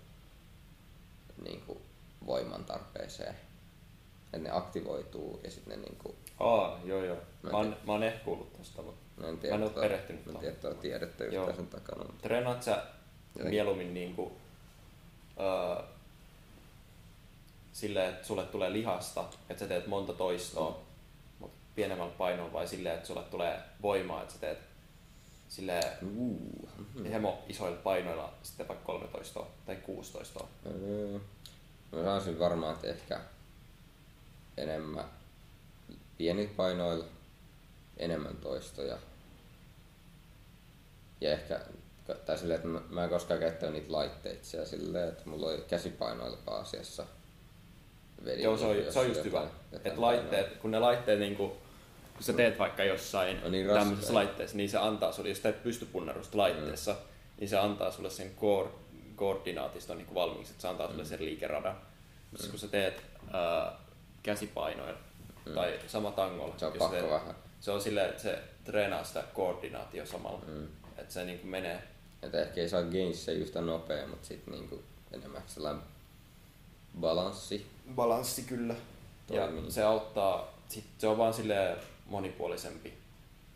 niinku 1.42 1.82
voiman 2.26 2.64
tarpeeseen. 2.64 3.34
Että 4.24 4.38
ne 4.38 4.50
aktivoituu 4.50 5.40
ja 5.44 5.50
sitten 5.50 5.78
ne 5.80 5.86
niinku, 5.88 6.14
Aa, 6.40 6.80
joo 6.84 7.04
joo. 7.04 7.16
Mä 7.42 7.50
Mä 7.50 7.56
oon, 7.56 7.76
mä 7.86 7.92
oon 7.92 8.02
ehkä 8.02 8.24
kuullut 8.24 8.58
mutta 8.58 8.82
Mä 9.16 9.26
en 9.28 9.34
Mä 9.34 9.40
tiedä, 9.40 9.54
en 9.56 9.62
oo 9.62 9.68
tota- 9.68 9.80
perehtynyt 9.80 10.26
Mä 10.26 10.32
en 10.32 10.38
tiedä 10.38 10.54
tuota 10.56 10.76
tiedettä 10.80 11.24
Joo. 11.24 11.32
yhtään 11.42 11.56
sen 11.56 11.66
takana. 11.66 12.04
Mutta 12.04 12.22
treenaat 12.22 12.62
sä 12.62 12.70
Jotenkin. 12.70 13.50
mieluummin 13.50 13.94
niinku, 13.94 14.32
öö, 15.40 15.84
silleen, 17.72 18.08
että 18.14 18.26
sulle 18.26 18.44
tulee 18.46 18.72
lihasta, 18.72 19.24
että 19.50 19.60
sä 19.60 19.68
teet 19.68 19.86
monta 19.86 20.12
toistoa, 20.12 20.70
Mm. 20.70 20.76
mutta 21.38 21.56
pienemmällä 21.74 22.12
painolla 22.18 22.52
vai 22.52 22.68
silleen, 22.68 22.94
että 22.94 23.06
sulle 23.06 23.22
tulee 23.22 23.60
voimaa, 23.82 24.22
että 24.22 24.34
sä 24.34 24.40
teet 24.40 24.58
sille 25.54 25.80
Uh. 26.18 27.10
hemo 27.10 27.42
isoilla 27.48 27.76
painoilla 27.76 28.34
sitten 28.42 28.68
vaikka 28.68 28.84
13 28.86 29.44
tai 29.66 29.76
16. 29.76 30.44
Öö, 30.66 31.18
Mä 31.92 31.98
sanoisin 32.02 32.38
varmaan, 32.38 32.74
että 32.74 32.88
ehkä 32.88 33.20
enemmän 34.56 35.04
pienillä 36.18 36.50
painoilla, 36.56 37.04
enemmän 37.96 38.36
toistoja. 38.36 38.98
Ja 41.20 41.32
ehkä, 41.32 41.60
tai 42.26 42.38
silleen, 42.38 42.56
että 42.56 42.68
mä, 42.94 43.04
en 43.04 43.10
koskaan 43.10 43.40
käyttänyt 43.40 43.74
niitä 43.74 43.92
laitteita 43.92 44.44
siellä 44.44 44.66
silleen, 44.66 45.08
että 45.08 45.22
mulla 45.28 45.46
oli 45.46 45.64
käsipainoilla 45.68 46.38
pääasiassa. 46.44 47.06
Vedin 48.24 48.44
Joo, 48.44 48.56
se 48.56 48.66
on, 48.66 48.76
se 48.92 48.98
on 48.98 49.08
just 49.08 49.24
hyvä. 49.24 49.46
Että 49.72 50.00
laitteet, 50.00 50.56
kun 50.56 50.70
ne 50.70 50.78
laitteet 50.78 51.18
niinku, 51.18 51.56
kun 52.14 52.22
sä 52.22 52.32
teet 52.32 52.58
vaikka 52.58 52.84
jossain 52.84 53.40
On 53.44 53.52
niin 53.52 53.66
tämmöisessä 53.66 53.90
raskaita. 53.92 54.14
laitteessa, 54.14 54.56
niin 54.56 54.70
se 54.70 54.78
antaa 54.78 55.12
sulle, 55.12 55.28
jos 55.28 55.40
teet 55.40 55.62
pystypunnerusta 55.62 56.38
laitteessa, 56.38 56.92
Mm. 56.92 56.98
niin 57.40 57.48
se 57.48 57.58
antaa 57.58 57.90
sulle 57.90 58.10
sen 58.10 58.34
koor, 58.34 58.68
koordinaatiston 59.16 59.98
niin 59.98 60.14
valmiiksi, 60.14 60.52
että 60.52 60.62
se 60.62 60.68
antaa 60.68 60.90
sulle 60.90 61.04
sen 61.04 61.24
liikeradan. 61.24 61.76
Mutta 62.30 62.46
kun 62.48 62.58
sä 62.58 62.68
teet 62.68 63.02
ää, 63.32 63.72
käsipainoilla 64.22 64.98
tai 65.54 65.78
sama 65.86 66.10
tangolla, 66.10 66.52
Mm. 66.52 66.58
Se 66.58 66.66
on 66.66 66.72
jos 66.72 66.78
pakko 66.78 66.96
teet, 66.96 67.10
vähän. 67.10 67.34
se 67.60 67.70
on 67.70 67.80
silleen, 67.80 68.10
että 68.10 68.22
se 68.22 68.38
treenaa 68.64 69.04
sitä 69.04 69.24
koordinaatio 69.34 70.06
samalla. 70.06 70.40
Mm. 70.46 70.66
Että 70.98 71.14
se 71.14 71.24
niinku 71.24 71.46
menee 71.46 71.82
Että 72.22 72.42
ehkä 72.42 72.60
ei 72.60 72.68
saa 72.68 72.82
gainissa 72.82 73.32
yhtä 73.32 73.60
nopea, 73.60 74.06
mutta 74.06 74.26
sitten 74.28 74.54
niinku 74.54 74.82
enemmän 75.12 75.42
sellainen 75.46 75.82
balanssi. 77.00 77.66
balanssi 77.94 78.42
kyllä. 78.42 78.74
Ja 79.30 79.40
Toimii. 79.40 79.70
se 79.70 79.82
auttaa, 79.82 80.54
sit 80.68 80.84
se 80.98 81.06
on 81.08 81.18
vaan 81.18 81.34
sille 81.34 81.76
monipuolisempi 82.06 82.94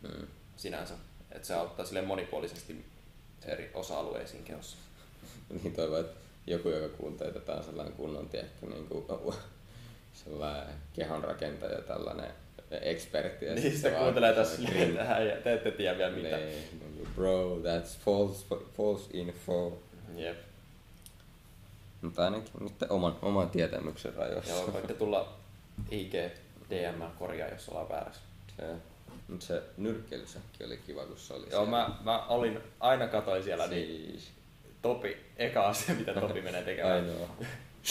Mm. 0.02 0.26
sinänsä. 0.56 0.94
Että 1.32 1.48
se 1.48 1.54
auttaa 1.54 1.86
sille 1.86 2.02
monipuolisesti 2.02 2.84
eri 3.46 3.70
osa-alueisiin 3.74 4.44
kehossa. 4.44 4.76
Niin 5.62 5.74
toivon, 5.74 6.00
että 6.00 6.20
joku, 6.46 6.68
joka 6.68 6.96
kuuntelee 6.96 7.32
tätä 7.32 7.52
on 7.52 7.64
sellainen 7.64 7.94
kunnon, 7.94 8.28
tiedätkö, 8.28 8.66
niin 8.66 8.86
kuin, 8.88 9.04
sellainen 10.24 10.74
kehonrakentaja, 10.92 11.82
tällainen 11.82 12.30
ekspertti. 12.70 13.46
ja 13.46 13.54
Niin 13.54 13.82
vaan 13.82 13.94
kuuntelee 14.02 14.32
tässä 14.34 14.56
silleen, 14.62 15.06
hei, 15.06 15.42
te 15.42 15.52
ette 15.52 15.70
tiedä 15.70 15.98
vielä 15.98 16.16
mitä. 16.16 16.36
Niin, 16.36 16.80
niin 16.80 17.08
Bro, 17.14 17.56
that's 17.56 17.98
false, 18.04 18.46
false 18.76 19.04
info. 19.12 19.78
Jep. 20.16 20.36
Mutta 22.02 22.24
ainakin 22.24 22.50
nyt 22.60 22.72
oman, 22.90 23.16
oman 23.22 23.50
tietämyksen 23.50 24.14
rajoissa. 24.14 24.52
Joo, 24.52 24.72
voitte 24.72 24.94
tulla 24.94 25.36
IG 25.90 26.12
DM 26.70 27.02
korjaa, 27.18 27.48
jos 27.48 27.68
ollaan 27.68 27.88
väärässä. 27.88 28.20
Mutta 29.28 29.46
se 29.46 29.62
nyrkkeilysäkki 29.76 30.64
oli 30.64 30.76
kiva, 30.76 31.04
kun 31.06 31.18
se 31.18 31.34
oli 31.34 31.40
Joo, 31.50 31.64
siellä. 31.64 31.70
mä, 31.70 31.90
mä 32.04 32.26
olin, 32.26 32.60
aina 32.80 33.08
katoin 33.08 33.44
siellä 33.44 33.66
niin 33.66 34.10
Siis, 34.10 34.30
Topi, 34.82 35.16
eka 35.36 35.68
asia 35.68 35.94
mitä 35.94 36.14
Topi 36.14 36.40
menee 36.42 36.62
tekemään. 36.62 36.94
ainoa. 36.94 37.28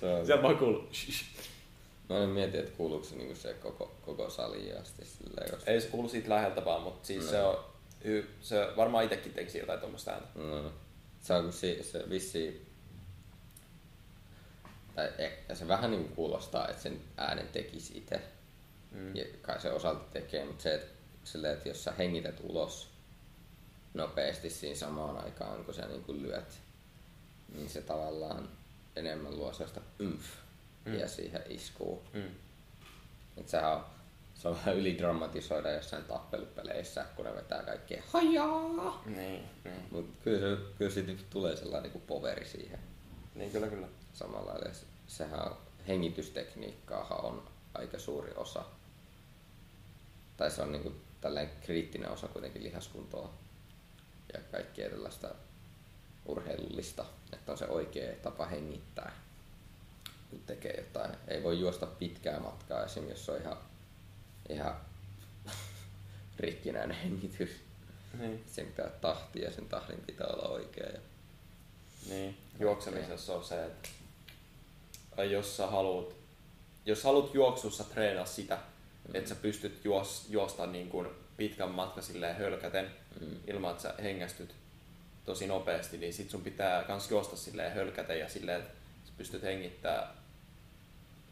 se 0.00 0.06
on, 0.06 0.26
Sieltä 0.26 0.42
vaan 0.42 0.58
kuuluu. 0.58 0.88
Mä 2.08 2.22
en 2.22 2.28
mieti, 2.28 2.58
että 2.58 2.76
kuuluuko 2.76 3.04
se, 3.04 3.16
niinku 3.16 3.34
se 3.34 3.54
koko, 3.54 3.94
koko 4.02 4.30
saliin 4.30 4.80
asti 4.80 5.04
silleen, 5.04 5.50
koska... 5.50 5.70
Ei 5.70 5.80
se 5.80 5.88
kuulu 5.88 6.08
siitä 6.08 6.28
läheltä 6.28 6.64
vaan, 6.64 6.82
mutta 6.82 7.06
siis 7.06 7.24
No. 7.24 7.30
se 7.30 7.42
on, 7.42 7.64
hy- 8.04 8.26
se 8.40 8.68
varmaan 8.76 9.04
itsekin 9.04 9.32
teki 9.32 9.58
jotain 9.58 9.80
tuommoista 9.80 10.10
ääntä. 10.10 10.28
No, 10.34 10.72
se 11.20 11.34
on 11.34 11.42
kun 11.44 11.52
si, 11.52 11.82
se 11.82 12.04
vissi... 12.10 12.66
Tai 14.94 15.10
e- 15.18 15.54
se 15.54 15.68
vähän 15.68 15.90
niin 15.90 16.08
kuulostaa, 16.08 16.68
että 16.68 16.82
sen 16.82 17.00
äänen 17.16 17.48
tekisi 17.48 17.98
itse. 17.98 18.20
Mm. 18.92 19.16
Ja 19.16 19.24
kai 19.42 19.60
se 19.60 19.72
osalta 19.72 20.04
tekee, 20.12 20.44
mutta 20.44 20.62
se, 20.62 20.74
että, 20.74 20.86
silleen, 21.24 21.52
että 21.56 21.68
jos 21.68 21.84
sä 21.84 21.92
hengität 21.98 22.40
ulos 22.42 22.88
nopeasti 23.94 24.50
siinä 24.50 24.76
samaan 24.76 25.24
aikaan, 25.24 25.64
kun 25.64 25.74
sä 25.74 25.86
niin 25.86 26.04
kuin 26.04 26.22
lyöt, 26.22 26.60
niin 27.54 27.68
se 27.70 27.82
tavallaan 27.82 28.48
enemmän 28.96 29.36
luo 29.38 29.52
sellaista 29.52 29.80
ymf 29.98 30.24
Mm. 30.84 30.94
ja 30.94 31.08
siihen 31.08 31.42
iskuu. 31.48 32.02
Mm. 32.12 32.28
Et 33.36 33.48
sehän 33.48 33.72
on, 33.76 33.84
se 34.34 34.48
on 34.48 34.54
vähän 34.56 34.76
ylidramatisoida 34.76 35.70
jossain 35.70 36.04
tappelupeleissä, 36.04 37.04
kun 37.16 37.24
ne 37.24 37.34
vetää 37.34 37.62
kaikkea 37.62 38.02
hajaa. 38.06 39.02
Niin, 39.06 39.42
niin. 39.64 39.82
Mutta 39.90 40.16
kyllä, 40.24 40.56
se, 40.56 40.62
kyllä 40.78 40.90
siitä 40.90 41.12
tulee 41.30 41.56
sellainen 41.56 41.92
niin 41.92 42.02
poveri 42.06 42.44
siihen 42.48 42.78
Niin 43.34 43.50
kyllä 43.50 43.66
kyllä. 43.68 43.86
samalla 44.12 44.50
lailla. 44.50 44.74
Se- 44.74 44.86
Sehän 45.06 45.46
on, 45.46 45.56
hengitystekniikkaahan 45.88 47.24
on 47.24 47.48
aika 47.74 47.98
suuri 47.98 48.32
osa. 48.36 48.64
Tai 50.42 50.50
se 50.50 50.62
on 50.62 50.72
niin 50.72 50.82
kuin 50.82 51.00
tällainen 51.20 51.56
kriittinen 51.60 52.10
osa 52.10 52.28
kuitenkin 52.28 52.64
lihaskuntoa 52.64 53.32
ja 54.32 54.40
kaikkea 54.50 54.90
tällaista 54.90 55.28
urheilullista, 56.26 57.04
että 57.32 57.52
on 57.52 57.58
se 57.58 57.66
oikea 57.66 58.16
tapa 58.22 58.46
hengittää, 58.46 59.12
kun 60.30 60.40
tekee 60.46 60.74
jotain. 60.76 61.16
Ei 61.28 61.42
voi 61.42 61.60
juosta 61.60 61.86
pitkää 61.86 62.40
matkaa 62.40 62.84
esim. 62.84 63.08
jos 63.08 63.28
on 63.28 63.40
ihan, 63.40 63.56
ihan 64.48 64.76
rikkinäinen 66.40 66.96
hengitys. 66.96 67.50
Niin. 68.18 68.44
Sen 68.46 68.66
pitää 68.66 68.88
tahti 68.88 69.40
ja 69.40 69.52
sen 69.52 69.68
tahdin 69.68 70.00
pitää 70.06 70.26
olla 70.26 70.48
oikea. 70.48 70.86
Ja... 70.86 71.00
Niin, 72.08 72.38
juoksemisessa 72.60 73.34
on 73.34 73.44
se, 73.44 73.66
että 73.66 73.88
jos 75.24 75.56
sä 75.56 75.66
haluat, 75.66 76.14
jos 76.86 77.04
haluat 77.04 77.34
juoksussa 77.34 77.84
treenaa 77.84 78.26
sitä, 78.26 78.58
mm. 79.08 79.14
että 79.14 79.28
sä 79.28 79.34
pystyt 79.34 79.84
juos, 79.84 80.26
juosta 80.30 80.66
niin 80.66 80.88
kuin 80.88 81.08
pitkän 81.36 81.70
matka 81.70 82.02
silleen 82.02 82.36
hölkäten, 82.36 82.90
Mm. 83.20 83.36
ilman 83.46 83.70
että 83.70 83.82
sä 83.82 83.94
hengästyt 84.02 84.54
tosi 85.24 85.46
nopeasti, 85.46 85.98
niin 85.98 86.12
sit 86.12 86.30
sun 86.30 86.42
pitää 86.42 86.84
kans 86.84 87.10
juosta 87.10 87.36
silleen 87.36 87.72
hölkäten 87.72 88.18
ja 88.18 88.28
silleen, 88.28 88.60
että 88.60 88.74
sä 89.04 89.12
pystyt 89.16 89.42
hengittää, 89.42 90.14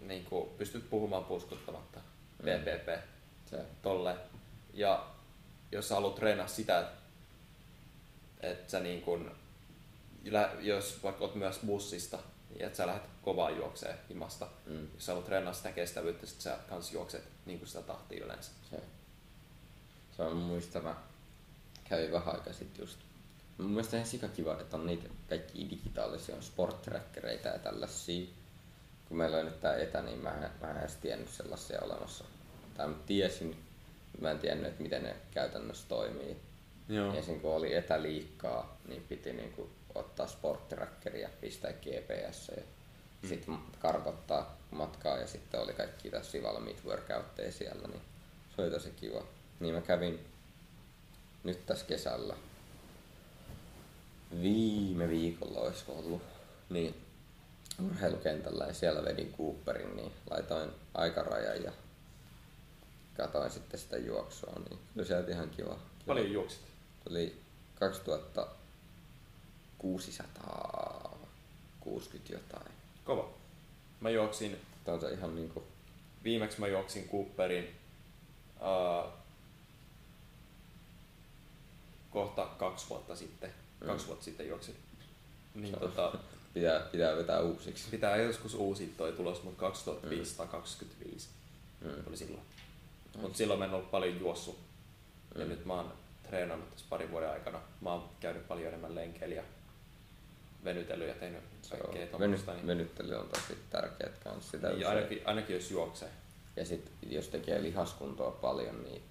niin 0.01 0.25
kuin, 0.25 0.51
pystyt 0.51 0.91
puhumaan 0.91 1.25
puskuttamatta, 1.25 2.01
Mm. 2.39 2.45
VPP, 2.47 3.01
Se, 3.47 3.57
tolle. 3.83 4.17
Ja 4.75 5.07
jos 5.73 5.89
sä 5.89 5.95
haluat 5.95 6.15
treenaa 6.15 6.47
sitä, 6.49 6.89
että 8.41 8.71
sä 8.71 8.81
niin 8.81 9.03
kun, 9.03 9.31
lä- 10.25 10.53
jos 10.61 11.03
vaikka 11.03 11.25
oot 11.25 11.35
myös 11.35 11.61
bussista, 11.67 12.19
niin 12.51 12.65
että 12.65 12.77
sä 12.77 12.87
lähdet 12.87 13.11
kovaa 13.23 13.51
juokseen 13.51 13.99
himasta. 14.09 14.47
mm. 14.67 14.89
Jos 14.95 15.07
sä 15.07 15.13
haluat 15.13 15.27
treenaa 15.27 15.53
sitä 15.53 15.73
kestävyyttä, 15.73 16.27
sit 16.27 16.41
sä 16.41 16.59
kans 16.69 16.93
juokset 16.93 17.23
niin 17.47 17.59
kuin 17.59 17.69
sitä 17.69 17.83
tahtia 17.83 18.25
yleensä. 18.25 18.51
se, 18.71 18.81
se 20.17 20.23
on 20.23 20.37
muista, 20.37 20.81
mä 20.81 20.97
kävin 21.85 22.13
vähän 22.13 22.35
aikaa 22.35 22.53
sitten 22.53 22.83
just. 22.83 22.99
Mun 23.59 23.71
mielestä 23.71 23.97
ihan 23.97 24.09
sikakiva, 24.09 24.61
että 24.61 24.77
on 24.77 24.87
niitä 24.87 25.09
kaikki 25.29 25.71
digitaalisia 25.71 26.37
on 26.37 26.43
sporttrackereita 26.43 27.49
ja 27.49 27.59
tällaisia. 27.59 28.27
Kun 29.09 29.17
meillä 29.17 29.37
on 29.37 29.45
nyt 29.45 29.61
tää 29.61 29.77
etä, 29.77 30.03
niin 30.03 30.19
mä, 30.19 30.31
en- 30.31 30.51
mä 30.61 30.71
en 30.71 30.77
edes 30.77 30.97
tiennyt 30.97 31.29
sellaisia 31.29 31.81
olemassa. 31.83 32.25
Tai 32.77 32.89
mä 32.89 32.95
tiesin, 33.07 33.57
mä 34.21 34.31
en 34.31 34.39
tiennyt, 34.39 34.67
että 34.67 34.83
miten 34.83 35.03
ne 35.03 35.17
käytännössä 35.31 35.89
toimii. 35.89 36.37
Joo. 36.89 37.15
Esim. 37.15 37.41
kun 37.41 37.55
oli 37.55 37.75
etäliikkaa, 37.75 38.77
niin 38.89 39.03
piti 39.09 39.33
niinku 39.33 39.71
ottaa 39.95 40.27
sporttrackeria, 40.27 41.29
pistää 41.41 41.73
GPS 41.73 42.49
ja 42.57 42.63
Mm. 43.23 43.29
sitten 43.29 43.59
kartoittaa 43.79 44.57
matkaa 44.71 45.17
ja 45.19 45.27
sitten 45.27 45.61
oli 45.61 45.73
kaikki 45.73 46.11
tässä 46.11 46.43
valmiit 46.43 46.85
workoutteja 46.85 47.53
siellä, 47.53 47.89
niin 47.89 48.01
se 48.57 48.63
oli 48.63 48.71
tosi 48.71 48.91
kiva. 48.91 49.25
Niin 49.61 49.75
mä 49.75 49.81
kävin 49.81 50.21
nyt 51.45 51.67
tässä 51.67 51.87
kesällä 51.87 52.35
viime 54.43 55.09
viikolla 55.09 55.61
olisiko 55.61 55.93
ollut, 55.93 56.23
niin 56.71 56.95
urheilukentällä 57.85 58.65
ja 58.65 58.75
siellä 58.75 59.05
vedin 59.05 59.35
Cooperin, 59.39 59.97
niin 59.97 60.13
laitoin 60.31 60.71
aikarajan 60.95 61.63
ja 61.63 61.73
katoin 63.17 63.51
sitten 63.51 63.81
sitä 63.81 63.97
juoksua, 63.97 64.53
niin 64.69 64.79
kyllä 64.95 65.07
sieltä 65.07 65.31
ihan 65.31 65.51
kiva. 65.51 65.69
kiva. 65.75 65.79
Paljon 66.07 66.33
juoksit? 66.33 66.61
Tuli 67.05 67.41
2660 69.83 72.33
jotain. 72.33 72.73
Kova. 73.05 73.29
Mä 74.01 74.11
juoksin, 74.11 74.57
Tämä 74.85 74.99
on 75.07 75.13
ihan 75.13 75.35
niinku, 75.35 75.63
viimeksi 76.25 76.61
mä 76.61 76.67
juoksin 76.67 77.09
Cooperin 77.09 77.71
uh, 78.61 79.11
kohta 82.11 82.47
kaksi 82.59 82.87
vuotta 82.91 83.17
sitten. 83.17 83.51
Kaksi 83.87 84.05
Mm. 84.05 84.09
vuotta 84.09 84.25
sitten 84.25 84.49
juoksin. 84.49 84.77
Niin 85.55 85.71
Se 85.71 85.77
on- 85.77 85.81
tota, 85.91 86.19
pitää, 86.55 86.81
pitää 86.81 87.17
vetää 87.17 87.41
uusiksi. 87.41 87.91
pitää 87.91 88.17
joskus 88.17 88.55
uusia 88.55 88.89
toi 88.97 89.13
tulos, 89.13 89.43
mutta 89.43 89.61
2525 89.61 91.29
Mm. 91.81 91.91
oli 92.07 92.17
silloin. 92.17 92.43
Mutta 93.21 93.39
silloin 93.39 93.59
mä 93.59 93.65
en 93.65 93.75
ollut 93.75 93.91
paljon 93.91 94.21
juossut. 94.21 94.59
Ja 95.39 95.45
Mm. 95.45 95.51
nyt 95.51 95.65
mä 95.65 95.75
oon 95.75 95.93
treenannut 96.23 96.71
tässä 96.71 96.87
parin 96.89 97.11
vuoden 97.11 97.31
aikana. 97.31 97.61
Mä 97.81 97.93
oon 97.93 98.09
käynyt 98.21 98.49
paljon 98.49 98.69
enemmän 98.69 98.95
lenkeillä 98.95 99.35
ja 99.35 99.43
venytellyt 100.65 101.09
ja 101.09 101.15
tehnyt 101.15 101.43
Se 101.63 101.77
kaikkea 101.77 102.07
tuommoista. 102.07 102.55
Niin, 102.55 102.67
venyttely 102.67 103.15
on 103.15 103.29
tosi 103.29 103.59
tärkeät 103.71 104.19
kanssa. 104.19 104.51
Sitä 104.51 104.69
niin 104.69 104.87
ainakin, 104.87 105.23
ainakin 105.25 105.57
jos 105.57 105.71
juoksee. 105.71 106.11
Ja 106.57 106.65
sit 106.65 106.91
jos 107.03 107.29
tekee 107.29 107.63
lihaskuntoa 107.63 108.31
paljon, 108.31 108.83
niin 108.83 109.03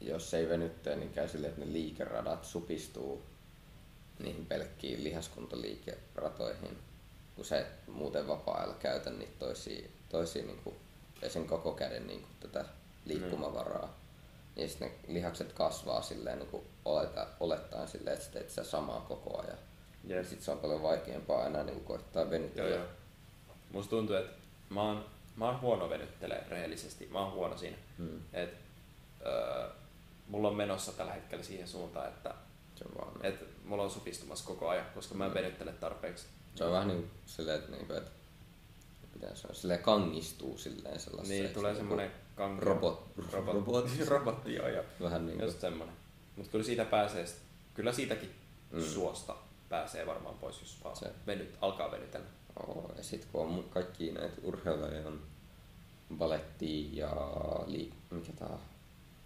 jos 0.00 0.34
ei 0.34 0.48
venyttää, 0.48 0.96
niin 0.96 1.12
käy 1.12 1.28
silleen, 1.28 1.52
että 1.52 1.64
ne 1.64 1.72
liikeradat 1.72 2.44
supistuu 2.44 3.22
niihin 4.18 4.46
pelkkiin 4.46 5.04
lihaskuntoliikeratoihin, 5.04 6.78
kun 7.36 7.44
sä 7.44 7.58
et 7.58 7.88
muuten 7.88 8.28
vapaa-ajalla 8.28 8.74
käytä 8.74 9.10
niitä 9.10 9.38
toisia, 9.38 9.88
toisia 10.08 10.42
niin 10.42 10.60
kuin, 10.64 10.76
ja 11.22 11.30
sen 11.30 11.46
koko 11.46 11.72
käden 11.72 12.06
niin 12.06 12.20
kuin, 12.20 12.32
tätä 12.40 12.64
liikkumavaraa. 13.04 13.86
Mm. 13.86 14.62
Ja 14.62 14.68
sitten 14.68 14.88
ne 14.88 15.14
lihakset 15.14 15.52
kasvaa 15.52 16.02
silleen, 16.02 16.38
niin 16.38 16.50
kuin 16.50 16.62
oleta, 16.84 17.26
olettaen 17.40 17.88
silleen, 17.88 18.14
että 18.14 18.26
sä 18.26 18.32
teet 18.32 18.50
sitä 18.50 18.64
samaa 18.64 19.00
koko 19.00 19.40
ajan. 19.40 19.58
Ja 20.06 20.24
sitten 20.24 20.42
se 20.42 20.50
on 20.50 20.58
paljon 20.58 20.82
vaikeampaa 20.82 21.46
enää 21.46 21.64
niin 21.64 21.84
koittaa 21.84 22.30
venyttää. 22.30 22.68
Joo, 22.68 22.76
joo. 22.76 22.86
Musta 23.72 23.90
tuntuu, 23.90 24.16
että 24.16 24.32
mä 24.70 24.82
oon, 24.82 25.04
mä 25.36 25.44
oon 25.44 25.60
huono 25.60 25.90
venyttelee 25.90 26.44
rehellisesti. 26.48 27.08
Mä 27.12 27.18
oon 27.18 27.32
huono 27.32 27.56
siinä. 27.56 27.76
Mm. 27.98 28.20
Et, 28.32 28.54
öö, 29.26 29.68
mulla 30.28 30.48
on 30.48 30.56
menossa 30.56 30.92
tällä 30.92 31.12
hetkellä 31.12 31.44
siihen 31.44 31.68
suuntaan, 31.68 32.08
että 32.08 32.34
se 32.74 32.84
on 32.84 32.94
vaan, 32.98 33.26
et 33.26 33.64
mulla 33.64 33.82
on 33.82 33.90
supistumassa 33.90 34.46
koko 34.46 34.68
ajan, 34.68 34.86
koska 34.94 35.14
mä 35.14 35.24
en 35.24 35.30
mm. 35.30 35.34
venyttele 35.34 35.72
tarpeeksi. 35.72 36.26
Se 36.54 36.64
on 36.64 36.72
vähän 36.72 36.88
niin 36.88 37.00
kuin 37.00 37.10
silleen, 37.26 37.58
että, 37.58 37.72
niin 37.72 37.86
kuin, 37.86 37.98
että 37.98 38.10
mitä 39.14 39.34
se 39.34 39.46
on, 39.48 39.54
silleen 39.54 39.82
kangistuu 39.82 40.58
silleen 40.58 41.00
sellaisessa. 41.00 41.42
Niin, 41.42 41.54
tulee 41.54 41.74
semmoinen 41.74 42.10
kangi. 42.34 42.64
Robot. 42.64 43.06
Robot. 43.32 43.54
Robotti. 43.54 44.04
Robotti, 44.08 44.54
joo, 44.54 44.68
joo. 44.68 44.84
Vähän 45.02 45.26
niin 45.26 45.38
kuin. 45.38 45.46
Just 45.46 45.60
semmoinen. 45.60 45.96
Mutta 46.36 46.52
kyllä 46.52 46.64
siitä 46.64 46.84
pääsee, 46.84 47.24
kyllä 47.74 47.92
siitäkin 47.92 48.34
mm. 48.70 48.82
suosta 48.82 49.36
pääsee 49.68 50.06
varmaan 50.06 50.38
pois, 50.38 50.60
jos 50.60 50.84
vaan 50.84 50.96
se. 50.96 51.12
venyt, 51.26 51.58
alkaa 51.60 51.90
venytellä. 51.90 52.26
Oh, 52.66 52.90
ja 52.96 53.02
sitten 53.02 53.30
kun 53.32 53.40
on 53.40 53.64
kaikki 53.70 54.12
näitä 54.12 54.36
urheiluja 54.42 55.08
on 55.08 55.22
baletti 56.18 56.96
ja 56.96 57.10
liik- 57.66 57.94
mikä 58.14 58.32
tää 58.32 58.58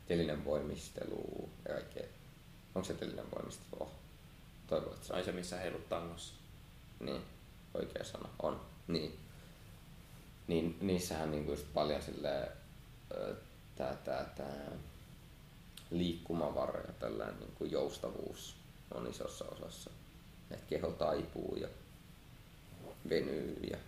telinen 0.07 0.45
voimistelu 0.45 1.49
ja 1.69 1.75
kaikkea. 1.75 2.07
Onko 2.75 2.87
se 2.87 2.95
telinen 2.95 3.31
voimistelu? 3.31 3.83
Oh. 3.83 3.91
Toivon, 4.67 4.95
että 4.95 5.07
se 5.07 5.13
on. 5.13 5.25
Se, 5.25 5.33
missä 5.33 5.57
heilut 5.57 5.89
tangossa. 5.89 6.35
Niin, 7.01 7.23
oikea 7.75 8.05
sana. 8.05 8.29
On. 8.43 8.61
Niin. 8.89 9.19
Niin, 10.47 10.79
niissähän 10.81 11.31
niinku 11.31 11.51
just 11.51 11.67
paljon 11.75 12.03
silleen, 12.03 12.49
tää, 13.77 13.95
tää, 13.95 14.25
tää 14.37 14.73
liikkumavara 15.91 16.81
ja 16.81 16.93
tällainen 16.93 17.41
niinku 17.41 17.65
joustavuus 17.65 18.57
on 18.95 19.07
isossa 19.07 19.45
osassa. 19.45 19.91
Että 20.51 20.67
keho 20.67 20.91
taipuu 20.91 21.57
ja 21.57 21.69
venyy 23.09 23.61
ja 23.71 23.79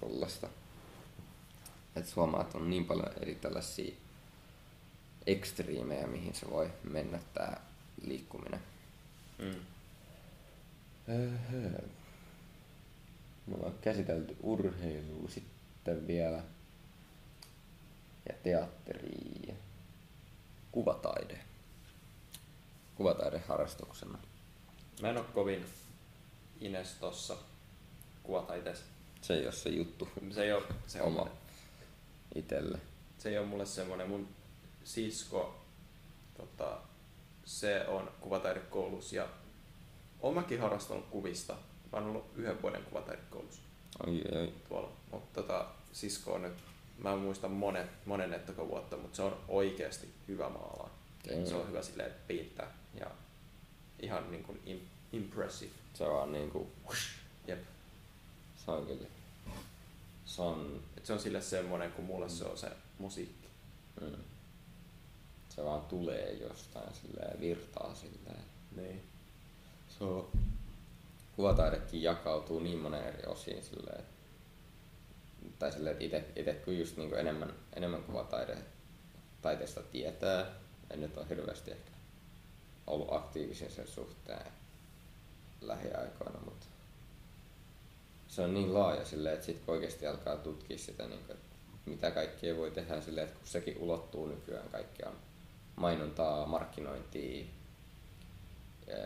tollasta. 0.00 0.48
Että 1.96 2.12
huomaa, 2.16 2.40
että 2.40 2.58
on 2.58 2.70
niin 2.70 2.84
paljon 2.84 3.12
eri 3.20 3.34
tällaisia 3.34 3.94
ekstriimejä, 5.26 6.06
mihin 6.06 6.34
se 6.34 6.50
voi 6.50 6.70
mennä 6.84 7.18
tää 7.34 7.60
liikkuminen. 8.06 8.60
Mm. 9.38 9.60
Öhö. 11.08 11.70
Me 13.46 13.54
ollaan 13.54 13.78
käsitelty 13.80 14.36
urheilua 14.42 15.28
sitten 15.28 16.06
vielä. 16.06 16.42
Ja 18.28 18.34
teatteri 18.42 19.42
ja 19.46 19.54
kuvataide. 20.72 21.40
Kuvataide 22.94 23.38
harrastuksena. 23.48 24.18
Mä 25.02 25.10
en 25.10 25.18
oo 25.18 25.24
kovin 25.24 25.64
ines 26.64 26.94
tossa 27.00 27.36
kuvataiteessa. 28.22 28.84
Se 29.22 29.34
ei 29.34 29.44
ole 29.44 29.52
se 29.52 29.68
juttu. 29.68 30.08
Se 30.30 30.42
ei 30.42 30.52
ole 30.52 30.64
se 30.86 31.02
oma 31.02 31.28
itelle. 32.34 32.78
Se 33.18 33.28
ei 33.28 33.38
ole 33.38 33.46
mulle 33.46 33.66
semmonen. 33.66 34.08
Mun 34.08 34.28
sisko, 34.84 35.64
tota, 36.36 36.78
se 37.44 37.86
on 37.88 38.10
kuvataidekoulussa 38.20 39.16
ja 39.16 39.28
oon 40.20 40.34
mäkin 40.34 40.60
harrastanut 40.60 41.06
kuvista. 41.10 41.52
Mä 41.92 41.98
oon 41.98 42.06
ollut 42.06 42.30
yhden 42.36 42.62
vuoden 42.62 42.84
kuvataidekoulussa. 42.84 43.62
Ai, 44.06 44.22
ai. 44.38 44.52
Tuolla. 44.68 44.92
Mutta 45.12 45.42
tota, 45.42 45.66
sisko 45.92 46.32
on 46.32 46.42
nyt, 46.42 46.54
mä 46.98 47.12
en 47.12 47.18
muista 47.18 47.48
monen, 47.48 47.88
monen 48.06 48.40
vuotta, 48.68 48.96
mutta 48.96 49.16
se 49.16 49.22
on 49.22 49.40
oikeasti 49.48 50.08
hyvä 50.28 50.48
maalaa. 50.48 50.90
Se 51.44 51.54
on 51.54 51.68
hyvä 51.68 51.82
silleen 51.82 52.12
piittää 52.28 52.72
ja 53.00 53.10
ihan 54.00 54.30
niin 54.30 54.44
kuin 54.44 54.88
impressive. 55.12 55.83
Se 55.94 56.04
on 56.04 56.32
niin 56.32 56.50
kuin... 56.50 56.68
Jep. 57.46 57.62
Se 58.64 58.70
on 58.70 58.86
kyllä. 58.86 59.06
Se 60.24 60.42
on... 60.42 60.82
Et 60.96 61.06
se 61.06 61.12
on 61.12 61.18
sille 61.18 61.40
semmoinen, 61.40 61.92
kun 61.92 62.04
mulle 62.04 62.26
mm. 62.26 62.32
se 62.32 62.44
on 62.44 62.58
se 62.58 62.70
musiikki. 62.98 63.48
Mm. 64.00 64.16
Se 65.48 65.64
vaan 65.64 65.80
tulee 65.80 66.32
jostain 66.32 66.94
silleen, 66.94 67.40
virtaa 67.40 67.94
silleen. 67.94 68.44
Niin. 68.76 69.02
Se 69.98 70.04
on... 70.04 70.28
Kuvataidekin 71.36 72.02
jakautuu 72.02 72.60
niin 72.60 72.78
monen 72.78 73.04
eri 73.04 73.26
osiin 73.26 73.62
silleen, 73.62 74.04
tai 75.58 75.72
silleen, 75.72 75.92
että 75.92 76.04
ite, 76.04 76.24
ite 76.36 76.54
kun 76.54 76.78
just 76.78 76.96
niin 76.96 77.14
enemmän, 77.14 77.54
enemmän 77.72 78.02
kuvataide 78.02 78.58
taiteesta 79.42 79.82
tietää, 79.82 80.46
en 80.90 81.00
nyt 81.00 81.16
ole 81.16 81.28
hirveästi 81.28 81.70
ehkä 81.70 81.90
ollut 82.86 83.12
aktiivisen 83.12 83.70
sen 83.70 83.88
suhteen 83.88 84.46
lähiaikoina, 85.68 86.40
mutta 86.44 86.66
se 88.28 88.42
on 88.42 88.54
niin 88.54 88.74
laaja 88.74 89.04
silleen, 89.04 89.34
että 89.34 89.46
sitten 89.46 89.74
oikeasti 89.74 90.06
alkaa 90.06 90.36
tutkia 90.36 90.78
sitä, 90.78 91.06
niin 91.06 91.24
kuin, 91.26 91.38
mitä 91.86 92.10
kaikkea 92.10 92.56
voi 92.56 92.70
tehdä 92.70 93.00
silleen, 93.00 93.26
että 93.26 93.38
kun 93.38 93.48
sekin 93.48 93.78
ulottuu 93.78 94.26
nykyään, 94.26 94.68
kaikki 94.68 95.02
on 95.06 95.16
mainontaa, 95.76 96.46
markkinointia, 96.46 97.44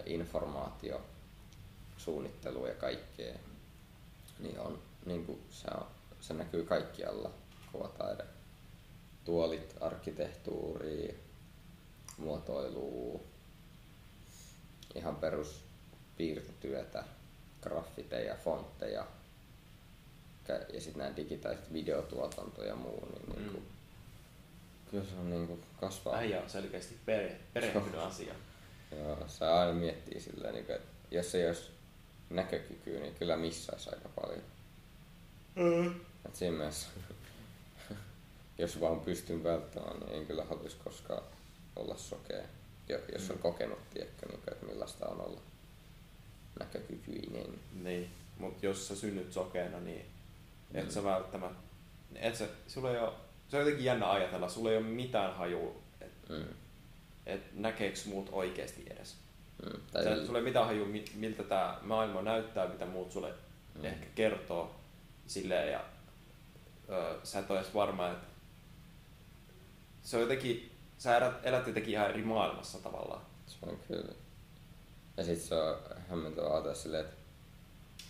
informaatio, 0.07 1.01
suunnittelu 1.97 2.67
ja 2.67 2.75
kaikkea, 2.75 3.35
niin 4.39 4.61
on, 4.61 4.79
niin 5.07 5.27
kuin 5.27 5.41
se, 5.51 5.69
on, 5.75 5.87
se 6.21 6.35
näkyy 6.35 6.65
kaikkialla, 6.65 7.31
kuvataide. 7.73 8.25
Tuolit, 9.25 9.75
arkkitehtuuri, 9.81 11.21
muotoilu, 12.19 13.23
ihan 14.95 15.17
perus 15.17 15.68
piirtotyötä, 16.19 17.05
graffiteja, 17.63 18.35
fontteja 18.45 19.07
ja 20.73 20.81
sitten 20.81 20.99
nämä 20.99 21.17
digitaaliset 21.17 21.73
videotuotanto 21.73 22.65
ja 22.65 22.77
muu, 22.77 23.07
niin, 23.07 23.39
niin 23.39 23.51
kuin, 23.51 23.63
mm. 23.63 24.91
kyllä 24.91 25.05
se 25.05 25.15
on 25.15 25.31
niin 25.31 25.47
kuin 25.47 25.63
kasvaa. 25.81 26.17
Äijä 26.17 26.43
on 26.43 26.51
selkeästi 26.51 26.97
pere, 27.07 27.37
perehtynyt 27.55 27.95
asia. 27.95 28.35
Joo, 28.97 29.19
se 29.27 29.47
aina 29.47 29.73
miettii 29.73 30.21
silleen, 30.21 30.55
niin 30.55 30.67
kuin, 30.67 30.77
että 30.77 30.89
jos 31.11 31.35
ei 31.35 31.47
olisi 31.47 31.71
näkökykyä, 32.31 33.01
niin 33.01 33.15
kyllä 33.15 33.37
missaisi 33.37 33.91
aika 33.91 34.09
paljon. 34.09 34.43
Mm. 35.55 36.01
Et 36.27 36.37
siinä 36.37 36.57
mielessä, 36.57 36.89
jos 38.59 38.81
vaan 38.81 39.01
pystyn 39.01 39.45
välttämään, 39.45 40.01
niin 40.01 40.13
en 40.13 40.27
kyllä 40.27 40.45
haluaisi 40.45 40.77
koskaan 40.85 41.23
olla 41.77 41.97
sokea. 41.97 42.43
Jos 43.13 43.31
on 43.31 43.37
mm. 43.37 43.43
kokenut, 43.43 43.91
tiedätkö, 43.91 44.27
niin 44.27 44.41
kuin, 44.41 44.53
että 44.55 44.67
millaista 44.67 45.07
on 45.07 45.21
olla 45.21 45.41
näkökykyinen. 46.61 47.59
Niin, 47.83 48.11
mutta 48.39 48.67
jos 48.67 48.89
sä 48.89 48.97
synnyt 48.97 49.33
sokeena, 49.33 49.81
niin 49.81 50.07
et 50.75 50.85
mm. 50.85 50.91
sä 50.91 51.05
välttämättä, 51.05 51.59
et 52.15 52.37
sä, 52.37 52.49
sulla 52.67 52.91
ei 52.91 52.99
ole, 52.99 53.13
se 53.49 53.57
on 53.57 53.63
jotenkin 53.63 53.85
jännä 53.85 54.11
ajatella, 54.11 54.49
sulla 54.49 54.71
ei 54.71 54.77
ole 54.77 54.87
mitään 54.87 55.37
hajua, 55.37 55.75
että 56.01 56.33
mm. 56.33 56.45
et 57.27 57.43
näkeekö 57.55 57.99
muut 58.07 58.29
oikeasti 58.33 58.87
edes. 58.91 59.17
Mm. 59.65 59.81
Tai 59.93 60.05
sä, 60.05 60.27
sulla 60.27 60.39
ei 60.39 60.45
mitään 60.45 60.67
hajua, 60.67 60.87
miltä 61.15 61.43
tämä 61.43 61.79
maailma 61.83 62.23
näyttää, 62.23 62.69
mitä 62.69 62.87
muut 62.87 63.13
sulle 63.13 63.35
mm. 63.75 63.85
ehkä 63.85 64.07
kertoo 64.15 64.75
silleen 65.27 65.73
ja 65.73 65.85
ö, 66.89 67.17
sä 67.25 67.39
et 67.39 67.51
ole 67.51 67.61
edes 67.61 67.75
varma, 67.75 68.11
että 68.11 68.27
se 70.03 70.17
on 70.17 70.23
jotenkin, 70.23 70.73
sä 70.99 71.17
elät, 71.17 71.35
elät 71.43 71.67
jotenkin 71.67 71.93
ihan 71.93 72.11
eri 72.11 72.23
maailmassa 72.23 72.79
tavallaan. 72.79 73.23
Se 73.47 73.57
on 73.63 73.79
kyllä. 73.89 74.15
Ja 75.19 75.25
sit 75.25 75.41
se 75.43 75.55
on 75.55 75.77
hämmentävää 76.09 76.51
ajatella 76.51 76.75
silleen, 76.75 77.05
että 77.05 77.17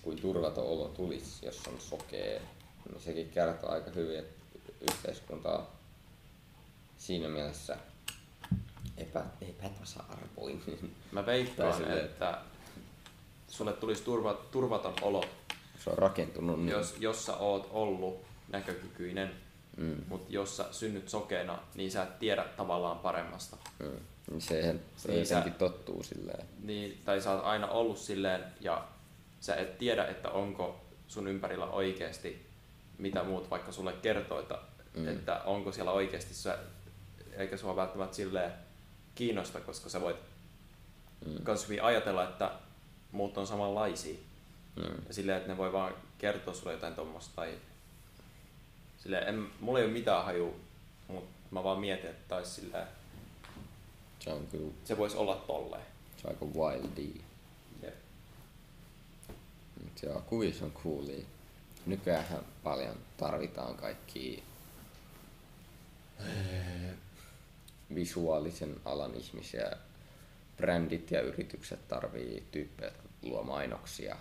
kuin 0.02 0.22
turvaton 0.22 0.64
olo 0.64 0.88
tulisi, 0.88 1.46
jos 1.46 1.60
on 1.68 1.80
sokea, 1.80 2.40
niin 2.88 3.00
sekin 3.00 3.30
kertoo 3.30 3.70
aika 3.70 3.90
hyvin, 3.90 4.18
että 4.18 4.34
yhteiskunta 4.80 5.58
on 5.58 5.66
siinä 6.98 7.28
mielessä 7.28 7.76
epä, 8.96 9.24
epätasa-arvoinen. 9.40 10.90
Mä 11.12 11.26
veikkaan, 11.26 11.76
silleen, 11.76 12.04
että 12.04 12.38
sulle 13.48 13.72
tulisi 13.72 14.02
turva, 14.02 14.34
turvaton 14.34 14.94
olo. 15.02 15.24
Se 15.84 15.90
on 15.90 15.98
rakentunut 15.98 16.58
niin. 16.58 16.68
Jos, 16.68 16.96
jos 16.98 17.26
sä 17.26 17.36
oot 17.36 17.68
ollut 17.70 18.20
näkökykyinen, 18.48 19.34
mm. 19.76 19.96
mutta 20.08 20.32
jos 20.32 20.56
sä 20.56 20.64
synnyt 20.70 21.08
sokeena, 21.08 21.58
niin 21.74 21.90
sä 21.90 22.02
et 22.02 22.18
tiedä 22.18 22.44
tavallaan 22.56 22.98
paremmasta. 22.98 23.56
Mm. 23.78 24.00
Niin 24.30 24.40
se 24.40 24.74
niin 25.08 25.26
sä, 25.26 25.44
tottuu 25.58 26.02
silleen. 26.02 26.46
Niin, 26.62 27.00
tai 27.04 27.20
sä 27.20 27.32
oot 27.32 27.44
aina 27.44 27.66
ollut 27.66 27.98
silleen 27.98 28.44
ja 28.60 28.88
sä 29.40 29.56
et 29.56 29.78
tiedä, 29.78 30.04
että 30.04 30.30
onko 30.30 30.84
sun 31.08 31.28
ympärillä 31.28 31.66
oikeasti 31.66 32.48
mitä 32.98 33.24
muut 33.24 33.50
vaikka 33.50 33.72
sulle 33.72 33.92
kertoo, 33.92 34.40
että, 34.40 34.58
mm. 34.96 35.08
että 35.08 35.40
onko 35.44 35.72
siellä 35.72 35.92
oikeasti 35.92 36.34
se, 36.34 36.58
eikä 37.32 37.56
sua 37.56 37.76
välttämättä 37.76 38.16
silleen 38.16 38.52
kiinnosta, 39.14 39.60
koska 39.60 39.88
sä 39.88 40.00
voit 40.00 40.16
mm. 41.26 41.42
kans 41.42 41.64
hyvin 41.68 41.82
ajatella, 41.82 42.24
että 42.24 42.50
muut 43.12 43.38
on 43.38 43.46
samanlaisia. 43.46 44.18
Mm. 44.76 44.82
Ja 45.08 45.14
silleen, 45.14 45.38
että 45.38 45.52
ne 45.52 45.58
voi 45.58 45.72
vaan 45.72 45.94
kertoa 46.18 46.54
sulle 46.54 46.72
jotain 46.72 46.94
tuommoista. 46.94 47.32
Tai... 47.36 47.58
Silleen, 48.98 49.28
en, 49.28 49.46
mulla 49.60 49.78
ei 49.78 49.84
ole 49.84 49.92
mitään 49.92 50.24
haju, 50.24 50.60
mutta 51.08 51.30
mä 51.50 51.64
vaan 51.64 51.80
mietin, 51.80 52.10
että 52.10 52.28
taisi 52.28 52.50
silleen, 52.50 52.86
Se 54.28 54.34
on 54.34 54.46
kyllä, 54.46 54.72
se 54.84 54.98
voisi 54.98 55.16
olla 55.16 55.34
tolleen. 55.36 55.82
se 56.16 56.26
on 56.26 56.32
aika 56.32 56.44
wildi. 56.44 57.20
Jep. 57.82 57.94
Mut 59.84 60.02
Joo, 60.02 60.20
kuvissa 60.20 60.64
on 60.64 60.72
coolia. 60.72 61.24
Nykyään 61.86 62.44
paljon 62.62 62.96
tarvitaan 63.16 63.74
kaikki 63.74 64.42
visuaalisen 67.94 68.76
alan 68.84 69.14
ihmisiä. 69.14 69.72
Brändit 70.56 71.10
ja 71.10 71.20
yritykset 71.20 71.88
tarvii 71.88 72.44
tyyppejä, 72.50 72.90
jotka 72.90 73.08
luo 73.22 73.42
mainoksia. 73.42 74.16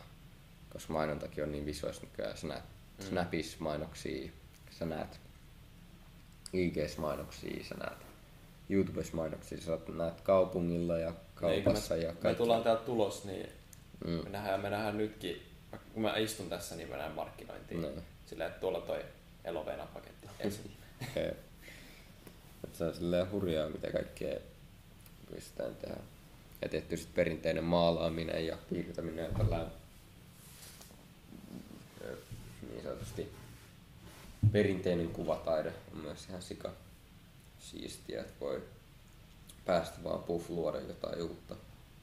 Koska 0.73 0.93
mainontakin 0.93 1.43
on 1.43 1.51
niin 1.51 1.65
visuaalista 1.65 2.05
nykyään. 2.05 2.37
Sä 2.37 2.47
näet 2.47 2.63
mm. 2.97 3.05
Snapissa 3.05 3.57
mainoksia, 3.59 4.31
sä 4.71 4.85
näet 4.85 5.19
IGs 6.53 6.97
mainoksia, 6.97 7.63
sä 7.63 7.75
näet 7.75 8.06
YouTubessa 8.69 9.15
mainoksia, 9.15 9.61
sä 9.61 9.77
näet 9.97 10.21
kaupungilla 10.21 10.97
ja 10.97 11.13
kaupassa 11.35 11.95
Niin, 11.95 12.03
ja 12.05 12.07
kun 12.13 12.15
me, 12.15 12.19
me 12.19 12.21
kaikki. 12.23 12.37
tullaan 12.37 12.63
täältä 12.63 12.83
tulos, 12.85 13.25
niin 13.25 13.49
Mm. 14.05 14.11
me, 14.23 14.29
nähdään, 14.29 14.61
me 14.61 14.69
nähdään 14.69 14.97
nytkin, 14.97 15.41
kun 15.93 16.01
mä 16.03 16.17
istun 16.17 16.49
tässä, 16.49 16.75
niin 16.75 16.89
mä 16.89 16.97
näen 16.97 17.11
markkinointia. 17.11 17.77
Niin. 17.77 18.01
Silleen, 18.25 18.47
että 18.49 18.59
tuolla 18.59 18.81
toi 18.81 19.05
Elovena-paketti 19.43 20.27
ensin. 20.39 20.71
Se 22.73 22.83
on 22.83 22.93
silleen 22.95 23.31
hurjaa, 23.31 23.69
mitä 23.69 23.91
kaikkea 23.91 24.39
pystytään 25.35 25.75
tehdä. 25.75 25.95
Ja 26.61 26.69
tehty 26.69 26.97
sit 26.97 27.13
perinteinen 27.15 27.63
maalaaminen 27.63 28.47
ja 28.47 28.57
piirtäminen 28.69 29.25
ja 29.25 29.65
ö, 32.05 32.17
niin 32.69 32.83
sanotusti 32.83 33.31
perinteinen 34.51 35.07
kuvataide 35.09 35.73
on 35.93 35.99
myös 36.01 36.25
ihan 36.29 36.41
sika 36.41 36.71
siistiä, 37.71 38.21
että 38.21 38.39
voi 38.39 38.63
päästä 39.65 40.03
vaan 40.03 40.23
puff 40.23 40.49
luoda 40.49 40.81
jotain 40.81 41.21
uutta, 41.21 41.55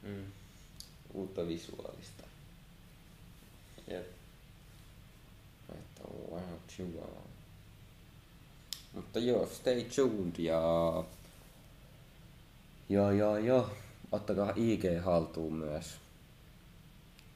Mm. 0.02 0.24
uutta 1.14 1.46
visuaalista. 1.46 2.24
Jep. 3.88 4.06
Että 5.72 6.02
wow, 6.30 6.42
chihuahua. 6.68 7.22
Mutta 8.92 9.18
joo, 9.18 9.46
stay 9.46 9.84
tuned 9.84 10.38
ja... 10.38 10.60
Joo, 12.88 13.10
joo, 13.10 13.36
joo. 13.36 13.70
Ottakaa 14.12 14.52
IG 14.56 14.84
haltuun 15.04 15.52
myös. 15.52 15.86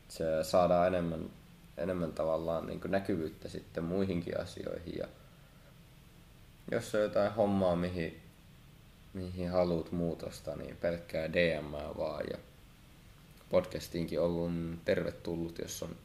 Se 0.08 0.24
saadaan 0.42 0.86
enemmän, 0.86 1.30
enemmän 1.76 2.12
tavallaan 2.12 2.66
niin 2.66 2.80
näkyvyyttä 2.88 3.48
sitten 3.48 3.84
muihinkin 3.84 4.40
asioihin. 4.40 4.98
Ja 4.98 5.08
jos 6.70 6.94
on 6.94 7.00
jotain 7.00 7.32
hommaa, 7.32 7.76
mihin, 7.76 8.20
mihin 9.14 9.50
haluat 9.50 9.92
muutosta, 9.92 10.56
niin 10.56 10.76
pelkkää 10.76 11.32
DM 11.32 11.72
vaan. 11.72 12.24
Ja 12.30 12.38
podcastiinkin 13.50 14.20
ollut 14.20 14.52
tervetullut, 14.84 15.58
jos 15.58 15.82
on 15.82 15.96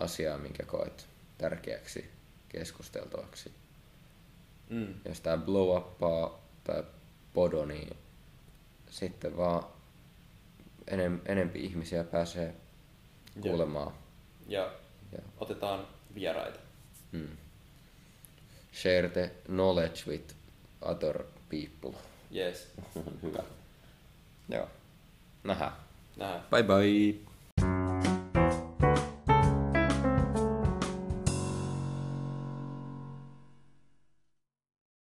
asiaa, 0.00 0.38
minkä 0.38 0.64
koet 0.64 1.06
tärkeäksi 1.38 2.10
keskusteltavaksi. 2.48 3.52
Mm. 4.70 4.94
Jos 5.04 5.20
tää 5.20 5.36
blow 5.36 5.76
uppaa 5.76 6.40
tai 6.64 6.84
podo, 7.34 7.64
niin 7.64 7.96
sitten 8.90 9.36
vaan 9.36 9.64
enem, 10.86 11.20
enempi 11.26 11.64
ihmisiä 11.64 12.04
pääsee 12.04 12.54
kuulemaan. 13.40 13.92
Ja 14.48 14.72
Ja, 15.12 15.18
otetaan 15.38 15.86
vieraita. 16.14 16.58
mm. 17.12 17.28
Share 18.76 19.08
the 19.08 19.30
knowledge 19.48 20.06
with 20.06 20.34
other 20.82 21.24
people. 21.48 21.94
Yes. 22.30 22.66
Hyvä. 23.22 23.42
Joo. 24.48 24.68
Nähdään. 25.44 25.72
Nähdään. 26.16 26.42
Bye 26.50 26.62
bye. 26.62 27.25